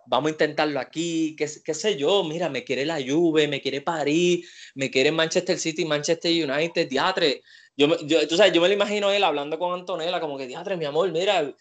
vamos 0.07 0.29
a 0.29 0.31
intentarlo 0.31 0.79
aquí, 0.79 1.35
qué, 1.37 1.49
qué 1.63 1.73
sé 1.73 1.97
yo, 1.97 2.23
mira, 2.23 2.49
me 2.49 2.63
quiere 2.63 2.85
la 2.85 2.99
Juve, 3.01 3.47
me 3.47 3.61
quiere 3.61 3.81
París, 3.81 4.49
me 4.75 4.89
quiere 4.89 5.11
Manchester 5.11 5.57
City, 5.57 5.85
Manchester 5.85 6.31
United, 6.31 6.87
diatre. 6.87 7.41
Yo, 7.75 7.97
yo, 8.05 8.27
tú 8.27 8.37
sabes, 8.37 8.53
yo 8.53 8.61
me 8.61 8.67
lo 8.67 8.73
imagino 8.73 9.11
él 9.11 9.23
hablando 9.23 9.59
con 9.59 9.73
Antonella, 9.73 10.19
como 10.19 10.37
que, 10.37 10.47
diatre, 10.47 10.77
mi 10.77 10.85
amor, 10.85 11.11
mira, 11.11 11.53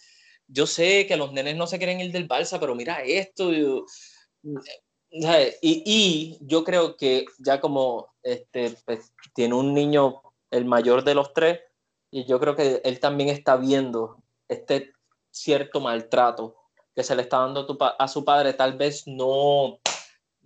yo 0.46 0.66
sé 0.66 1.06
que 1.06 1.16
los 1.16 1.32
nenes 1.32 1.56
no 1.56 1.66
se 1.66 1.78
quieren 1.78 2.00
ir 2.00 2.12
del 2.12 2.28
Barça, 2.28 2.58
pero 2.60 2.74
mira 2.74 3.02
esto. 3.02 3.52
y, 3.52 3.82
y, 5.62 6.38
yo 6.42 6.64
creo 6.64 6.96
que 6.96 7.24
ya 7.38 7.60
como 7.60 8.14
este, 8.22 8.74
pues, 8.84 9.12
tiene 9.34 9.54
un 9.54 9.72
niño, 9.74 10.22
el 10.50 10.64
mayor 10.66 11.02
de 11.04 11.14
los 11.14 11.32
tres, 11.32 11.60
y 12.14 12.24
yo 12.26 12.38
creo 12.38 12.54
que 12.54 12.80
él 12.84 13.00
también 13.00 13.28
está 13.28 13.56
viendo 13.56 14.22
este 14.46 14.92
cierto 15.32 15.80
maltrato 15.80 16.54
que 16.94 17.02
se 17.02 17.16
le 17.16 17.22
está 17.22 17.38
dando 17.38 17.66
a 17.98 18.06
su 18.06 18.24
padre 18.24 18.52
tal 18.52 18.74
vez 18.78 19.02
no... 19.08 19.80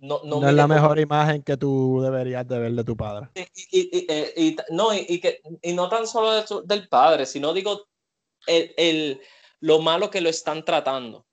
No, 0.01 0.21
no, 0.23 0.47
es 0.47 0.55
la 0.55 0.65
mejor 0.65 0.97
imagen 0.97 1.43
que 1.43 1.57
tú 1.57 1.99
deberías 2.01 2.47
de 2.47 2.57
ver 2.57 2.71
de 2.71 2.83
tu 2.85 2.95
padre. 2.95 3.27
Y, 3.35 3.81
y, 3.81 4.47
y, 4.47 4.57
no, 4.69 4.93
y, 4.93 5.19
que, 5.19 5.41
y 5.61 5.73
no 5.73 5.89
tan 5.89 6.07
solo 6.07 6.41
del 6.63 6.87
padre, 6.87 7.25
sino 7.25 7.53
digo 7.53 7.85
el, 8.47 8.73
el, 8.77 9.21
lo 9.59 9.79
malo 9.79 10.09
que 10.09 10.21
lo 10.21 10.29
están 10.29 10.63
tratando. 10.63 11.25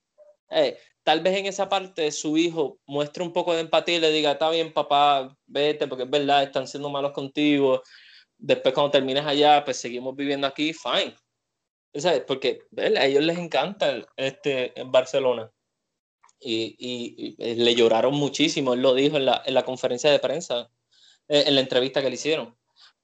Eh, 0.50 0.76
tal 1.04 1.20
vez 1.20 1.38
en 1.38 1.46
esa 1.46 1.68
parte 1.68 2.10
su 2.10 2.36
hijo 2.36 2.78
muestre 2.86 3.22
un 3.22 3.32
poco 3.32 3.54
de 3.54 3.60
empatía 3.60 3.98
y 3.98 4.00
le 4.00 4.10
diga, 4.10 4.32
está 4.32 4.50
bien 4.50 4.72
papá, 4.72 5.34
vete, 5.46 5.86
porque 5.86 6.02
es 6.02 6.10
verdad, 6.10 6.42
están 6.42 6.66
siendo 6.66 6.90
malos 6.90 7.12
contigo. 7.12 7.82
Después 8.38 8.74
cuando 8.74 8.90
termines 8.90 9.24
allá, 9.24 9.64
pues 9.64 9.78
seguimos 9.78 10.14
viviendo 10.14 10.46
aquí, 10.46 10.72
fine. 10.72 11.14
Porque 12.26 12.60
a 12.76 13.06
ellos 13.06 13.24
les 13.24 13.38
encanta 13.38 14.06
este, 14.16 14.78
en 14.78 14.92
Barcelona. 14.92 15.50
Y, 16.38 16.76
y, 16.78 17.54
le 17.54 17.74
lloraron 17.74 18.14
muchísimo, 18.14 18.74
él 18.74 18.82
lo 18.82 18.92
dijo 18.94 19.16
en 19.16 19.24
la, 19.24 19.42
en 19.46 19.54
la 19.54 19.64
conferencia 19.64 20.10
de 20.10 20.18
prensa, 20.18 20.70
eh, 21.28 21.44
en 21.46 21.54
la 21.54 21.62
entrevista 21.62 22.02
que 22.02 22.08
le 22.08 22.16
hicieron. 22.16 22.56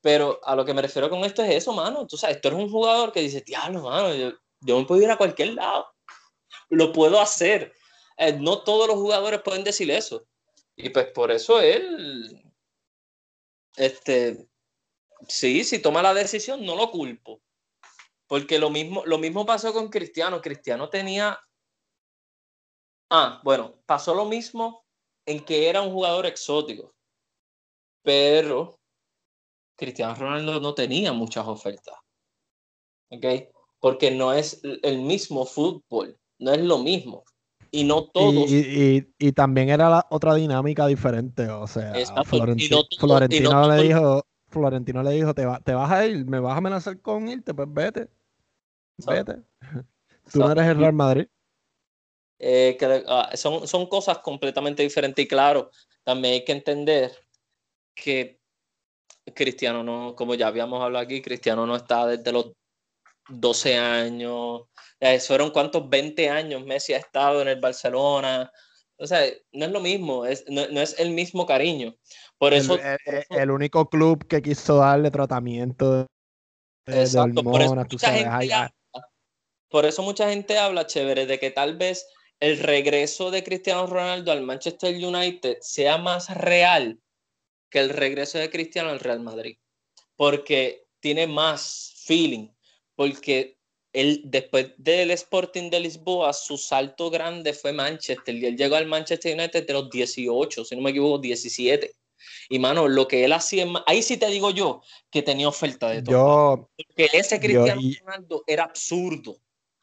Pero 0.03 0.41
a 0.45 0.55
lo 0.55 0.64
que 0.64 0.74
me 0.74 0.83
refiero 0.83 1.09
con 1.09 1.24
esto 1.24 1.43
es 1.43 1.55
eso, 1.55 1.72
mano. 1.72 2.07
Tú 2.07 2.16
sabes, 2.16 2.41
tú 2.41 2.49
eres 2.49 2.61
un 2.61 2.70
jugador 2.70 3.12
que 3.12 3.20
dice, 3.20 3.41
diablo, 3.41 3.83
mano, 3.83 4.14
yo, 4.14 4.33
yo 4.61 4.78
me 4.78 4.85
puedo 4.85 5.01
ir 5.01 5.11
a 5.11 5.16
cualquier 5.16 5.55
lado. 5.55 5.87
Lo 6.68 6.93
puedo 6.93 7.20
hacer. 7.20 7.72
Eh, 8.18 8.35
no 8.35 8.62
todos 8.62 8.87
los 8.87 8.97
jugadores 8.97 9.41
pueden 9.43 9.64
decir 9.64 9.91
eso. 9.91 10.26
Y 10.76 10.91
pues 10.91 11.07
por 11.07 11.30
eso 11.30 11.61
él, 11.61 12.43
este, 13.76 14.47
sí, 15.29 15.64
si 15.64 15.79
toma 15.81 16.03
la 16.03 16.14
decisión, 16.14 16.64
no 16.64 16.77
lo 16.77 16.91
culpo. 16.91 17.41
Porque 18.27 18.59
lo 18.59 18.70
mismo, 18.70 19.03
lo 19.05 19.18
mismo 19.18 19.45
pasó 19.45 19.73
con 19.73 19.89
Cristiano. 19.89 20.41
Cristiano 20.41 20.89
tenía. 20.89 21.39
Ah, 23.11 23.41
bueno, 23.45 23.75
pasó 23.85 24.14
lo 24.14 24.25
mismo 24.25 24.87
en 25.27 25.45
que 25.45 25.68
era 25.68 25.83
un 25.83 25.93
jugador 25.93 26.27
exótico. 26.27 26.95
Pero 28.03 28.81
Cristiano 29.77 30.14
Ronaldo 30.14 30.61
no 30.61 30.75
tenía 30.75 31.12
muchas 31.12 31.47
ofertas. 31.47 31.95
¿Ok? 33.11 33.27
Porque 33.81 34.11
no 34.11 34.33
es 34.33 34.61
el 34.62 35.01
mismo 35.01 35.45
fútbol. 35.45 36.18
No 36.39 36.53
es 36.53 36.61
lo 36.61 36.79
mismo. 36.79 37.25
Y 37.70 37.85
no 37.85 38.05
todos. 38.05 38.51
Y, 38.51 39.33
también 39.33 39.70
era 39.70 39.89
la 39.89 40.07
otra 40.11 40.35
dinámica 40.35 40.87
diferente. 40.87 41.49
O 41.49 41.66
sea, 41.66 41.93
Florentino, 42.25 43.68
le 43.68 43.83
dijo. 43.83 44.25
Florentino 44.53 45.03
le 45.03 45.12
dijo, 45.12 45.34
¿Te, 45.34 45.46
¿te 45.64 45.72
vas 45.72 45.90
a 45.90 46.07
ir? 46.07 46.24
¿Me 46.26 46.38
vas 46.38 46.55
a 46.55 46.59
amenazar 46.59 47.00
con 47.00 47.28
irte? 47.28 47.55
Pues 47.55 47.68
vete. 47.72 48.09
Vete. 48.98 49.42
Tú 50.32 50.38
no 50.38 50.53
eres 50.53 50.66
el 50.66 50.78
Real 50.78 50.92
Madrid. 50.92 51.26
Eh, 52.38 52.76
ah, 53.09 53.30
son, 53.34 53.66
son 53.66 53.86
cosas 53.86 54.18
completamente 54.18 54.82
diferentes 54.82 55.24
y 55.24 55.28
claro, 55.28 55.70
también 56.03 56.34
hay 56.34 56.44
que 56.44 56.53
entender 56.53 57.12
que 57.94 58.40
Cristiano 59.34 59.84
no, 59.84 60.16
como 60.16 60.34
ya 60.34 60.48
habíamos 60.48 60.82
hablado 60.82 61.05
aquí, 61.05 61.22
Cristiano 61.22 61.66
no 61.66 61.76
está 61.76 62.07
desde 62.07 62.32
los 62.32 62.53
12 63.28 63.78
años, 63.78 64.62
eh, 64.98 65.20
fueron 65.20 65.50
cuántos 65.50 65.88
20 65.88 66.28
años 66.28 66.64
Messi 66.64 66.94
ha 66.94 66.98
estado 66.98 67.42
en 67.42 67.48
el 67.48 67.61
Barcelona, 67.61 68.50
o 69.03 69.07
sea, 69.07 69.20
no 69.53 69.64
es 69.66 69.70
lo 69.72 69.80
mismo, 69.80 70.24
es, 70.26 70.44
no, 70.48 70.62
es 70.62 70.98
el 71.00 71.11
mismo 71.11 71.44
cariño. 71.44 71.94
Por 72.43 72.55
eso, 72.55 72.76
el, 72.76 73.24
el, 73.30 73.51
único 73.53 73.88
club 73.88 74.26
que 74.26 74.43
quiso 74.43 74.78
darle 74.78 75.12
tratamiento 75.12 75.93
de, 75.93 76.07
de 76.86 77.07
por 79.68 79.84
eso 79.84 80.03
mucha 80.03 80.28
gente 80.28 80.59
habla, 80.59 80.88
chévere, 80.88 81.26
de 81.26 81.38
que 81.38 81.53
tal 81.53 81.76
vez 81.76 82.05
el 82.40 82.59
regreso 82.59 83.30
de 83.30 83.45
Cristiano 83.45 83.86
Ronaldo 83.86 84.32
al 84.32 84.43
Manchester 84.43 84.93
United 84.93 85.59
sea 85.61 85.99
más 85.99 86.36
real 86.36 86.99
que 87.70 87.78
el 87.78 87.90
regreso 87.90 88.38
de 88.38 88.51
Cristiano 88.51 88.88
al 88.88 88.99
Real 88.99 89.20
Madrid. 89.20 89.57
Porque 90.16 90.88
tiene 90.99 91.28
más 91.28 91.95
feeling. 92.05 92.49
Porque 92.97 93.57
él, 93.93 94.20
después 94.24 94.72
del 94.78 95.12
Sporting 95.12 95.70
de 95.70 95.78
Lisboa, 95.78 96.32
su 96.32 96.59
salto 96.59 97.09
grande 97.09 97.53
fue 97.53 97.72
Manchester. 97.72 98.34
Y 98.34 98.47
él 98.47 98.57
llegó 98.57 98.74
al 98.74 98.86
Manchester 98.88 99.38
United 99.38 99.64
de 99.64 99.72
los 99.74 99.88
18, 99.90 100.64
si 100.64 100.74
no 100.74 100.82
me 100.82 100.90
equivoco, 100.90 101.18
17. 101.18 102.01
Y 102.49 102.59
mano, 102.59 102.89
lo 102.89 103.09
que 103.09 103.25
él 103.25 103.33
hacía, 103.33 103.66
ahí 103.87 104.03
sí 104.03 104.16
te 104.16 104.27
digo 104.29 104.51
yo 104.51 104.83
que 105.11 105.23
tenía 105.23 105.49
oferta 105.49 105.89
de 105.89 106.03
todo. 106.03 106.70
Yo, 106.77 106.85
que 106.97 107.09
ese 107.12 107.41
Cristiano 107.41 107.81
Ronaldo 108.01 108.43
era 108.47 108.64
absurdo. 108.64 109.37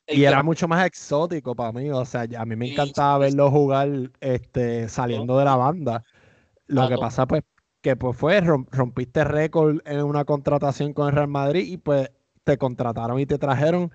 y 0.07 0.23
era 0.23 0.43
mucho 0.43 0.67
más 0.67 0.85
exótico 0.85 1.55
para 1.55 1.71
mí, 1.71 1.89
o 1.89 2.05
sea, 2.05 2.27
a 2.37 2.45
mí 2.45 2.55
me 2.55 2.71
encantaba 2.71 3.19
verlo 3.19 3.51
jugar 3.51 4.11
este, 4.19 4.89
saliendo 4.89 5.37
de 5.37 5.45
la 5.45 5.55
banda. 5.55 6.03
Lo 6.67 6.87
que 6.87 6.97
pasa 6.97 7.25
pues 7.25 7.43
que 7.81 7.95
pues 7.95 8.17
fue, 8.17 8.41
rompiste 8.41 9.23
récord 9.23 9.79
en 9.85 10.03
una 10.03 10.25
contratación 10.25 10.93
con 10.93 11.07
el 11.07 11.15
Real 11.15 11.27
Madrid 11.27 11.65
y 11.65 11.77
pues 11.77 12.11
te 12.43 12.57
contrataron 12.57 13.19
y 13.19 13.25
te 13.25 13.37
trajeron 13.37 13.91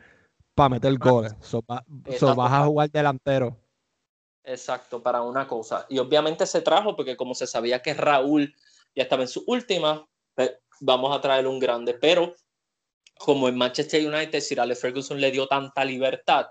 para 0.55 0.71
meter 0.71 0.97
goles. 0.99 1.35
So, 1.41 1.63
vas 1.67 2.53
a 2.53 2.65
jugar 2.65 2.91
delantero. 2.91 3.57
Exacto, 4.45 5.03
para 5.03 5.23
una 5.23 5.47
cosa. 5.47 5.87
Y 5.89 5.99
obviamente 5.99 6.47
se 6.47 6.61
trajo 6.61 6.95
porque 6.95 7.17
como 7.17 7.35
se 7.35 7.47
sabía 7.47 7.81
que 7.83 7.95
Raúl 7.95 8.55
ya 8.95 9.05
estaba 9.05 9.23
en 9.23 9.29
su 9.29 9.43
última, 9.47 10.07
pues, 10.35 10.53
vamos 10.81 11.17
a 11.17 11.21
traer 11.21 11.47
un 11.47 11.59
grande. 11.59 11.95
Pero 11.95 12.35
como 13.19 13.49
en 13.49 13.57
Manchester 13.57 14.07
United 14.07 14.41
Sir 14.41 14.61
Alex 14.61 14.81
Ferguson 14.81 15.21
le 15.21 15.31
dio 15.31 15.47
tanta 15.47 15.85
libertad, 15.85 16.47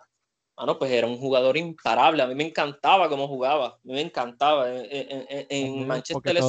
bueno, 0.56 0.78
pues 0.78 0.92
era 0.92 1.08
un 1.08 1.18
jugador 1.18 1.58
imparable. 1.58 2.24
A 2.24 2.28
mí 2.28 2.36
me 2.36 2.48
encantaba 2.48 3.10
cómo 3.10 3.28
jugaba. 3.28 3.68
A 3.68 3.80
mí 3.84 3.94
me 3.94 4.02
encantaba. 4.02 4.68
En, 4.70 5.88
Manchester 5.88 6.40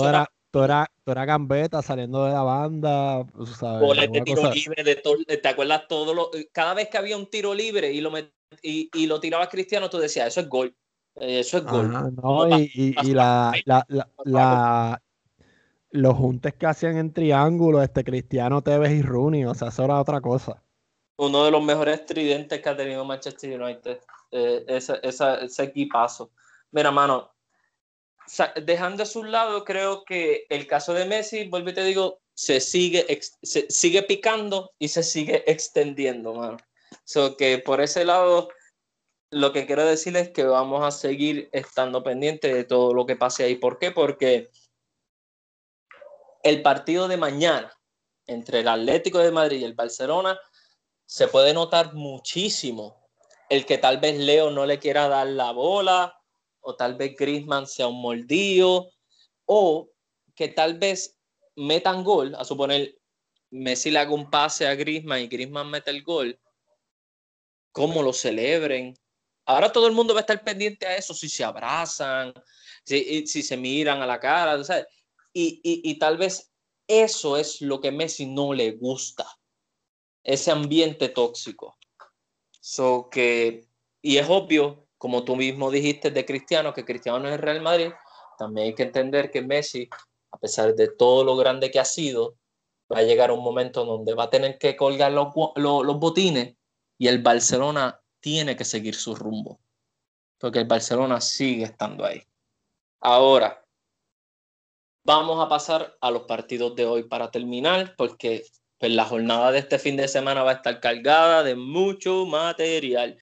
Tú 0.54 0.62
eras, 0.62 1.26
gambeta 1.26 1.82
saliendo 1.82 2.24
de 2.26 2.32
la 2.32 2.42
banda, 2.42 3.26
¿sabes? 3.58 4.12
de 4.12 4.20
tiro 4.20 4.52
libre, 4.52 4.84
de 4.84 4.96
¿te 5.36 5.48
acuerdas? 5.48 5.88
Todo 5.88 6.14
lo, 6.14 6.30
cada 6.52 6.74
vez 6.74 6.88
que 6.88 6.96
había 6.96 7.16
un 7.16 7.28
tiro 7.28 7.52
libre 7.52 7.90
y 7.92 8.00
lo, 8.00 8.16
y, 8.62 8.88
y, 8.94 9.06
lo 9.06 9.18
tiraba 9.18 9.48
Cristiano, 9.48 9.90
tú 9.90 9.98
decías, 9.98 10.28
eso 10.28 10.40
es 10.40 10.48
gol. 10.48 10.76
Eso 11.16 11.58
es 11.58 11.64
gol. 11.64 11.92
y, 12.60 12.94
y, 13.02 13.12
la, 13.14 13.52
la, 13.64 13.86
la, 14.24 15.02
los 15.90 16.16
juntes 16.16 16.54
que 16.54 16.66
hacían 16.66 16.96
en 16.96 17.12
triángulo, 17.12 17.82
este 17.82 18.02
Cristiano 18.02 18.62
Tevez 18.62 18.92
y 18.92 19.02
Rooney, 19.02 19.44
o 19.44 19.54
sea, 19.54 19.68
eso 19.68 19.84
era 19.84 20.00
otra 20.00 20.20
cosa. 20.20 20.62
Uno 21.16 21.44
de 21.44 21.52
los 21.52 21.62
mejores 21.62 22.04
tridentes 22.04 22.60
que 22.60 22.68
ha 22.68 22.76
tenido 22.76 23.04
Manchester 23.04 23.60
United, 23.60 23.98
eh, 24.32 24.64
ese, 24.66 24.98
ese 25.02 25.62
equipazo. 25.62 26.32
Mira, 26.72 26.90
mano, 26.90 27.32
dejando 28.62 29.02
a 29.02 29.06
su 29.06 29.22
lado, 29.22 29.64
creo 29.64 30.04
que 30.04 30.46
el 30.48 30.66
caso 30.66 30.92
de 30.94 31.04
Messi, 31.04 31.46
vuelvo 31.48 31.70
y 31.70 31.74
te 31.74 31.84
digo, 31.84 32.18
se 32.34 32.60
sigue, 32.60 33.06
se 33.42 33.70
sigue 33.70 34.02
picando 34.02 34.72
y 34.78 34.88
se 34.88 35.02
sigue 35.02 35.44
extendiendo, 35.50 36.34
mano. 36.34 36.56
So 37.04 37.36
que 37.36 37.58
por 37.58 37.80
ese 37.80 38.04
lado, 38.04 38.48
lo 39.34 39.52
que 39.52 39.66
quiero 39.66 39.84
decir 39.84 40.16
es 40.16 40.30
que 40.30 40.44
vamos 40.44 40.84
a 40.84 40.92
seguir 40.92 41.48
estando 41.50 42.04
pendientes 42.04 42.54
de 42.54 42.62
todo 42.62 42.94
lo 42.94 43.04
que 43.04 43.16
pase 43.16 43.42
ahí. 43.42 43.56
¿Por 43.56 43.78
qué? 43.78 43.90
Porque 43.90 44.48
el 46.44 46.62
partido 46.62 47.08
de 47.08 47.16
mañana 47.16 47.72
entre 48.26 48.60
el 48.60 48.68
Atlético 48.68 49.18
de 49.18 49.32
Madrid 49.32 49.60
y 49.60 49.64
el 49.64 49.74
Barcelona 49.74 50.38
se 51.04 51.26
puede 51.26 51.52
notar 51.52 51.94
muchísimo 51.94 53.04
el 53.48 53.66
que 53.66 53.76
tal 53.76 53.98
vez 53.98 54.16
Leo 54.18 54.52
no 54.52 54.66
le 54.66 54.78
quiera 54.78 55.08
dar 55.08 55.26
la 55.26 55.50
bola 55.50 56.16
o 56.60 56.76
tal 56.76 56.94
vez 56.94 57.16
Griezmann 57.16 57.66
sea 57.66 57.88
un 57.88 58.00
mordido, 58.00 58.90
o 59.46 59.90
que 60.34 60.48
tal 60.48 60.78
vez 60.78 61.18
metan 61.56 62.02
gol, 62.04 62.34
a 62.36 62.44
suponer 62.44 62.98
Messi 63.50 63.90
le 63.90 63.98
haga 63.98 64.12
un 64.12 64.30
pase 64.30 64.66
a 64.66 64.74
Griezmann 64.74 65.20
y 65.20 65.28
Griezmann 65.28 65.70
mete 65.70 65.90
el 65.90 66.02
gol, 66.02 66.40
cómo 67.72 68.02
lo 68.02 68.12
celebren. 68.12 68.94
Ahora 69.46 69.70
todo 69.70 69.86
el 69.86 69.92
mundo 69.92 70.14
va 70.14 70.20
a 70.20 70.22
estar 70.22 70.42
pendiente 70.42 70.86
a 70.86 70.96
eso, 70.96 71.12
si 71.14 71.28
se 71.28 71.44
abrazan, 71.44 72.32
si, 72.84 73.26
si 73.26 73.42
se 73.42 73.56
miran 73.56 74.00
a 74.02 74.06
la 74.06 74.18
cara, 74.18 74.58
Y, 75.32 75.60
y, 75.62 75.90
y 75.90 75.98
tal 75.98 76.16
vez 76.16 76.52
eso 76.86 77.36
es 77.36 77.60
lo 77.60 77.80
que 77.80 77.90
Messi 77.90 78.26
no 78.26 78.52
le 78.52 78.72
gusta, 78.72 79.26
ese 80.22 80.50
ambiente 80.50 81.08
tóxico. 81.08 81.76
So 82.60 83.08
que, 83.10 83.66
y 84.00 84.16
es 84.16 84.26
obvio 84.28 84.84
como 85.04 85.22
tú 85.22 85.36
mismo 85.36 85.70
dijiste 85.70 86.10
de 86.10 86.24
Cristiano, 86.24 86.72
que 86.72 86.86
Cristiano 86.86 87.18
no 87.18 87.28
es 87.28 87.34
el 87.34 87.42
Real 87.42 87.60
Madrid, 87.60 87.90
también 88.38 88.68
hay 88.68 88.74
que 88.74 88.84
entender 88.84 89.30
que 89.30 89.42
Messi, 89.42 89.88
a 90.30 90.38
pesar 90.38 90.74
de 90.74 90.88
todo 90.88 91.24
lo 91.24 91.36
grande 91.36 91.70
que 91.70 91.78
ha 91.78 91.84
sido, 91.84 92.38
va 92.90 93.00
a 93.00 93.02
llegar 93.02 93.30
un 93.30 93.42
momento 93.42 93.84
donde 93.84 94.14
va 94.14 94.24
a 94.24 94.30
tener 94.30 94.56
que 94.58 94.76
colgar 94.76 95.12
los, 95.12 95.28
los, 95.56 95.98
botines 95.98 96.56
y 96.96 97.08
el 97.08 97.22
Barcelona 97.22 98.00
tiene 98.24 98.56
que 98.56 98.64
seguir 98.64 98.94
su 98.94 99.14
rumbo, 99.14 99.60
porque 100.38 100.60
el 100.60 100.64
Barcelona 100.64 101.20
sigue 101.20 101.64
estando 101.64 102.06
ahí. 102.06 102.26
Ahora, 103.02 103.62
vamos 105.04 105.44
a 105.44 105.48
pasar 105.50 105.98
a 106.00 106.10
los 106.10 106.22
partidos 106.22 106.74
de 106.74 106.86
hoy 106.86 107.02
para 107.02 107.30
terminar, 107.30 107.94
porque 107.98 108.46
pues, 108.78 108.92
la 108.92 109.04
jornada 109.04 109.52
de 109.52 109.58
este 109.58 109.78
fin 109.78 109.98
de 109.98 110.08
semana 110.08 110.42
va 110.42 110.52
a 110.52 110.54
estar 110.54 110.80
cargada 110.80 111.42
de 111.42 111.54
mucho 111.54 112.24
material. 112.24 113.18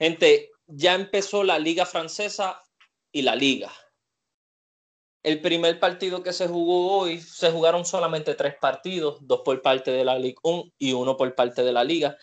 Gente, 0.00 0.48
ya 0.66 0.94
empezó 0.94 1.44
la 1.44 1.58
liga 1.58 1.84
francesa 1.84 2.62
y 3.12 3.20
la 3.20 3.36
liga. 3.36 3.70
El 5.22 5.42
primer 5.42 5.78
partido 5.78 6.22
que 6.22 6.32
se 6.32 6.48
jugó 6.48 7.00
hoy, 7.00 7.20
se 7.20 7.50
jugaron 7.50 7.84
solamente 7.84 8.34
tres 8.34 8.54
partidos, 8.58 9.18
dos 9.20 9.42
por 9.44 9.60
parte 9.60 9.90
de 9.90 10.06
la 10.06 10.18
Ligue 10.18 10.38
1 10.42 10.72
y 10.78 10.94
uno 10.94 11.18
por 11.18 11.34
parte 11.34 11.62
de 11.62 11.72
la 11.72 11.84
liga. 11.84 12.16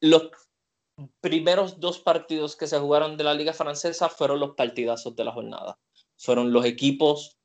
Los 0.00 0.30
primeros 1.20 1.80
dos 1.80 1.98
partidos 1.98 2.56
que 2.56 2.66
se 2.66 2.78
jugaron 2.78 3.16
de 3.16 3.24
la 3.24 3.34
liga 3.34 3.52
francesa 3.52 4.08
fueron 4.08 4.40
los 4.40 4.54
partidazos 4.54 5.14
de 5.16 5.24
la 5.24 5.32
jornada. 5.32 5.78
Fueron 6.16 6.52
los 6.52 6.64
equipos 6.64 7.36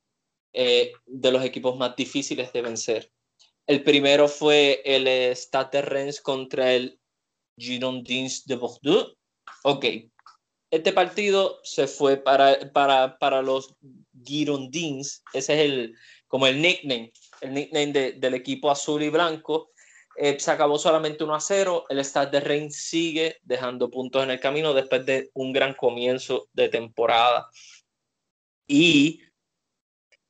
eh, 0.53 0.93
de 1.05 1.31
los 1.31 1.43
equipos 1.43 1.77
más 1.77 1.95
difíciles 1.95 2.53
de 2.53 2.61
vencer. 2.61 3.11
El 3.67 3.83
primero 3.83 4.27
fue 4.27 4.81
el 4.85 5.07
Stade 5.35 5.69
de 5.71 5.81
Reims 5.81 6.21
contra 6.21 6.73
el 6.73 6.99
Girondins 7.57 8.45
de 8.45 8.55
Bordeaux. 8.55 9.15
Ok, 9.63 9.85
este 10.71 10.93
partido 10.93 11.59
se 11.63 11.87
fue 11.87 12.17
para, 12.17 12.71
para, 12.71 13.17
para 13.17 13.41
los 13.41 13.75
Girondins, 14.23 15.23
ese 15.33 15.53
es 15.53 15.59
el, 15.59 15.95
como 16.27 16.47
el 16.47 16.61
nickname, 16.61 17.11
el 17.41 17.53
nickname 17.53 18.13
del 18.13 18.33
equipo 18.33 18.71
azul 18.71 19.03
y 19.03 19.09
blanco. 19.09 19.71
Eh, 20.15 20.39
se 20.39 20.51
acabó 20.51 20.77
solamente 20.77 21.23
1 21.23 21.35
a 21.35 21.39
0. 21.39 21.85
El 21.89 21.99
Stade 21.99 22.31
de 22.31 22.39
Reims 22.41 22.75
sigue 22.75 23.39
dejando 23.43 23.89
puntos 23.89 24.23
en 24.23 24.31
el 24.31 24.39
camino 24.39 24.73
después 24.73 25.05
de 25.05 25.29
un 25.33 25.53
gran 25.53 25.73
comienzo 25.73 26.47
de 26.53 26.69
temporada. 26.69 27.49
Y 28.67 29.21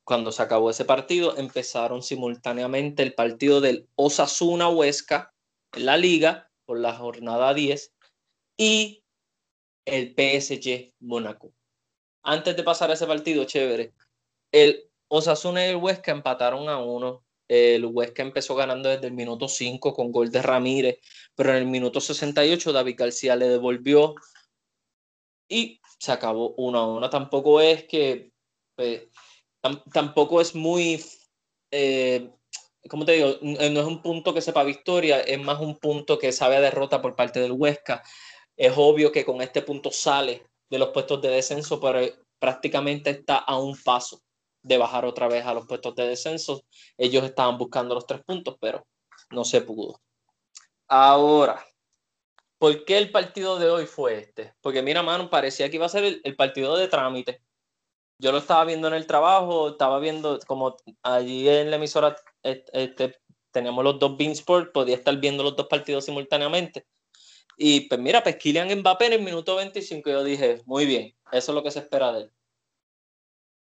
cuando 0.04 0.32
se 0.32 0.44
acabó 0.44 0.70
ese 0.70 0.86
partido, 0.86 1.38
empezaron 1.38 2.04
simultáneamente 2.04 3.04
el 3.04 3.14
partido 3.14 3.62
del 3.62 3.88
Osasuna 3.96 4.68
Huesca 4.70 5.34
en 5.74 5.86
la 5.86 5.98
liga 5.98 6.50
por 6.66 6.80
la 6.80 6.94
jornada 6.94 7.54
10 7.54 7.94
y 8.58 9.04
el 9.86 10.14
PSG 10.16 10.94
Mónaco. 11.00 11.54
Antes 12.24 12.56
de 12.56 12.64
pasar 12.64 12.90
a 12.92 12.94
ese 12.94 13.08
partido, 13.08 13.46
chévere, 13.46 13.94
el 14.52 14.90
Osasuna 15.08 15.66
y 15.66 15.70
el 15.70 15.76
Huesca 15.78 16.12
empataron 16.12 16.70
a 16.70 16.78
uno. 16.78 17.24
El 17.54 17.86
Huesca 17.86 18.22
empezó 18.22 18.56
ganando 18.56 18.88
desde 18.88 19.08
el 19.08 19.14
minuto 19.14 19.50
5 19.50 19.94
con 19.94 20.10
gol 20.10 20.32
de 20.32 20.42
Ramírez, 20.42 21.00
pero 21.36 21.50
en 21.50 21.58
el 21.58 21.66
minuto 21.66 22.00
68 22.00 22.72
David 22.72 22.96
García 22.98 23.36
le 23.36 23.50
devolvió 23.50 24.16
y 25.50 25.82
se 26.00 26.14
acabó 26.14 26.54
uno 26.56 26.80
a 26.80 26.88
uno. 26.88 27.10
Tampoco 27.10 27.60
es 27.60 27.84
que, 27.84 28.32
pues, 28.74 29.02
tampoco 29.92 30.40
es 30.40 30.56
muy, 30.56 31.04
eh, 31.72 32.30
¿cómo 32.90 33.04
te 33.04 33.12
digo? 33.12 33.38
No 33.42 33.82
es 33.82 33.86
un 33.86 34.02
punto 34.02 34.34
que 34.34 34.40
sepa 34.40 34.64
victoria, 34.64 35.20
es 35.20 35.38
más 35.38 35.60
un 35.60 35.78
punto 35.78 36.18
que 36.18 36.32
sabe 36.32 36.56
a 36.56 36.62
derrota 36.62 37.02
por 37.02 37.18
parte 37.18 37.42
del 37.42 37.52
Huesca. 37.52 38.02
Es 38.56 38.72
obvio 38.78 39.12
que 39.12 39.26
con 39.26 39.42
este 39.42 39.62
punto 39.62 39.92
sale 39.92 40.48
de 40.70 40.80
los 40.80 40.92
puestos 40.92 41.22
de 41.22 41.28
descenso, 41.28 41.82
pero 41.82 42.00
prácticamente 42.40 43.10
está 43.10 43.40
a 43.40 43.60
un 43.60 43.78
paso 43.84 44.22
de 44.64 44.78
bajar 44.78 45.06
otra 45.06 45.28
vez 45.28 45.46
a 45.46 45.54
los 45.54 45.68
puestos 45.68 45.96
de 45.96 46.08
descenso. 46.08 46.64
Ellos 46.98 47.24
estaban 47.24 47.58
buscando 47.58 47.96
los 47.96 48.06
tres 48.06 48.22
puntos, 48.24 48.58
pero 48.60 48.86
no 49.32 49.44
se 49.44 49.62
pudo. 49.62 50.02
Ahora, 50.88 51.66
¿por 52.58 52.86
qué 52.86 52.98
el 52.98 53.12
partido 53.12 53.58
de 53.60 53.70
hoy 53.70 53.86
fue 53.86 54.20
este? 54.20 54.54
Porque 54.62 54.82
mira, 54.82 55.02
mano, 55.04 55.30
parecía 55.30 55.70
que 55.70 55.78
iba 55.78 55.86
a 55.86 55.90
ser 55.90 56.22
el, 56.24 56.36
partido 56.36 56.76
de 56.78 56.88
trámite. 56.88 57.42
Yo 58.18 58.32
lo 58.32 58.38
estaba 58.38 58.66
viendo 58.66 58.88
en 58.88 58.94
el 58.94 59.08
trabajo, 59.08 59.70
estaba 59.70 60.00
viendo 60.00 60.40
como 60.46 60.78
allí 61.02 61.50
en 61.50 61.72
la 61.72 61.78
emisora 61.78 62.16
este, 62.44 63.20
teníamos 63.52 63.84
los 63.84 64.00
dos 64.00 64.18
Beansport, 64.18 64.72
podía 64.72 64.96
estar 64.96 65.18
viendo 65.18 65.44
los 65.44 65.56
dos 65.56 65.68
partidos 65.68 66.06
simultáneamente. 66.06 66.86
Y 67.58 67.82
pues 67.82 68.00
mira, 68.00 68.24
pues 68.24 68.38
Kylian 68.38 68.80
Mbappé 68.80 69.08
en 69.08 69.14
el 69.14 69.22
minuto 69.22 69.56
25 69.56 70.10
yo 70.10 70.24
dije, 70.24 70.62
muy 70.66 70.86
bien, 70.86 71.16
eso 71.32 71.52
es 71.52 71.56
lo 71.56 71.64
que 71.64 71.72
se 71.72 71.80
espera 71.80 72.12
de 72.12 72.22
él. 72.22 72.32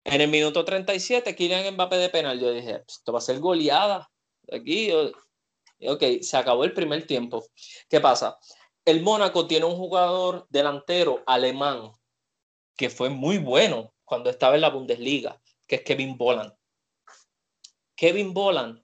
En 0.05 0.21
el 0.21 0.29
minuto 0.31 0.65
37, 0.65 1.35
Kylian 1.35 1.75
Mbappé 1.75 1.97
de 1.97 2.09
penal, 2.09 2.41
yo 2.41 2.53
dije, 2.53 2.81
pues, 2.81 2.99
esto 2.99 3.13
va 3.13 3.19
a 3.19 3.23
ser 3.23 3.39
goleada. 3.39 4.11
Aquí, 4.51 4.91
ok, 4.93 6.03
se 6.23 6.37
acabó 6.37 6.65
el 6.65 6.73
primer 6.73 7.07
tiempo. 7.07 7.45
¿Qué 7.89 8.01
pasa? 8.01 8.39
El 8.85 9.03
Mónaco 9.03 9.47
tiene 9.47 9.67
un 9.67 9.77
jugador 9.77 10.47
delantero 10.49 11.23
alemán 11.27 11.93
que 12.77 12.89
fue 12.89 13.11
muy 13.11 13.39
bueno 13.39 13.93
cuando 14.05 14.31
estaba 14.31 14.55
en 14.55 14.63
la 14.63 14.71
Bundesliga, 14.71 15.41
que 15.67 15.77
es 15.77 15.83
Kevin 15.83 16.17
Boland. 16.17 16.53
Kevin 17.95 18.33
Boland, 18.33 18.83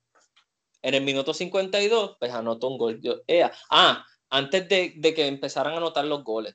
en 0.83 0.95
el 0.95 1.03
minuto 1.03 1.33
52, 1.33 2.17
pues 2.21 2.31
anotó 2.33 2.69
un 2.69 2.79
gol. 2.79 3.01
ah, 3.71 4.05
antes 4.29 4.69
de, 4.69 5.14
que 5.14 5.27
empezaran 5.27 5.75
a 5.75 5.77
anotar 5.79 6.05
los 6.05 6.23
goles. 6.23 6.55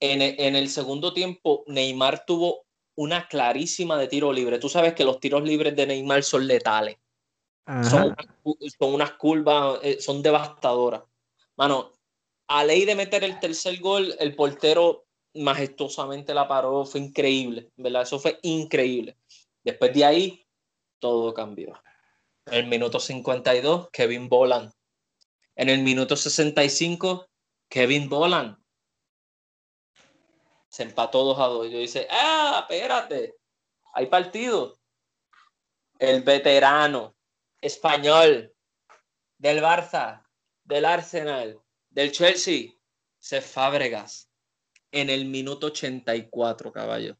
En 0.00 0.20
el, 0.56 0.68
segundo 0.68 1.12
tiempo, 1.12 1.62
Neymar 1.66 2.24
tuvo 2.26 2.65
una 2.96 3.28
clarísima 3.28 3.98
de 3.98 4.08
tiro 4.08 4.32
libre. 4.32 4.58
Tú 4.58 4.68
sabes 4.68 4.94
que 4.94 5.04
los 5.04 5.20
tiros 5.20 5.42
libres 5.42 5.76
de 5.76 5.86
Neymar 5.86 6.22
son 6.22 6.46
letales. 6.46 6.96
Son, 7.66 8.14
son, 8.78 8.94
unas 8.94 9.12
curvas, 9.12 9.80
eh, 9.82 10.00
son 10.00 10.22
devastadoras. 10.22 11.02
Mano, 11.56 11.92
a 12.46 12.64
ley 12.64 12.84
de 12.84 12.94
meter 12.94 13.24
el 13.24 13.40
tercer 13.40 13.80
gol, 13.80 14.14
el 14.20 14.36
portero 14.36 15.06
majestuosamente 15.34 16.32
la 16.32 16.46
paró, 16.46 16.84
fue 16.84 17.00
increíble, 17.00 17.70
¿verdad? 17.76 18.02
Eso 18.02 18.18
fue 18.18 18.38
increíble. 18.42 19.16
Después 19.64 19.92
de 19.92 20.04
ahí, 20.04 20.46
todo 21.00 21.34
cambió. 21.34 21.72
En 22.46 22.54
el 22.54 22.66
minuto 22.66 23.00
52, 23.00 23.90
Kevin 23.90 24.28
Boland. 24.28 24.72
En 25.56 25.68
el 25.68 25.82
minuto 25.82 26.16
65, 26.16 27.26
Kevin 27.68 28.08
Boland. 28.08 28.56
Se 30.76 30.82
empató 30.82 31.24
2 31.24 31.38
a 31.38 31.46
2. 31.46 31.66
Y 31.68 31.70
yo 31.70 31.78
dice, 31.78 32.06
ah, 32.10 32.58
espérate, 32.60 33.34
hay 33.94 34.06
partido. 34.08 34.78
El 35.98 36.20
veterano 36.20 37.16
español 37.62 38.54
del 39.38 39.62
Barça, 39.62 40.22
del 40.64 40.84
Arsenal, 40.84 41.58
del 41.88 42.12
Chelsea, 42.12 42.74
se 43.18 43.40
Fábregas 43.40 44.28
en 44.92 45.08
el 45.08 45.24
minuto 45.24 45.68
84, 45.68 46.70
caballo. 46.72 47.16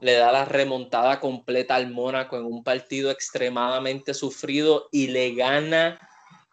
Le 0.00 0.14
da 0.14 0.32
la 0.32 0.44
remontada 0.44 1.20
completa 1.20 1.76
al 1.76 1.90
Mónaco 1.90 2.36
en 2.36 2.44
un 2.44 2.64
partido 2.64 3.12
extremadamente 3.12 4.14
sufrido 4.14 4.88
y 4.90 5.06
le 5.06 5.32
gana 5.36 6.00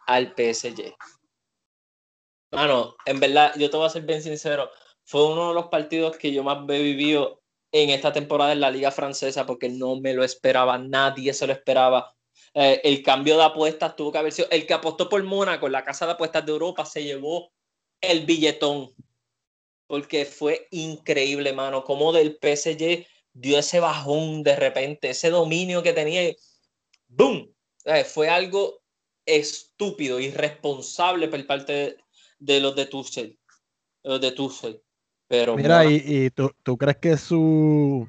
al 0.06 0.36
PSG. 0.36 0.94
Bueno, 2.52 2.94
en 3.06 3.18
verdad, 3.18 3.52
yo 3.56 3.68
te 3.68 3.76
voy 3.76 3.86
a 3.86 3.90
ser 3.90 4.02
bien 4.02 4.22
sincero, 4.22 4.70
fue 5.10 5.26
uno 5.26 5.48
de 5.48 5.54
los 5.54 5.66
partidos 5.66 6.16
que 6.16 6.32
yo 6.32 6.44
más 6.44 6.58
he 6.68 6.80
vivido 6.80 7.42
en 7.72 7.90
esta 7.90 8.12
temporada 8.12 8.52
en 8.52 8.60
la 8.60 8.70
Liga 8.70 8.92
Francesa 8.92 9.44
porque 9.44 9.68
no 9.68 9.96
me 9.96 10.14
lo 10.14 10.22
esperaba, 10.22 10.78
nadie 10.78 11.34
se 11.34 11.48
lo 11.48 11.52
esperaba. 11.52 12.14
Eh, 12.54 12.80
el 12.84 13.02
cambio 13.02 13.36
de 13.36 13.42
apuestas 13.42 13.96
tuvo 13.96 14.12
que 14.12 14.18
haber 14.18 14.32
sido 14.32 14.46
el 14.52 14.68
que 14.68 14.72
apostó 14.72 15.08
por 15.08 15.20
Mónaco 15.24 15.66
en 15.66 15.72
la 15.72 15.84
casa 15.84 16.06
de 16.06 16.12
apuestas 16.12 16.46
de 16.46 16.52
Europa 16.52 16.84
se 16.84 17.02
llevó 17.02 17.50
el 18.00 18.24
billetón 18.24 18.94
porque 19.88 20.26
fue 20.26 20.68
increíble, 20.70 21.52
mano, 21.52 21.82
como 21.82 22.12
del 22.12 22.38
PSG 22.40 23.04
dio 23.32 23.58
ese 23.58 23.80
bajón 23.80 24.44
de 24.44 24.54
repente, 24.54 25.10
ese 25.10 25.30
dominio 25.30 25.82
que 25.82 25.92
tenía, 25.92 26.32
¡boom! 27.08 27.52
Fue 28.06 28.28
algo 28.28 28.80
estúpido, 29.26 30.20
irresponsable 30.20 31.26
por 31.26 31.44
parte 31.48 31.96
de, 32.38 32.60
los 32.60 32.76
de 32.76 32.86
Tuchel, 32.86 33.36
de 34.04 34.30
Tuchel. 34.30 34.80
Pero 35.30 35.54
Mira, 35.54 35.84
¿y, 35.84 36.28
tú, 36.30 36.50
tú, 36.64 36.76
crees 36.76 36.96
que 36.96 37.16
su, 37.16 38.04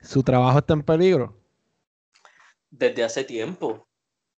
su 0.00 0.22
trabajo 0.22 0.60
está 0.60 0.72
en 0.72 0.84
peligro? 0.84 1.36
Desde 2.70 3.02
hace 3.02 3.24
tiempo. 3.24 3.88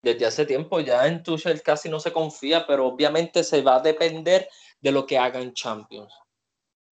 Desde 0.02 0.26
hace 0.26 0.46
tiempo 0.46 0.80
ya 0.80 1.06
en 1.08 1.22
Tuchel 1.24 1.62
casi 1.62 1.90
no 1.90 2.00
se 2.00 2.14
confía, 2.14 2.66
pero 2.66 2.88
obviamente 2.88 3.44
se 3.44 3.62
va 3.62 3.76
a 3.76 3.82
depender 3.82 4.48
de 4.80 4.94
lo 4.94 5.06
que 5.06 5.18
hagan 5.18 5.54
Champions. 5.54 6.14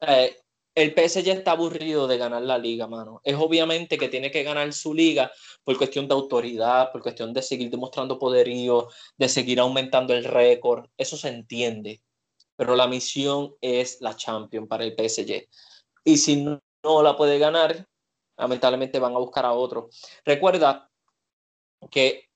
Eh, 0.02 0.36
el 0.76 0.94
PSG 0.94 1.30
está 1.30 1.52
aburrido 1.52 2.06
de 2.06 2.18
ganar 2.18 2.42
la 2.42 2.58
liga, 2.58 2.86
mano. 2.86 3.22
Es 3.24 3.36
obviamente 3.36 3.98
que 3.98 4.10
tiene 4.10 4.30
que 4.30 4.44
ganar 4.44 4.74
su 4.74 4.94
liga 4.94 5.32
por 5.64 5.78
cuestión 5.78 6.10
de 6.10 6.16
autoridad, 6.16 6.92
por 6.92 7.02
cuestión 7.02 7.32
de 7.32 7.42
seguir 7.42 7.70
demostrando 7.70 8.20
poderío, 8.20 8.90
de 9.18 9.30
seguir 9.30 9.62
aumentando 9.62 10.14
el 10.14 10.26
récord. 10.26 10.90
Eso 10.98 11.16
se 11.16 11.30
entiende. 11.30 12.02
Pero 12.56 12.76
la 12.76 12.88
misión 12.88 13.56
es 13.62 14.00
la 14.02 14.16
Champions 14.16 14.68
para 14.68 14.84
el 14.84 14.96
PSG. 14.96 15.48
Y 16.04 16.18
si 16.18 16.44
no, 16.44 16.62
la 17.04 17.16
puede 17.16 17.40
ganar, 17.40 17.88
lamentablemente 18.38 19.00
van 19.00 19.16
a 19.16 19.20
buscar 19.20 19.46
a 19.46 19.54
otro. 19.54 19.90
Recuerda 20.26 20.90
que 21.90 22.30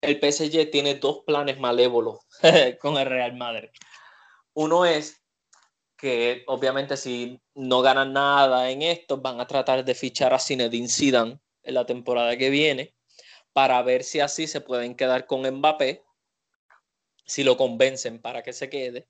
el 0.00 0.18
PSG 0.18 0.70
tiene 0.70 0.94
dos 0.94 1.20
planes 1.26 1.58
malévolos 1.58 2.18
con 2.80 2.96
el 2.96 3.06
Real 3.06 3.36
Madrid. 3.36 3.68
Uno 4.54 4.84
es 4.84 5.22
que 5.96 6.44
obviamente 6.46 6.96
si 6.96 7.38
no 7.54 7.82
ganan 7.82 8.14
nada 8.14 8.70
en 8.70 8.82
esto, 8.82 9.18
van 9.18 9.40
a 9.40 9.46
tratar 9.46 9.84
de 9.84 9.94
fichar 9.94 10.32
a 10.32 10.38
Zinedine 10.38 10.88
Zidane 10.88 11.38
en 11.62 11.74
la 11.74 11.84
temporada 11.84 12.36
que 12.36 12.48
viene 12.48 12.94
para 13.52 13.82
ver 13.82 14.02
si 14.04 14.20
así 14.20 14.46
se 14.46 14.60
pueden 14.60 14.94
quedar 14.94 15.26
con 15.26 15.42
Mbappé, 15.42 16.02
si 17.26 17.44
lo 17.44 17.56
convencen 17.56 18.20
para 18.20 18.42
que 18.42 18.52
se 18.52 18.70
quede. 18.70 19.08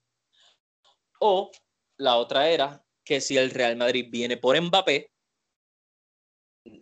O 1.21 1.51
la 1.97 2.17
otra 2.17 2.49
era 2.49 2.83
que 3.03 3.21
si 3.21 3.37
el 3.37 3.51
Real 3.51 3.75
Madrid 3.77 4.07
viene 4.09 4.37
por 4.37 4.59
Mbappé, 4.59 5.11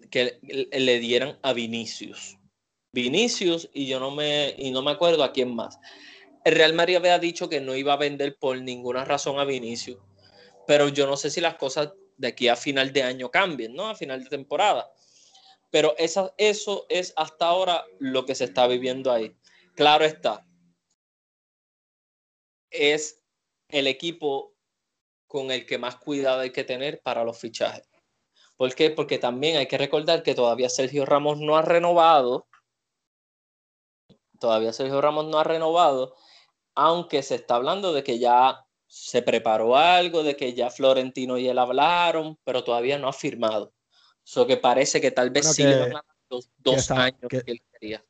que 0.09 0.39
le 0.41 0.99
dieran 0.99 1.39
a 1.43 1.53
Vinicius. 1.53 2.37
Vinicius 2.91 3.69
y 3.73 3.87
yo 3.87 3.99
no 3.99 4.11
me, 4.11 4.55
y 4.57 4.71
no 4.71 4.81
me 4.81 4.91
acuerdo 4.91 5.23
a 5.23 5.31
quién 5.31 5.53
más 5.55 5.77
el 6.43 6.55
Real 6.55 6.73
Madrid 6.73 6.95
había 6.95 7.19
dicho 7.19 7.49
que 7.49 7.59
no 7.59 7.75
iba 7.75 7.93
a 7.93 7.97
vender 7.97 8.37
por 8.37 8.59
ninguna 8.61 9.05
razón 9.05 9.39
a 9.39 9.45
Vinicius, 9.45 9.99
pero 10.65 10.89
yo 10.89 11.05
no 11.05 11.17
sé 11.17 11.29
si 11.29 11.41
las 11.41 11.55
cosas 11.55 11.93
de 12.17 12.27
aquí 12.27 12.47
a 12.47 12.55
final 12.55 12.91
de 12.93 13.03
año 13.03 13.29
cambien, 13.29 13.73
¿no? 13.73 13.87
A 13.87 13.95
final 13.95 14.23
de 14.23 14.29
temporada. 14.29 14.91
Pero 15.69 15.95
eso 15.97 16.33
es 16.89 17.13
hasta 17.15 17.45
ahora 17.45 17.85
lo 17.99 18.25
que 18.25 18.35
se 18.35 18.45
está 18.45 18.67
viviendo 18.67 19.11
ahí. 19.11 19.35
Claro 19.75 20.05
está, 20.05 20.45
es 22.71 23.18
el 23.69 23.87
equipo 23.87 24.53
con 25.27 25.51
el 25.51 25.65
que 25.65 25.77
más 25.77 25.95
cuidado 25.95 26.41
hay 26.41 26.51
que 26.51 26.63
tener 26.63 27.01
para 27.01 27.23
los 27.23 27.37
fichajes. 27.37 27.87
¿Por 28.57 28.75
qué? 28.75 28.89
Porque 28.89 29.19
también 29.19 29.57
hay 29.57 29.67
que 29.67 29.77
recordar 29.77 30.23
que 30.23 30.35
todavía 30.35 30.69
Sergio 30.69 31.05
Ramos 31.05 31.39
no 31.39 31.55
ha 31.55 31.61
renovado. 31.61 32.47
Todavía 34.39 34.73
Sergio 34.73 34.99
Ramos 34.99 35.27
no 35.27 35.39
ha 35.39 35.43
renovado 35.43 36.15
aunque 36.81 37.23
se 37.23 37.35
está 37.35 37.55
hablando 37.55 37.91
de 37.91 38.03
que 38.03 38.19
ya 38.19 38.65
se 38.87 39.21
preparó 39.21 39.75
algo, 39.75 40.23
de 40.23 40.37
que 40.37 40.53
ya 40.53 40.69
Florentino 40.69 41.37
y 41.37 41.49
él 41.49 41.59
hablaron, 41.59 42.37
pero 42.45 42.63
todavía 42.63 42.97
no 42.97 43.09
ha 43.09 43.13
firmado. 43.13 43.73
Eso 44.25 44.47
que 44.47 44.55
parece 44.55 45.01
que 45.01 45.11
tal 45.11 45.29
vez 45.29 45.53
sí 45.53 45.63
los 46.29 46.49
dos 46.57 46.89
años 46.91 47.19
que, 47.27 47.43
él 47.45 47.61
quería. 47.73 48.05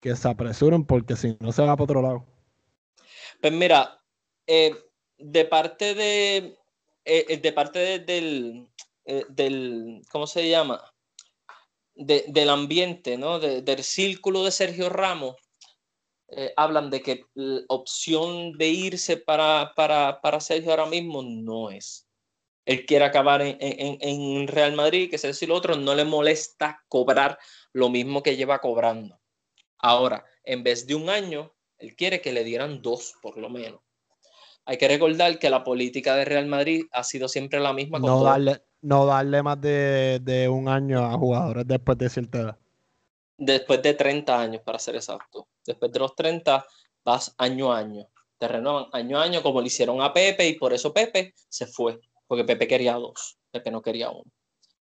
Que 0.00 0.16
se 0.16 0.28
apresuren 0.28 0.86
porque 0.86 1.14
si 1.14 1.36
no 1.40 1.52
se 1.52 1.60
va 1.60 1.76
para 1.76 1.84
otro 1.84 2.00
lado. 2.00 2.24
Pues 3.42 3.52
mira, 3.52 3.99
eh, 4.46 4.74
de 5.18 5.44
parte 5.44 5.94
de, 5.94 6.36
eh, 7.04 7.26
eh, 7.28 7.36
de 7.36 7.52
parte 7.52 7.98
del, 8.00 8.68
del, 9.28 10.02
¿cómo 10.10 10.26
se 10.26 10.48
llama? 10.48 10.82
del 11.94 12.48
ambiente, 12.48 13.18
¿no? 13.18 13.38
del 13.38 13.84
círculo 13.84 14.42
de 14.44 14.50
Sergio 14.50 14.88
Ramos, 14.88 15.36
hablan 16.56 16.88
de 16.88 17.02
que 17.02 17.26
la 17.34 17.60
opción 17.68 18.52
de 18.56 18.68
irse 18.68 19.18
para, 19.18 19.72
para, 19.76 20.20
para, 20.22 20.40
Sergio 20.40 20.70
ahora 20.70 20.86
mismo 20.86 21.22
no 21.22 21.70
es. 21.70 22.08
Él 22.64 22.86
quiere 22.86 23.04
acabar 23.04 23.42
en, 23.42 23.58
en, 23.60 24.48
Real 24.48 24.72
Madrid, 24.74 25.10
que 25.10 25.16
es 25.16 25.22
decir, 25.22 25.50
otro, 25.50 25.76
no 25.76 25.94
le 25.94 26.04
molesta 26.04 26.82
cobrar 26.88 27.38
lo 27.72 27.90
mismo 27.90 28.22
que 28.22 28.36
lleva 28.36 28.60
cobrando. 28.60 29.20
Ahora, 29.78 30.24
en 30.44 30.62
vez 30.62 30.86
de 30.86 30.94
un 30.94 31.10
año, 31.10 31.52
él 31.78 31.96
quiere 31.96 32.20
que 32.20 32.32
le 32.32 32.44
dieran 32.44 32.82
dos, 32.82 33.14
por 33.20 33.36
lo 33.38 33.48
menos. 33.48 33.80
Hay 34.70 34.78
que 34.78 34.86
recordar 34.86 35.36
que 35.40 35.50
la 35.50 35.64
política 35.64 36.14
de 36.14 36.24
Real 36.24 36.46
Madrid 36.46 36.84
ha 36.92 37.02
sido 37.02 37.26
siempre 37.26 37.58
la 37.58 37.72
misma. 37.72 37.98
no, 37.98 38.22
darle, 38.22 38.62
no 38.82 39.04
darle 39.04 39.42
más 39.42 39.60
de, 39.60 40.20
de, 40.22 40.48
un 40.48 40.68
año 40.68 41.04
a 41.04 41.18
jugadores 41.18 41.66
después 41.66 41.98
de 41.98 42.08
cierta 42.08 42.38
edad. 42.38 42.58
Después 43.36 43.82
de 43.82 43.94
30 43.94 44.40
años, 44.40 44.62
para 44.64 44.78
ser 44.78 44.94
exacto. 44.94 45.48
Después 45.66 45.90
de 45.90 45.98
los 45.98 46.14
30 46.14 46.64
vas 47.04 47.34
año 47.38 47.72
a 47.72 47.78
año. 47.78 48.06
Te 48.38 48.46
renuevan 48.46 48.86
año 48.92 49.18
a 49.18 49.24
año 49.24 49.42
como 49.42 49.60
le 49.60 49.66
hicieron 49.66 50.00
a 50.02 50.12
Pepe 50.12 50.46
y 50.46 50.54
por 50.54 50.72
eso 50.72 50.94
Pepe 50.94 51.34
se 51.48 51.66
fue. 51.66 51.98
Porque 52.28 52.44
Pepe 52.44 52.68
quería 52.68 52.94
dos, 52.94 53.38
Pepe 53.50 53.72
no 53.72 53.82
quería 53.82 54.10
uno. 54.10 54.30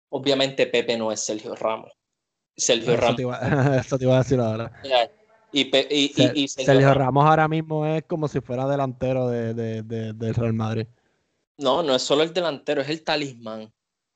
Obviamente 0.09 0.65
Pepe 0.65 0.97
no 0.97 1.11
es 1.11 1.23
Sergio 1.23 1.53
Ramos. 1.53 1.91
Sergio 2.55 2.93
eso 2.93 3.01
Ramos. 3.01 3.15
Te 3.15 3.21
iba, 3.21 3.37
eso 3.77 3.99
te 3.99 4.05
iba 4.05 4.15
a 4.15 4.23
decir 4.23 4.39
ahora. 4.39 4.71
Y, 5.51 6.47
Sergio, 6.47 6.93
Ramos 6.93 7.25
ahora 7.25 7.47
mismo 7.47 7.85
es 7.85 8.03
como 8.03 8.27
si 8.27 8.41
fuera 8.41 8.67
delantero 8.67 9.29
de, 9.29 9.53
de, 9.53 9.83
del 10.13 10.35
Real 10.35 10.53
Madrid. 10.53 10.87
No, 11.57 11.81
no 11.81 11.95
es 11.95 12.01
solo 12.01 12.23
el 12.23 12.33
delantero, 12.33 12.81
es 12.81 12.89
el 12.89 13.03
talismán. 13.03 13.73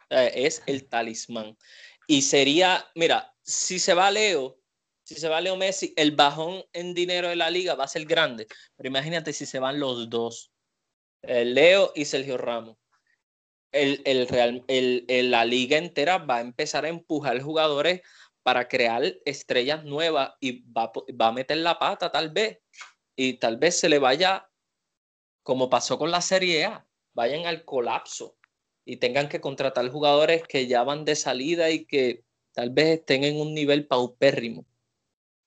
Es 0.10 0.62
el 0.66 0.88
talismán. 0.88 1.58
Y 2.06 2.22
sería, 2.22 2.86
mira, 2.96 3.34
si 3.42 3.80
se 3.80 3.94
va 3.94 4.12
Leo, 4.12 4.60
si 5.04 5.16
se 5.16 5.30
va 5.30 5.42
Leo 5.42 5.56
Messi, 5.56 5.94
el 5.96 6.12
bajón 6.12 6.64
en 6.74 6.94
dinero 6.94 7.30
de 7.30 7.36
la 7.36 7.50
liga 7.50 7.76
va 7.76 7.86
a 7.86 7.88
ser 7.88 8.06
grande. 8.06 8.48
Pero 8.76 8.90
imagínate 8.90 9.34
si 9.34 9.46
se 9.46 9.60
van 9.60 9.80
los 9.80 10.10
dos, 10.10 10.52
Leo 11.22 11.92
y 11.96 12.06
Sergio 12.06 12.38
Ramos. 12.38 12.78
El, 13.72 14.02
el 14.04 14.28
Real, 14.28 14.66
el, 14.68 15.32
la 15.32 15.46
liga 15.46 15.78
entera 15.78 16.18
va 16.18 16.38
a 16.38 16.42
empezar 16.42 16.84
a 16.84 16.90
empujar 16.90 17.42
jugadores 17.42 18.02
para 18.44 18.68
crear 18.68 19.04
estrellas 19.26 19.84
nuevas 19.84 20.34
y 20.40 20.62
va, 20.72 20.92
va 21.20 21.28
a 21.28 21.32
meter 21.32 21.58
la 21.58 21.78
pata 21.78 22.12
tal 22.12 22.30
vez. 22.32 22.60
Y 23.16 23.34
tal 23.34 23.58
vez 23.58 23.80
se 23.80 23.90
le 23.90 24.00
vaya, 24.00 24.50
como 25.44 25.70
pasó 25.70 25.98
con 25.98 26.12
la 26.12 26.22
Serie 26.22 26.66
A, 26.66 26.88
vayan 27.14 27.46
al 27.46 27.66
colapso 27.66 28.38
y 28.86 28.98
tengan 28.98 29.30
que 29.30 29.42
contratar 29.42 29.90
jugadores 29.90 30.44
que 30.44 30.68
ya 30.68 30.84
van 30.84 31.06
de 31.06 31.16
salida 31.16 31.70
y 31.70 31.86
que 31.86 32.24
tal 32.54 32.72
vez 32.72 33.00
estén 33.00 33.24
en 33.24 33.40
un 33.40 33.54
nivel 33.54 33.88
paupérrimo. 33.88 34.66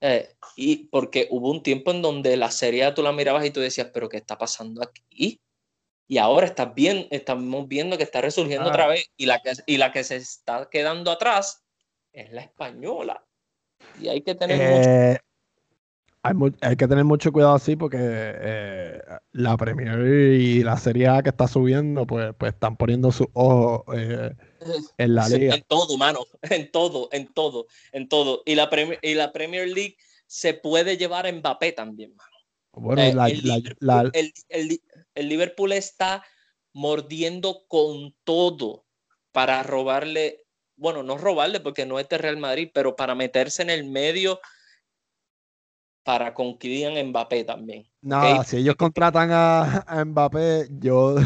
Eh, 0.01 0.35
y 0.57 0.89
porque 0.89 1.29
hubo 1.31 1.51
un 1.51 1.63
tiempo 1.63 1.91
en 1.91 2.03
donde 2.03 2.37
la 2.37 2.51
serie 2.51 2.91
tú 2.93 3.03
la 3.03 3.13
mirabas 3.13 3.45
y 3.47 3.51
tú 3.51 3.61
decías, 3.61 3.91
pero 3.93 4.09
¿qué 4.09 4.19
está 4.19 4.37
pasando 4.37 4.83
aquí? 4.83 5.41
Y 6.07 6.19
ahora 6.19 6.47
estás 6.47 6.75
bien, 6.75 7.09
estamos 7.11 7.67
viendo 7.67 7.97
que 7.97 8.03
está 8.03 8.21
resurgiendo 8.21 8.69
otra 8.69 8.85
ah. 8.85 8.89
vez 8.89 9.11
y 9.17 9.27
la, 9.27 9.41
que, 9.41 9.53
y 9.67 9.79
la 9.79 9.93
que 9.93 10.05
se 10.05 10.17
está 10.17 10.69
quedando 10.71 11.11
atrás 11.11 11.64
es 12.15 12.33
la 12.33 12.41
española. 12.41 13.23
Y 14.01 14.09
hay 14.09 14.23
que 14.23 14.35
tener 14.35 14.59
eh, 14.61 15.19
hay, 16.25 16.77
que 16.77 16.89
tener 16.89 17.05
mucho 17.05 17.33
cuidado 17.33 17.55
así 17.55 17.77
porque 17.77 17.99
eh, 18.01 18.99
la 19.33 19.59
Premier 19.59 19.99
y 20.01 20.63
la 20.63 20.79
Serie 20.79 21.09
A 21.09 21.23
que 21.23 21.29
está 21.29 21.47
subiendo, 21.47 22.07
pues, 22.07 22.35
pues 22.39 22.55
están 22.55 22.79
poniendo 22.79 23.13
sus 23.13 23.27
ojos 23.35 23.83
eh, 23.95 24.35
en 24.97 25.15
la 25.15 25.29
liga. 25.29 25.55
En 25.55 25.63
todo, 25.69 25.99
mano, 25.99 26.21
en 26.43 26.71
todo, 26.71 27.11
en 27.13 27.27
todo, 27.35 27.67
en 27.93 28.09
todo. 28.09 28.43
Y 28.47 28.55
la, 28.55 28.71
Premier, 28.71 28.99
y 29.03 29.13
la 29.13 29.33
Premier 29.33 29.69
League 29.69 29.99
se 30.27 30.55
puede 30.55 30.97
llevar 30.97 31.27
a 31.27 31.33
Mbappé 31.33 31.73
también, 31.73 32.17
mano. 32.17 32.31
Bueno, 32.73 33.03
eh, 33.03 34.33
el, 34.49 34.81
el 35.15 35.29
Liverpool 35.29 35.73
está 35.73 36.25
mordiendo 36.73 37.67
con 37.69 38.15
todo 38.25 38.87
para 39.31 39.63
robarle, 39.63 40.44
bueno, 40.77 41.03
no 41.03 41.19
robarle 41.19 41.61
porque 41.61 41.87
no 41.87 41.99
es 41.99 42.09
de 42.09 42.19
Real 42.19 42.37
Madrid, 42.37 42.71
pero 42.73 42.97
para 42.97 43.15
meterse 43.15 43.63
en 43.63 43.71
el 43.71 43.85
medio 43.85 44.41
para 46.03 46.35
con 46.35 46.59
Kylian 46.59 47.09
Mbappé 47.09 47.45
también. 47.45 47.89
Nada, 48.03 48.45
si 48.45 48.59
ellos 48.59 48.77
contratan 48.77 49.31
a, 49.33 50.05
Mbappé, 50.05 50.69
yo, 50.79 51.17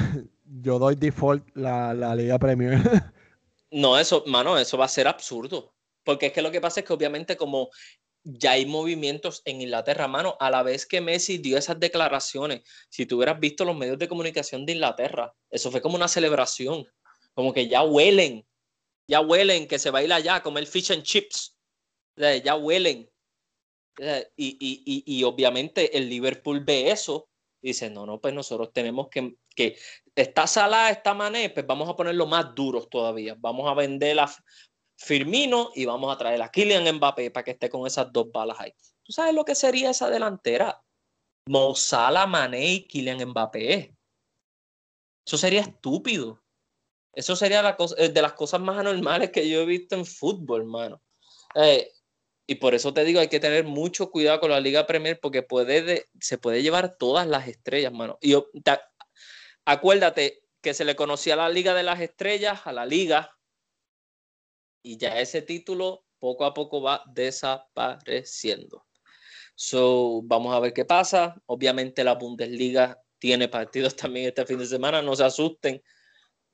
yo 0.45 0.79
doy 0.79 0.95
default 0.95 1.45
la, 1.55 1.93
la 1.95 2.15
Liga 2.15 2.39
Premier. 2.39 2.79
no, 3.71 3.99
eso, 3.99 4.23
mano, 4.27 4.57
eso 4.57 4.79
va 4.79 4.85
a 4.85 4.89
ser 4.89 5.09
absurdo. 5.09 5.75
Porque 6.05 6.27
es 6.27 6.33
que 6.33 6.41
lo 6.41 6.51
que 6.51 6.61
pasa 6.61 6.81
es 6.81 6.87
que 6.87 6.93
obviamente 6.95 7.37
como 7.37 7.69
ya 8.25 8.53
hay 8.53 8.67
movimientos 8.67 9.43
en 9.45 9.61
Inglaterra, 9.61 10.09
mano, 10.09 10.37
a 10.41 10.51
la 10.51 10.63
vez 10.63 10.87
que 10.87 11.01
Messi 11.01 11.39
dio 11.39 11.59
esas 11.59 11.79
declaraciones, 11.79 12.63
si 12.89 13.07
tú 13.07 13.17
hubieras 13.17 13.39
visto 13.39 13.65
los 13.65 13.77
medios 13.77 13.99
de 13.99 14.09
comunicación 14.09 14.65
de 14.65 14.73
Inglaterra, 14.73 15.35
eso 15.51 15.71
fue 15.71 15.81
como 15.81 15.97
una 15.97 16.09
celebración, 16.09 16.87
como 17.35 17.53
que 17.53 17.69
ya 17.69 17.83
huelen, 17.83 18.47
ya 19.09 19.21
huelen 19.21 19.67
que 19.67 19.79
se 19.79 19.91
baila 19.91 20.17
allá, 20.17 20.43
como 20.43 20.59
el 20.59 20.67
fish 20.67 20.93
and 20.93 21.03
chips, 21.03 21.57
ya 22.17 22.55
huelen, 22.57 23.11
eh, 23.99 24.31
y, 24.37 25.25
obviamente 25.25 25.97
el 25.97 26.09
Liverpool 26.09 26.61
ve 26.61 26.91
eso 26.91 27.29
y 27.61 27.69
dice, 27.69 27.91
no, 27.91 28.07
no, 28.07 28.21
pues 28.21 28.33
nosotros 28.33 28.73
tenemos 28.73 29.09
que, 29.09 29.37
que 29.55 29.77
está 30.15 30.47
Salah, 30.47 30.91
esta 30.91 31.15
Mané, 31.15 31.51
pues 31.51 31.67
vamos 31.67 31.89
a 31.89 31.97
ponerlo 31.97 32.27
más 32.27 32.55
duros 32.55 32.89
todavía. 32.89 33.35
Vamos 33.39 33.69
a 33.69 33.75
vender 33.75 34.21
a 34.21 34.33
Firmino 34.97 35.71
y 35.75 35.85
vamos 35.85 36.15
a 36.15 36.19
traer 36.19 36.41
a 36.43 36.51
Kylian 36.51 36.97
Mbappé 36.97 37.31
para 37.31 37.45
que 37.45 37.53
esté 37.53 37.69
con 37.69 37.87
esas 37.87 38.13
dos 38.13 38.31
balas 38.31 38.61
ahí. 38.61 38.73
¿Tú 39.03 39.13
sabes 39.13 39.35
lo 39.35 39.45
que 39.45 39.57
sería 39.57 39.91
esa 39.91 40.09
delantera? 40.09 40.81
Mo 41.49 41.75
Salah, 41.75 42.27
Mané 42.27 42.73
y 42.73 42.87
Kylian 42.87 43.29
Mbappé. 43.31 43.97
Eso 45.27 45.37
sería 45.37 45.63
estúpido. 45.63 46.41
Eso 47.13 47.37
sería 47.37 47.77
eh, 47.97 48.09
de 48.09 48.23
las 48.23 48.35
cosas 48.35 48.61
más 48.61 48.79
anormales 48.79 49.31
que 49.31 49.49
yo 49.49 49.61
he 49.61 49.67
visto 49.67 49.95
en 49.95 50.07
fútbol, 50.07 50.63
hermano. 50.63 51.03
Eh, 51.55 51.93
y 52.47 52.55
por 52.57 52.75
eso 52.75 52.95
te 52.95 53.05
digo, 53.05 53.21
hay 53.21 53.29
que 53.29 53.41
tener 53.41 53.65
mucho 53.65 54.11
cuidado 54.11 54.41
con 54.41 54.51
la 54.51 54.61
Liga 54.61 54.87
Premier 54.87 55.19
porque 55.21 55.43
puede 55.43 56.07
se 56.21 56.39
puede 56.39 56.63
llevar 56.63 56.97
todas 56.97 57.27
las 57.27 57.47
estrellas, 57.47 57.93
mano. 57.93 58.19
Y 58.21 58.35
acuérdate 59.65 60.43
que 60.61 60.75
se 60.75 60.85
le 60.85 60.97
conocía 60.97 61.37
la 61.37 61.49
Liga 61.51 61.75
de 61.75 61.83
las 61.83 62.01
Estrellas, 62.01 62.63
a 62.65 62.73
la 62.73 62.87
Liga, 62.87 63.37
y 64.83 64.97
ya 64.97 65.21
ese 65.21 65.43
título 65.43 66.05
poco 66.19 66.45
a 66.45 66.55
poco 66.55 66.81
va 66.81 67.03
desapareciendo. 67.07 68.87
So, 69.55 70.23
vamos 70.23 70.55
a 70.55 70.61
ver 70.61 70.73
qué 70.73 70.85
pasa. 70.85 71.35
Obviamente 71.47 72.05
la 72.05 72.15
Bundesliga 72.15 73.03
tiene 73.19 73.49
partidos 73.49 73.97
también 73.97 74.29
este 74.29 74.47
fin 74.47 74.59
de 74.59 74.67
semana, 74.67 75.03
no 75.03 75.15
se 75.17 75.25
asusten, 75.25 75.83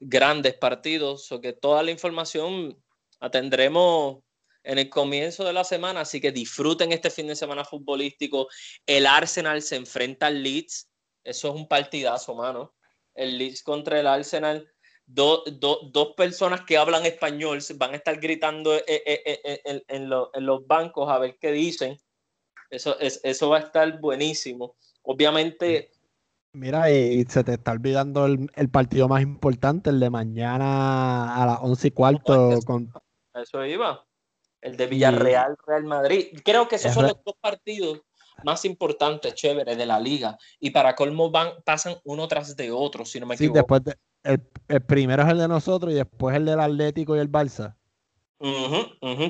grandes 0.04 0.54
partidos, 0.54 1.30
o 1.32 1.40
que 1.40 1.52
toda 1.52 1.82
la 1.82 1.90
información 1.90 2.78
atendremos 3.20 4.18
en 4.62 4.78
el 4.78 4.88
comienzo 4.88 5.44
de 5.44 5.52
la 5.52 5.64
semana, 5.64 6.00
así 6.00 6.20
que 6.20 6.32
disfruten 6.32 6.92
este 6.92 7.10
fin 7.10 7.26
de 7.26 7.36
semana 7.36 7.64
futbolístico. 7.64 8.48
El 8.86 9.06
Arsenal 9.06 9.62
se 9.62 9.76
enfrenta 9.76 10.26
al 10.26 10.42
Leeds, 10.42 10.90
eso 11.22 11.48
es 11.48 11.54
un 11.54 11.68
partidazo, 11.68 12.34
mano. 12.34 12.74
El 13.14 13.38
Leeds 13.38 13.62
contra 13.62 14.00
el 14.00 14.06
Arsenal. 14.06 14.68
dos 15.06 16.14
personas 16.16 16.62
que 16.62 16.78
hablan 16.78 17.04
español 17.04 17.60
van 17.76 17.92
a 17.92 17.96
estar 17.96 18.18
gritando 18.18 18.74
eh, 18.74 18.84
eh, 18.88 19.40
eh, 19.44 19.82
en, 19.88 20.08
los 20.08 20.66
bancos 20.66 21.10
a 21.10 21.18
ver 21.18 21.36
qué 21.38 21.52
dicen. 21.52 21.98
Eso, 22.70 22.98
es, 22.98 23.20
eso 23.22 23.50
va 23.50 23.58
a 23.58 23.60
estar 23.60 24.00
buenísimo. 24.00 24.76
Obviamente. 25.02 25.90
Mira, 26.54 26.88
y 26.90 27.24
se 27.24 27.42
te 27.42 27.54
está 27.54 27.72
olvidando 27.72 28.26
el, 28.26 28.68
partido 28.70 29.08
más 29.08 29.22
importante, 29.22 29.90
el 29.90 29.98
de 29.98 30.08
mañana 30.08 31.34
a 31.34 31.46
las 31.46 31.58
once 31.60 31.88
y 31.88 31.90
cuarto. 31.90 32.60
Con... 32.64 32.92
Eso 33.34 33.64
iba 33.66 34.06
el 34.64 34.76
de 34.76 34.86
Villarreal, 34.86 35.56
Real 35.66 35.84
Madrid. 35.84 36.28
Creo 36.44 36.68
que 36.68 36.76
esos 36.76 36.94
son 36.94 37.04
los 37.04 37.18
dos 37.24 37.34
partidos 37.40 38.00
más 38.44 38.64
importantes, 38.64 39.34
chévere, 39.34 39.74
de 39.74 39.84
la 39.84 39.98
liga. 39.98 40.38
Y 40.60 40.70
para 40.70 40.94
colmo 40.94 41.30
van, 41.30 41.50
pasan 41.64 41.96
uno 42.04 42.28
tras 42.28 42.56
de 42.56 42.70
otro, 42.70 43.04
si 43.04 43.18
no 43.18 43.26
me 43.26 43.34
equivoco. 43.34 43.58
después 43.58 43.96
el, 44.22 44.40
primero 44.82 45.22
es 45.22 45.28
el 45.28 45.38
de 45.38 45.48
nosotros 45.48 45.92
y 45.92 45.96
después 45.96 46.34
el 46.36 46.46
del 46.46 46.60
Atlético 46.60 47.16
y 47.16 47.18
el 47.18 47.30
Barça. 47.30 47.76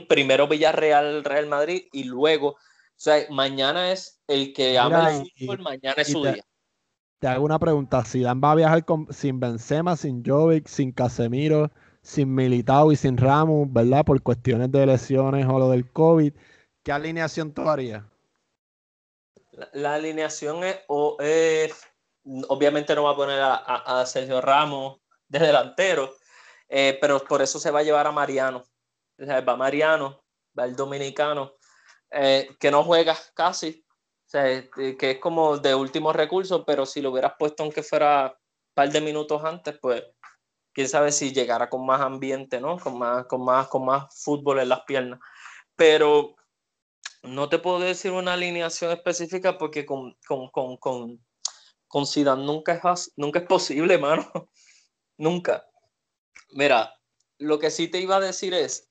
Primero 0.09 0.47
Villarreal, 0.47 1.25
Real 1.25 1.47
Madrid 1.47 1.87
y 1.93 2.05
luego, 2.05 2.51
o 2.51 2.59
sea, 2.97 3.25
mañana 3.31 3.93
es 3.93 4.21
el 4.27 4.53
que 4.53 4.79
ama 4.79 5.17
el 5.17 5.33
fútbol, 5.39 5.63
mañana 5.63 5.95
es 6.03 6.13
su 6.13 6.23
día. 6.23 6.45
Te 7.25 7.29
hago 7.29 7.47
una 7.47 7.59
pregunta, 7.59 8.05
si 8.05 8.21
Dan 8.21 8.39
va 8.45 8.53
a 8.53 8.55
viajar 8.55 8.85
sin 9.09 9.41
Benzema, 9.41 9.97
sin 9.97 10.23
Jovic, 10.23 10.67
sin 10.67 10.93
Casemiro, 10.93 11.71
sin 12.03 12.35
Militao 12.35 12.93
y 12.93 12.97
sin 12.97 13.17
Ramos, 13.17 13.67
¿verdad? 13.73 14.05
Por 14.05 14.23
cuestiones 14.23 14.71
de 14.71 14.85
lesiones 14.85 15.47
o 15.47 15.59
lo 15.59 15.71
del 15.71 15.91
COVID. 15.91 16.35
¿Qué 16.83 16.93
alineación 16.93 17.55
tú 17.55 17.63
harías? 17.63 18.05
La, 19.73 19.95
alineación 19.95 20.65
es, 20.65 20.81
obviamente 22.47 22.95
no 22.95 23.05
va 23.05 23.13
a 23.13 23.17
poner 23.17 23.41
a, 23.41 24.05
Sergio 24.05 24.43
Ramos 24.43 24.99
de 25.27 25.39
delantero, 25.39 26.13
eh, 26.69 26.99
pero 27.01 27.25
por 27.25 27.41
eso 27.41 27.59
se 27.59 27.71
va 27.71 27.79
a 27.79 27.85
llevar 27.85 28.07
a 28.07 28.13
Mariano. 28.13 28.65
va 29.19 29.57
Mariano, 29.57 30.23
va 30.59 30.67
el 30.67 30.77
dominicano, 30.77 31.55
eh, 32.11 32.55
que 32.61 32.71
no 32.71 32.85
juega 32.85 33.17
casi, 33.33 33.84
que 34.35 35.11
es 35.13 35.19
como 35.19 35.59
de 35.59 35.75
último 35.75 36.13
recurso, 36.13 36.65
pero 36.65 36.87
si 36.87 37.01
lo 37.01 37.13
hubieras 37.13 37.35
puesto 37.39 37.63
aunque 37.63 37.83
fuera 37.83 38.37
un 38.37 38.75
par 38.75 38.91
de 38.91 39.01
minutos 39.01 39.45
antes, 39.45 39.79
pues 39.81 40.03
quién 40.73 40.89
sabe 40.89 41.13
si 41.13 41.33
llegara 41.33 41.71
con 41.71 41.87
más 41.87 42.01
ambiente, 42.01 42.61
¿no? 42.61 42.79
Con 42.79 42.99
más, 42.99 43.27
con 43.27 43.45
más, 43.45 43.69
con 43.69 43.85
más 43.85 44.23
fútbol 44.23 44.59
en 44.59 44.71
las 44.71 44.81
piernas. 44.83 45.21
Pero 45.77 46.35
no 47.23 47.49
te 47.49 47.59
puedo 47.61 47.79
decir 47.79 48.11
una 48.11 48.33
alineación 48.35 48.91
específica 48.91 49.57
porque 49.57 49.87
con, 49.87 50.17
con, 50.27 50.51
con, 50.51 50.77
con, 50.79 51.25
con 51.87 52.07
Zidane 52.07 52.45
nunca 52.45 52.73
es, 52.75 53.13
nunca 53.17 53.39
es 53.39 53.47
posible, 53.47 53.99
mano. 53.99 54.51
nunca. 55.17 55.65
Mira, 56.51 56.93
lo 57.39 57.59
que 57.61 57.71
sí 57.71 57.89
te 57.89 58.01
iba 58.01 58.17
a 58.17 58.21
decir 58.21 58.53
es 58.53 58.91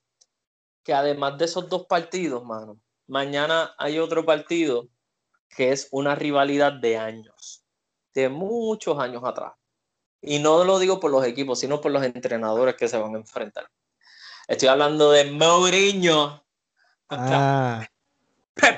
que 0.82 0.94
además 0.94 1.36
de 1.36 1.44
esos 1.44 1.68
dos 1.68 1.86
partidos, 1.86 2.44
mano, 2.44 2.80
mañana 3.06 3.74
hay 3.76 3.98
otro 3.98 4.24
partido 4.24 4.88
que 5.54 5.72
es 5.72 5.88
una 5.90 6.14
rivalidad 6.14 6.72
de 6.72 6.98
años, 6.98 7.64
de 8.14 8.28
muchos 8.28 8.98
años 8.98 9.22
atrás. 9.24 9.52
Y 10.20 10.38
no 10.38 10.64
lo 10.64 10.78
digo 10.78 11.00
por 11.00 11.10
los 11.10 11.24
equipos, 11.24 11.60
sino 11.60 11.80
por 11.80 11.92
los 11.92 12.02
entrenadores 12.02 12.76
que 12.76 12.88
se 12.88 12.98
van 12.98 13.14
a 13.14 13.18
enfrentar. 13.18 13.66
Estoy 14.48 14.68
hablando 14.68 15.10
de 15.10 15.30
Mourinho. 15.30 16.42
Ah, 17.10 17.86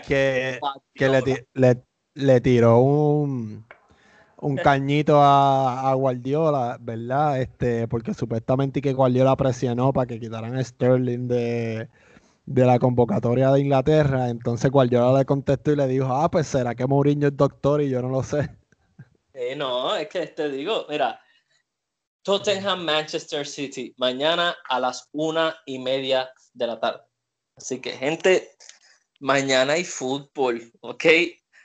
que, 0.06 0.60
le, 2.14 2.40
tiró 2.40 2.78
un, 2.78 3.64
un 4.38 4.56
cañito 4.56 5.20
a, 5.22 5.92
Guardiola, 5.94 6.78
¿verdad? 6.80 7.40
Este, 7.40 7.86
porque 7.88 8.14
supuestamente 8.14 8.80
que 8.80 8.92
Guardiola 8.92 9.36
presionó 9.36 9.92
para 9.92 10.06
que 10.06 10.20
quitaran 10.20 10.56
a 10.56 10.64
Sterling 10.64 11.28
de, 11.28 11.88
de 12.46 12.64
la 12.64 12.78
convocatoria 12.78 13.50
de 13.50 13.60
Inglaterra. 13.60 14.30
Entonces 14.30 14.70
Guardiola 14.70 15.18
le 15.18 15.24
contestó 15.24 15.72
y 15.72 15.76
le 15.76 15.86
dijo, 15.88 16.06
ah, 16.06 16.30
pues 16.30 16.46
será 16.46 16.74
que 16.74 16.86
Mourinho 16.86 17.28
es 17.28 17.36
doctor 17.36 17.82
y 17.82 17.90
yo 17.90 18.00
no 18.00 18.08
lo 18.08 18.22
sé. 18.22 18.48
Eh, 19.34 19.54
no, 19.54 19.94
es 19.94 20.08
que 20.08 20.26
te 20.28 20.48
digo, 20.48 20.86
mira, 20.88 21.20
Tottenham, 22.22 22.84
Manchester 22.84 23.46
City, 23.46 23.94
mañana 23.98 24.56
a 24.68 24.80
las 24.80 25.08
una 25.12 25.54
y 25.66 25.78
media 25.78 26.30
de 26.54 26.66
la 26.66 26.80
tarde. 26.80 27.02
Así 27.56 27.80
que, 27.80 27.92
gente, 27.92 28.50
mañana 29.20 29.74
hay 29.74 29.84
fútbol, 29.84 30.72
¿ok? 30.80 31.04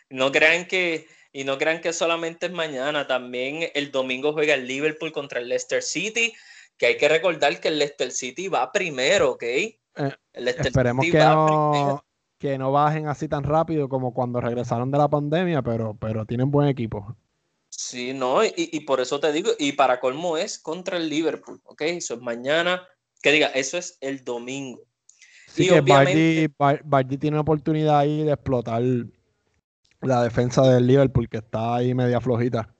No 0.10 0.32
crean 0.32 0.68
que, 0.68 1.08
y 1.32 1.46
no 1.46 1.58
crean 1.58 1.82
que 1.82 1.94
solamente 1.94 2.48
es 2.48 2.52
mañana, 2.52 3.08
también 3.08 3.72
el 3.74 3.92
domingo 3.92 4.34
juega 4.34 4.54
el 4.54 4.68
Liverpool 4.68 5.12
contra 5.12 5.40
el 5.40 5.48
Leicester 5.48 5.82
City, 5.82 6.34
que 6.78 6.88
hay 6.88 6.98
que 6.98 7.08
recordar 7.08 7.60
que 7.60 7.70
el 7.70 7.80
Leicester 7.80 8.12
City 8.12 8.48
va 8.48 8.72
primero, 8.72 9.32
¿ok? 9.32 9.44
Eh, 9.96 10.16
esperemos 10.34 11.06
que 11.06 11.20
no, 11.20 12.04
que 12.38 12.58
no 12.58 12.72
bajen 12.72 13.08
así 13.08 13.28
tan 13.28 13.44
rápido 13.44 13.90
como 13.90 14.14
cuando 14.14 14.42
regresaron 14.42 14.92
de 14.92 14.98
la 14.98 15.10
pandemia, 15.10 15.62
pero, 15.62 15.96
pero 16.00 16.26
tienen 16.26 16.50
buen 16.52 16.68
equipo. 16.68 17.16
Sí, 17.70 18.14
no, 18.14 18.44
y, 18.44 18.80
por 18.82 19.00
eso 19.00 19.20
te 19.20 19.32
digo, 19.32 19.52
y 19.58 19.72
para 19.72 20.00
colmo 20.00 20.38
es 20.38 20.60
contra 20.60 20.98
el 20.98 21.10
Liverpool, 21.10 21.62
¿ok? 21.64 21.82
Eso 21.84 22.16
es 22.16 22.22
mañana, 22.22 22.86
que 23.22 23.32
diga, 23.32 23.48
eso 23.48 23.78
es 23.78 23.98
el 24.02 24.24
domingo. 24.24 24.82
Sí, 25.48 25.68
que 25.68 25.80
obviamente... 25.80 26.54
Bardi, 26.58 27.18
tiene 27.18 27.38
oportunidad 27.38 28.00
ahí 28.00 28.24
de 28.24 28.34
explotar 28.34 28.84
la 30.02 30.24
defensa 30.24 30.64
del 30.64 30.86
Liverpool, 30.86 31.30
que 31.30 31.38
está 31.38 31.76
ahí 31.76 31.94
media 31.94 32.20
flojita. 32.20 32.74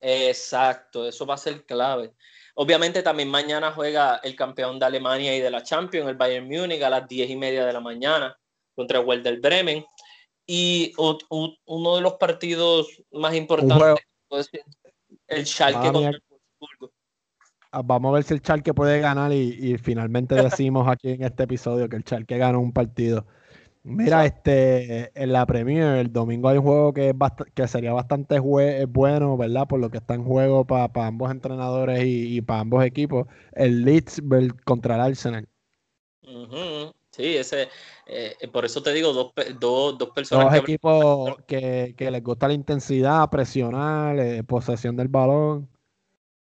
Exacto, 0.00 1.06
eso 1.06 1.26
va 1.26 1.34
a 1.34 1.38
ser 1.38 1.64
clave. 1.66 2.12
Obviamente 2.60 3.04
también 3.04 3.28
mañana 3.28 3.70
juega 3.70 4.16
el 4.16 4.34
campeón 4.34 4.80
de 4.80 4.86
Alemania 4.86 5.36
y 5.36 5.40
de 5.40 5.48
la 5.48 5.62
Champions, 5.62 6.08
el 6.08 6.16
Bayern 6.16 6.48
Múnich, 6.48 6.82
a 6.82 6.90
las 6.90 7.06
10 7.06 7.30
y 7.30 7.36
media 7.36 7.64
de 7.64 7.72
la 7.72 7.78
mañana 7.78 8.36
contra 8.74 8.98
el 8.98 9.06
Werder 9.06 9.38
Bremen. 9.38 9.84
Y 10.44 10.92
uno 10.98 11.94
de 11.94 12.02
los 12.02 12.14
partidos 12.14 12.88
más 13.12 13.32
importantes 13.36 14.04
el 15.28 15.46
Schalke 15.46 15.92
contra 15.92 16.10
el 16.10 16.22
ah, 17.70 17.82
Vamos 17.84 18.10
a 18.10 18.14
ver 18.14 18.24
si 18.24 18.34
el 18.34 18.40
Schalke 18.40 18.74
puede 18.74 18.98
ganar 18.98 19.32
y, 19.32 19.78
finalmente 19.78 20.34
decimos 20.42 20.88
aquí 20.88 21.10
en 21.10 21.22
este 21.22 21.44
episodio 21.44 21.88
que 21.88 21.94
el 21.94 22.02
Schalke 22.02 22.38
ganó 22.38 22.58
un 22.58 22.72
partido. 22.72 23.24
Mira, 23.88 24.26
este, 24.26 25.10
en 25.14 25.32
la 25.32 25.46
Premier 25.46 25.96
el 25.96 26.12
domingo 26.12 26.48
hay 26.50 26.58
un 26.58 26.64
juego 26.64 26.92
que, 26.92 27.08
es 27.08 27.14
que 27.54 27.66
sería 27.66 27.94
bastante 27.94 28.38
bueno, 28.38 29.36
¿verdad? 29.38 29.66
Por 29.66 29.80
lo 29.80 29.90
que 29.90 29.96
está 29.96 30.14
en 30.14 30.24
juego 30.24 30.66
para 30.66 31.06
ambos 31.06 31.30
entrenadores 31.30 32.02
y, 32.04 32.42
para 32.42 32.60
ambos 32.60 32.84
equipos. 32.84 33.26
El 33.52 33.84
Leeds 33.84 34.22
contra 34.64 34.96
el 34.96 35.00
Arsenal. 35.00 35.48
Sí, 37.10 37.36
ese, 37.36 37.68
eh, 38.06 38.36
por 38.52 38.66
eso 38.66 38.82
te 38.82 38.92
digo, 38.92 39.12
dos, 39.12 39.32
dos, 39.58 39.96
dos 39.96 40.10
personas. 40.10 40.52
Dos 40.52 40.62
equipos 40.62 41.36
que, 41.46 41.94
les 41.98 42.22
gusta 42.22 42.46
la 42.46 42.54
intensidad, 42.54 43.28
presionar, 43.30 44.18
eh, 44.18 44.44
posesión 44.44 44.96
del 44.96 45.08
balón. 45.08 45.68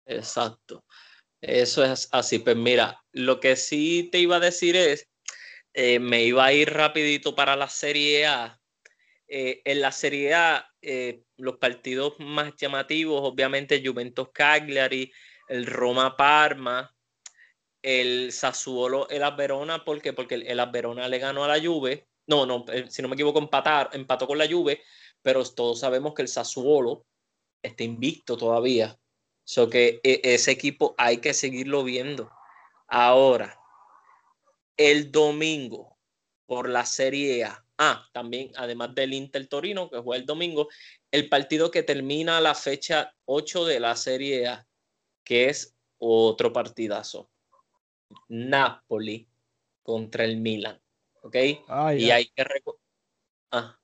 Exacto. 0.04 0.84
Eso 1.40 1.84
es 1.84 2.08
así. 2.10 2.40
Pues 2.40 2.56
mira, 2.56 3.00
lo 3.12 3.38
que 3.38 3.54
sí 3.54 4.08
te 4.10 4.18
iba 4.18 4.36
a 4.36 4.40
decir 4.40 4.74
es, 4.74 5.08
eh, 5.76 6.00
me 6.00 6.24
iba 6.24 6.44
a 6.44 6.52
ir 6.52 6.72
rapidito 6.72 7.34
para 7.34 7.54
la 7.54 7.68
Serie 7.68 8.26
A. 8.26 8.60
en 9.28 9.80
la 9.80 9.92
Serie 9.92 10.34
A, 10.34 10.68
los 11.36 11.56
partidos 11.58 12.14
más 12.18 12.54
llamativos, 12.56 13.20
obviamente 13.22 13.82
Juventus 13.84 14.28
Cagliari, 14.32 15.12
el 15.48 15.66
Roma 15.66 16.16
Parma, 16.16 16.92
el 17.82 18.32
Sassuolo, 18.32 19.08
el 19.08 19.22
Verona, 19.36 19.84
¿por 19.84 20.00
qué? 20.02 20.12
Porque 20.12 20.34
el 20.34 20.70
Verona 20.72 21.08
le 21.08 21.18
ganó 21.18 21.44
a 21.44 21.48
la 21.48 21.64
Juve, 21.64 22.08
no, 22.26 22.44
no, 22.44 22.64
eh, 22.72 22.86
si 22.88 23.02
no 23.02 23.08
me 23.08 23.14
equivoco, 23.14 23.38
empatar, 23.38 23.90
empató 23.92 24.26
con 24.26 24.38
la 24.38 24.48
Juve, 24.48 24.82
pero 25.22 25.44
todos 25.44 25.80
sabemos 25.80 26.14
que 26.14 26.22
el 26.22 26.28
Sassuolo 26.28 27.06
está 27.62 27.84
invicto 27.84 28.36
todavía. 28.36 28.98
So 29.44 29.70
que 29.70 30.00
ese 30.02 30.50
equipo 30.50 30.96
hay 30.98 31.18
que 31.18 31.32
seguirlo 31.32 31.84
viendo. 31.84 32.28
Ahora, 32.88 33.55
el 34.76 35.10
domingo, 35.10 35.96
por 36.46 36.68
la 36.68 36.84
Serie 36.86 37.44
A. 37.44 37.64
Ah, 37.78 38.08
también, 38.12 38.52
además 38.56 38.94
del 38.94 39.12
Inter 39.12 39.46
Torino, 39.48 39.90
que 39.90 39.98
juega 39.98 40.20
el 40.20 40.26
domingo, 40.26 40.68
el 41.10 41.28
partido 41.28 41.70
que 41.70 41.82
termina 41.82 42.40
la 42.40 42.54
fecha 42.54 43.14
8 43.26 43.66
de 43.66 43.80
la 43.80 43.96
Serie 43.96 44.46
A, 44.46 44.66
que 45.24 45.50
es 45.50 45.76
otro 45.98 46.52
partidazo. 46.52 47.30
Napoli 48.28 49.28
contra 49.82 50.24
el 50.24 50.38
Milan. 50.38 50.80
¿Ok? 51.22 51.36
y 51.98 52.10
hay 52.10 52.26
que. 52.26 52.44
Ah. 53.50 53.78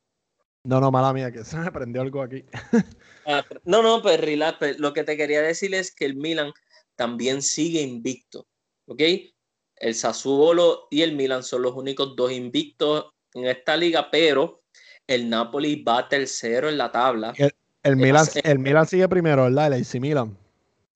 No, 0.65 0.81
no, 0.81 0.93
mala 0.93 1.13
mía, 1.13 1.33
que 1.33 1.45
se 1.45 1.57
me 1.57 1.73
prendió 1.73 2.03
algo 2.03 2.23
aquí. 2.23 2.45
Ah, 3.25 3.47
no, 3.65 3.85
no, 3.85 4.03
pues, 4.03 4.21
pues 4.59 4.81
lo 4.81 4.93
que 4.93 5.05
te 5.05 5.17
quería 5.17 5.43
decir 5.43 5.73
es 5.77 5.95
que 5.95 6.07
el 6.07 6.17
Milan 6.17 6.53
también 6.97 7.41
sigue 7.41 7.81
invicto. 7.81 8.49
¿Ok? 8.87 9.01
El 9.83 9.97
Sassuolo 9.97 10.87
y 10.91 11.03
el 11.03 11.17
Milan 11.17 11.43
son 11.43 11.63
los 11.63 11.75
únicos 11.75 12.15
dos 12.15 12.31
invictos 12.31 13.07
en 13.35 13.47
esta 13.47 13.77
liga, 13.77 14.09
pero 14.13 14.63
el 15.09 15.29
Napoli 15.29 15.83
va 15.83 16.09
tercero 16.09 16.69
en 16.69 16.79
la 16.79 16.93
tabla. 16.93 17.35
El, 17.83 17.97
Milan, 17.97 18.25
el 18.45 18.61
Milan 18.61 18.87
sigue 18.87 19.09
primero, 19.09 19.43
¿verdad? 19.43 19.73
El 19.73 19.83
AC 19.83 20.01
Milan. 20.01 20.39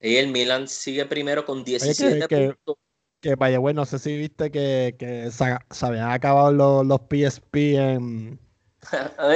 Y 0.01 0.15
el 0.15 0.29
Milan 0.29 0.69
sigue 0.69 1.05
primero 1.05 1.45
con 1.45 1.65
17 1.65 2.29
puntos 2.29 2.77
que 3.21 3.35
vaya, 3.35 3.59
bueno, 3.59 3.81
no 3.81 3.87
sé 3.87 3.99
si 3.99 4.17
viste 4.17 4.53
que, 4.53 4.95
que 4.97 5.33
se, 5.33 5.85
habían 5.85 6.13
acabado 6.13 6.53
los, 6.53 6.87
los 6.87 7.01
PSP 7.01 7.57
en. 7.57 8.39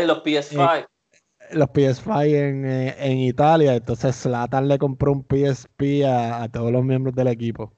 los 0.06 0.22
PS5. 0.22 0.86
los 1.50 1.68
PS5 1.70 2.24
en, 2.26 2.66
eh, 2.66 2.94
en, 3.00 3.18
Italia. 3.18 3.74
Entonces 3.74 4.14
Slatan 4.14 4.68
le 4.68 4.78
compró 4.78 5.10
un 5.10 5.26
PSP 5.28 6.04
a, 6.06 6.44
a 6.44 6.48
todos 6.48 6.70
los 6.70 6.84
miembros 6.84 7.16
del 7.16 7.26
equipo. 7.26 7.72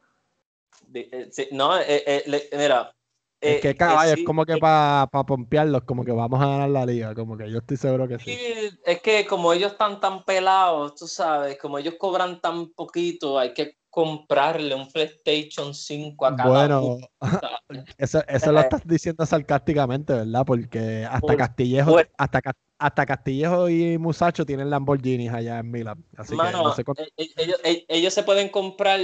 Eh, 0.94 1.48
no, 1.52 1.78
eh, 1.78 2.48
mira. 2.52 2.94
Es 3.40 3.60
que 3.60 3.74
caballo, 3.74 4.14
es 4.14 4.24
como 4.24 4.46
que 4.46 4.56
para 4.58 5.08
pa 5.10 5.26
pompearlos, 5.26 5.82
como 5.82 6.04
que 6.04 6.12
vamos 6.12 6.40
a 6.40 6.46
ganar 6.46 6.70
la 6.70 6.86
liga, 6.86 7.12
como 7.12 7.36
que 7.36 7.50
yo 7.50 7.58
estoy 7.58 7.76
seguro 7.76 8.06
que 8.06 8.18
sí. 8.20 8.38
Es 8.84 9.00
que 9.00 9.26
como 9.26 9.52
ellos 9.52 9.72
están 9.72 9.98
tan 9.98 10.24
pelados, 10.24 10.94
tú 10.94 11.08
sabes, 11.08 11.58
como 11.58 11.76
ellos 11.78 11.94
cobran 11.98 12.40
tan 12.40 12.70
poquito, 12.72 13.40
hay 13.40 13.52
que 13.52 13.78
comprarle 13.92 14.74
un 14.74 14.90
PlayStation 14.90 15.74
5 15.74 16.24
a 16.24 16.34
cada 16.34 16.48
Bueno, 16.48 16.96
eso, 17.98 18.22
eso 18.26 18.50
lo 18.50 18.60
estás 18.60 18.80
diciendo 18.86 19.26
sarcásticamente, 19.26 20.14
¿verdad? 20.14 20.44
Porque 20.46 21.06
hasta 21.08 21.36
Castillejo, 21.36 21.98
hasta, 22.16 22.40
hasta 22.78 23.06
Castillejo 23.06 23.68
y 23.68 23.98
Musacho 23.98 24.46
tienen 24.46 24.70
Lamborghinis 24.70 25.30
allá 25.30 25.58
en 25.58 25.70
Milan. 25.70 26.02
Así 26.16 26.34
que 26.38 27.02
e, 27.02 27.22
e, 27.22 27.30
ellos, 27.36 27.60
e, 27.64 27.84
ellos, 27.88 28.14
se 28.14 28.22
pueden 28.22 28.48
comprar, 28.48 28.98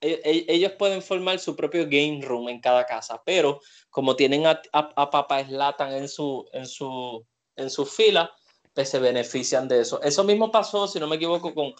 ellos 0.00 0.72
pueden 0.72 1.02
formar 1.02 1.38
su 1.38 1.54
propio 1.54 1.84
game 1.84 2.20
room 2.22 2.48
en 2.48 2.60
cada 2.60 2.86
casa, 2.86 3.22
pero 3.24 3.60
como 3.90 4.16
tienen 4.16 4.46
a, 4.46 4.60
a, 4.72 5.10
Papá 5.10 5.44
Slatan 5.44 5.92
en 5.92 6.08
su, 6.08 6.48
en 6.52 6.66
su, 6.66 7.26
en 7.56 7.68
su 7.68 7.84
fila, 7.84 8.32
pues 8.74 8.88
se 8.88 8.98
benefician 8.98 9.68
de 9.68 9.80
eso. 9.80 10.00
Eso 10.02 10.24
mismo 10.24 10.50
pasó, 10.50 10.88
si 10.88 10.98
no 10.98 11.06
me 11.06 11.16
equivoco, 11.16 11.54
con 11.54 11.74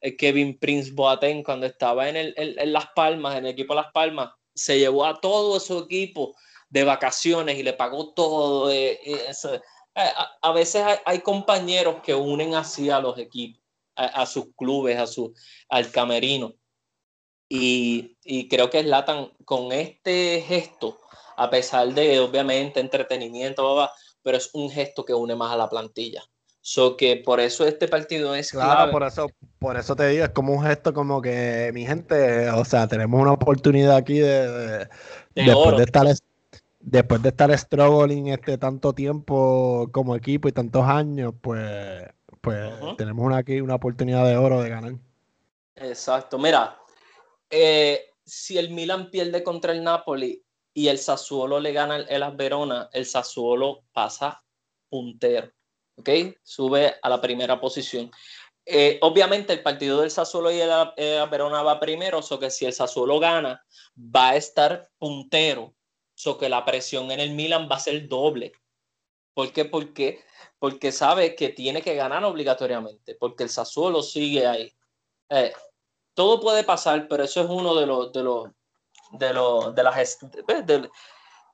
eh, 0.00 0.16
Kevin 0.16 0.58
Prince 0.58 0.92
Boateng 0.92 1.42
cuando 1.42 1.66
estaba 1.66 2.08
en, 2.08 2.16
el, 2.16 2.34
en, 2.36 2.72
Las 2.72 2.86
Palmas, 2.94 3.36
en 3.36 3.46
el 3.46 3.52
equipo 3.52 3.74
Las 3.74 3.92
Palmas, 3.92 4.30
se 4.54 4.78
llevó 4.78 5.04
a 5.04 5.20
todo 5.20 5.58
su 5.60 5.78
equipo 5.78 6.34
de 6.68 6.84
vacaciones 6.84 7.58
y 7.58 7.62
le 7.62 7.72
pagó 7.72 8.12
todo. 8.14 8.70
Eh, 8.70 8.98
a, 10.42 10.52
veces 10.52 10.84
hay, 11.04 11.20
compañeros 11.20 11.96
que 12.02 12.14
unen 12.14 12.54
así 12.54 12.88
a 12.90 13.00
los 13.00 13.18
equipos, 13.18 13.62
a, 13.96 14.26
sus 14.26 14.54
clubes, 14.56 14.98
a 14.98 15.06
su, 15.06 15.34
al 15.68 15.90
camerino. 15.90 16.54
Y, 17.48 18.16
y 18.24 18.48
creo 18.48 18.68
que 18.68 18.82
Latan 18.82 19.30
con 19.44 19.72
este 19.72 20.44
gesto, 20.46 20.98
a 21.36 21.48
pesar 21.48 21.94
de 21.94 22.20
obviamente 22.20 22.80
entretenimiento, 22.80 23.88
pero 24.22 24.36
es 24.36 24.50
un 24.52 24.70
gesto 24.70 25.04
que 25.04 25.14
une 25.14 25.34
más 25.34 25.52
a 25.52 25.56
la 25.56 25.68
plantilla. 25.68 26.22
So 26.60 26.96
que 26.96 27.16
por 27.16 27.40
eso 27.40 27.66
este 27.66 27.88
partido 27.88 28.34
es 28.34 28.50
claro, 28.50 28.90
por 28.90 29.02
eso, 29.02 29.28
por 29.58 29.78
eso 29.78 29.96
te 29.96 30.08
digo, 30.08 30.24
es 30.24 30.30
como 30.30 30.52
un 30.52 30.62
gesto 30.62 30.92
como 30.92 31.22
que 31.22 31.70
mi 31.72 31.86
gente, 31.86 32.50
o 32.50 32.64
sea, 32.64 32.86
tenemos 32.86 33.18
una 33.22 33.32
oportunidad 33.32 33.96
aquí 33.96 34.18
de, 34.18 34.86
después 35.34 35.76
de 35.78 35.84
estar 35.84 36.06
después 36.80 37.22
de 37.22 37.28
estar 37.30 37.56
struggling 37.56 38.28
este 38.28 38.58
tanto 38.58 38.92
tiempo 38.92 39.88
como 39.92 40.14
equipo 40.16 40.48
y 40.48 40.52
tantos 40.52 40.84
años, 40.84 41.32
pues, 41.40 42.04
pues 42.40 42.70
tenemos 42.96 43.24
una, 43.24 43.38
aquí 43.38 43.60
una 43.60 43.76
oportunidad 43.76 44.26
de 44.26 44.36
oro 44.36 44.60
de 44.60 44.68
ganar. 44.68 44.94
Exacto. 45.76 46.38
Mira, 46.38 46.76
eh, 47.50 48.10
si 48.24 48.58
el 48.58 48.70
Milan 48.70 49.10
pierde 49.10 49.42
contra 49.42 49.72
el 49.72 49.82
Napoli 49.82 50.44
y 50.74 50.88
el 50.88 50.98
Sassuolo 50.98 51.60
le 51.60 51.72
gana 51.72 51.96
el, 51.96 52.06
el 52.08 52.36
Verona, 52.36 52.88
el 52.92 53.06
Sassuolo 53.06 53.84
pasa 53.92 54.44
puntero. 54.88 55.52
¿ok? 55.98 56.08
Sube 56.42 56.94
a 57.02 57.08
la 57.08 57.20
primera 57.20 57.60
posición. 57.60 58.10
Eh, 58.64 58.98
obviamente 59.00 59.52
el 59.52 59.62
partido 59.62 60.00
del 60.00 60.10
Sassuolo 60.10 60.50
y 60.50 60.60
el, 60.60 60.70
Verona 61.30 61.62
va 61.62 61.80
primero, 61.80 62.22
so 62.22 62.38
que 62.38 62.50
si 62.50 62.66
el 62.66 62.72
Sassuolo 62.72 63.18
gana, 63.18 63.64
va 63.96 64.30
a 64.30 64.36
estar 64.36 64.90
puntero, 64.98 65.74
so 66.14 66.36
que 66.38 66.48
la 66.48 66.64
presión 66.64 67.10
en 67.10 67.20
el 67.20 67.30
Milan 67.30 67.68
va 67.70 67.76
a 67.76 67.80
ser 67.80 68.06
doble. 68.08 68.52
¿Por 69.34 69.52
qué? 69.52 69.64
Porque, 69.64 70.22
porque 70.58 70.92
sabe 70.92 71.34
que 71.34 71.48
tiene 71.48 71.80
que 71.80 71.94
ganar 71.94 72.24
obligatoriamente, 72.24 73.14
porque 73.14 73.44
el 73.44 73.50
Sassuolo 73.50 74.02
sigue 74.02 74.46
ahí. 74.46 74.72
Eh, 75.30 75.52
todo 76.18 76.40
puede 76.40 76.64
pasar, 76.64 77.06
pero 77.06 77.22
eso 77.22 77.42
es 77.42 77.48
uno 77.48 77.76
de 77.76 77.86
los 77.86 78.12
de 78.12 78.24
los 78.24 78.50
de 79.12 79.32
los 79.32 79.72
de 79.72 79.82
las 79.84 80.18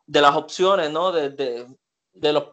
de 0.07 0.21
las 0.23 0.37
opciones, 0.37 0.91
¿no? 0.91 1.13
De, 1.13 1.29
de, 2.15 2.33
los... 2.33 2.45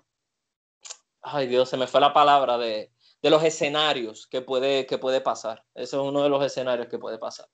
Ay 1.21 1.47
Dios, 1.47 1.69
se 1.69 1.77
me 1.77 1.87
fue 1.87 2.01
la 2.01 2.11
palabra 2.11 2.57
de, 2.57 2.91
de 3.21 3.29
los 3.29 3.41
escenarios 3.45 4.27
que 4.27 4.41
puede, 4.41 4.85
que 4.85 4.97
puede 4.97 5.21
pasar. 5.21 5.63
Eso 5.73 6.01
es 6.01 6.09
uno 6.09 6.21
de 6.21 6.27
los 6.27 6.43
escenarios 6.43 6.89
que 6.89 6.99
puede 6.99 7.17
pasar. 7.17 7.47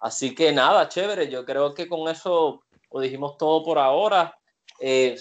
Así 0.00 0.34
que 0.34 0.52
nada, 0.52 0.90
chévere. 0.90 1.30
Yo 1.30 1.46
creo 1.46 1.72
que 1.72 1.88
con 1.88 2.06
eso 2.06 2.64
lo 2.92 3.00
dijimos 3.00 3.38
todo 3.38 3.64
por 3.64 3.78
ahora. 3.78 4.38
Eh, 4.78 5.18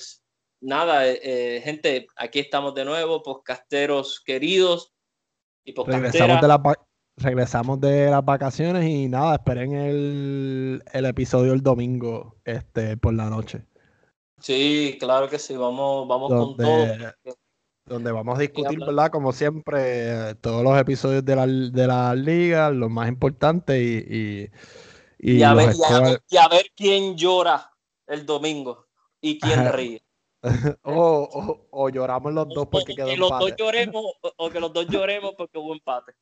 nada, 0.60 1.08
eh, 1.08 1.62
gente, 1.64 2.08
aquí 2.18 2.40
estamos 2.40 2.76
de 2.76 2.84
nuevo, 2.84 3.24
podcasteros 3.24 4.20
queridos 4.20 4.92
y 5.64 5.74
regresamos 5.74 6.42
de, 6.42 6.48
la, 6.50 6.62
regresamos 7.22 7.80
de 7.80 8.10
las 8.10 8.24
vacaciones 8.24 8.86
y 8.86 9.08
nada, 9.08 9.36
esperen 9.36 9.74
el, 9.74 10.84
el, 10.92 11.06
episodio 11.06 11.54
el 11.54 11.62
domingo 11.62 12.36
este, 12.46 12.98
por 12.98 13.14
la 13.14 13.30
noche. 13.30 13.66
Sí, 14.40 14.98
claro 15.00 15.30
que 15.30 15.40
sí, 15.40 15.56
vamos, 15.56 16.08
vamos 16.08 16.30
con 16.30 16.58
todo. 16.58 16.88
Donde 17.86 18.12
vamos 18.12 18.38
a 18.38 18.42
discutir, 18.42 18.80
¿verdad? 18.80 19.12
Como 19.12 19.34
siempre, 19.34 20.36
todos 20.36 20.64
los 20.64 20.80
episodios 20.80 21.26
de 21.26 21.36
la, 21.36 21.46
de 21.46 21.88
la 21.88 22.16
liga, 22.16 22.70
los 22.70 22.90
más 22.90 23.10
importantes 23.10 23.78
y, 23.78 24.50
y, 25.20 25.44
a 25.44 25.54
ver, 25.54 25.74
y, 26.30 26.38
a 26.38 26.48
ver, 26.48 26.66
quién 26.76 27.16
llora 27.16 27.72
el 28.08 28.26
domingo 28.26 28.88
y 29.20 29.40
quién 29.40 29.72
ríe. 29.74 30.04
o, 30.84 31.68
o, 31.70 31.90
lloramos 31.90 32.34
los 32.34 32.50
dos 32.50 32.68
porque 32.72 32.96
quedó 32.96 33.08
que 33.08 33.18
los 33.18 33.30
Dos 33.30 33.54
lloremos, 33.58 34.04
o, 34.38 34.50
que 34.50 34.60
los 34.60 34.74
dos 34.74 34.88
lloremos 34.88 35.34
porque 35.38 35.60
hubo 35.60 35.74
empate. 35.74 36.14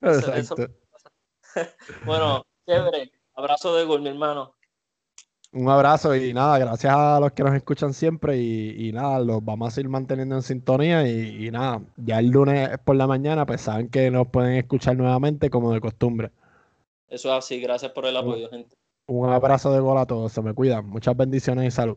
bueno, 2.04 2.44
chévere. 2.66 3.12
Abrazo 3.34 3.76
de 3.76 3.84
gol, 3.84 4.02
mi 4.02 4.08
hermano. 4.08 4.54
Un 5.52 5.68
abrazo 5.70 6.14
y 6.14 6.34
nada, 6.34 6.58
gracias 6.58 6.94
a 6.94 7.20
los 7.20 7.32
que 7.32 7.42
nos 7.42 7.54
escuchan 7.54 7.94
siempre 7.94 8.36
y, 8.36 8.92
nada, 8.92 9.20
los 9.20 9.42
vamos 9.44 9.68
a 9.68 9.70
seguir 9.70 9.88
manteniendo 9.88 10.34
en 10.34 10.42
sintonía 10.42 11.08
y, 11.08 11.50
nada, 11.50 11.80
ya 11.96 12.18
el 12.18 12.28
lunes 12.28 12.76
por 12.84 12.96
la 12.96 13.06
mañana 13.06 13.46
pues 13.46 13.62
saben 13.62 13.88
que 13.88 14.10
nos 14.10 14.28
pueden 14.28 14.56
escuchar 14.56 14.96
nuevamente 14.96 15.48
como 15.48 15.72
de 15.72 15.80
costumbre. 15.80 16.30
Eso 17.08 17.30
es 17.30 17.38
así, 17.38 17.60
gracias 17.60 17.92
por 17.92 18.04
el 18.04 18.16
apoyo, 18.16 18.50
gente. 18.50 18.76
Un 19.06 19.30
abrazo 19.30 19.72
de 19.72 19.80
gol 19.80 19.96
a 19.96 20.04
todos, 20.04 20.32
se 20.32 20.42
me 20.42 20.52
cuidan, 20.52 20.88
muchas 20.88 21.16
bendiciones 21.16 21.66
y 21.66 21.70
salud. 21.70 21.96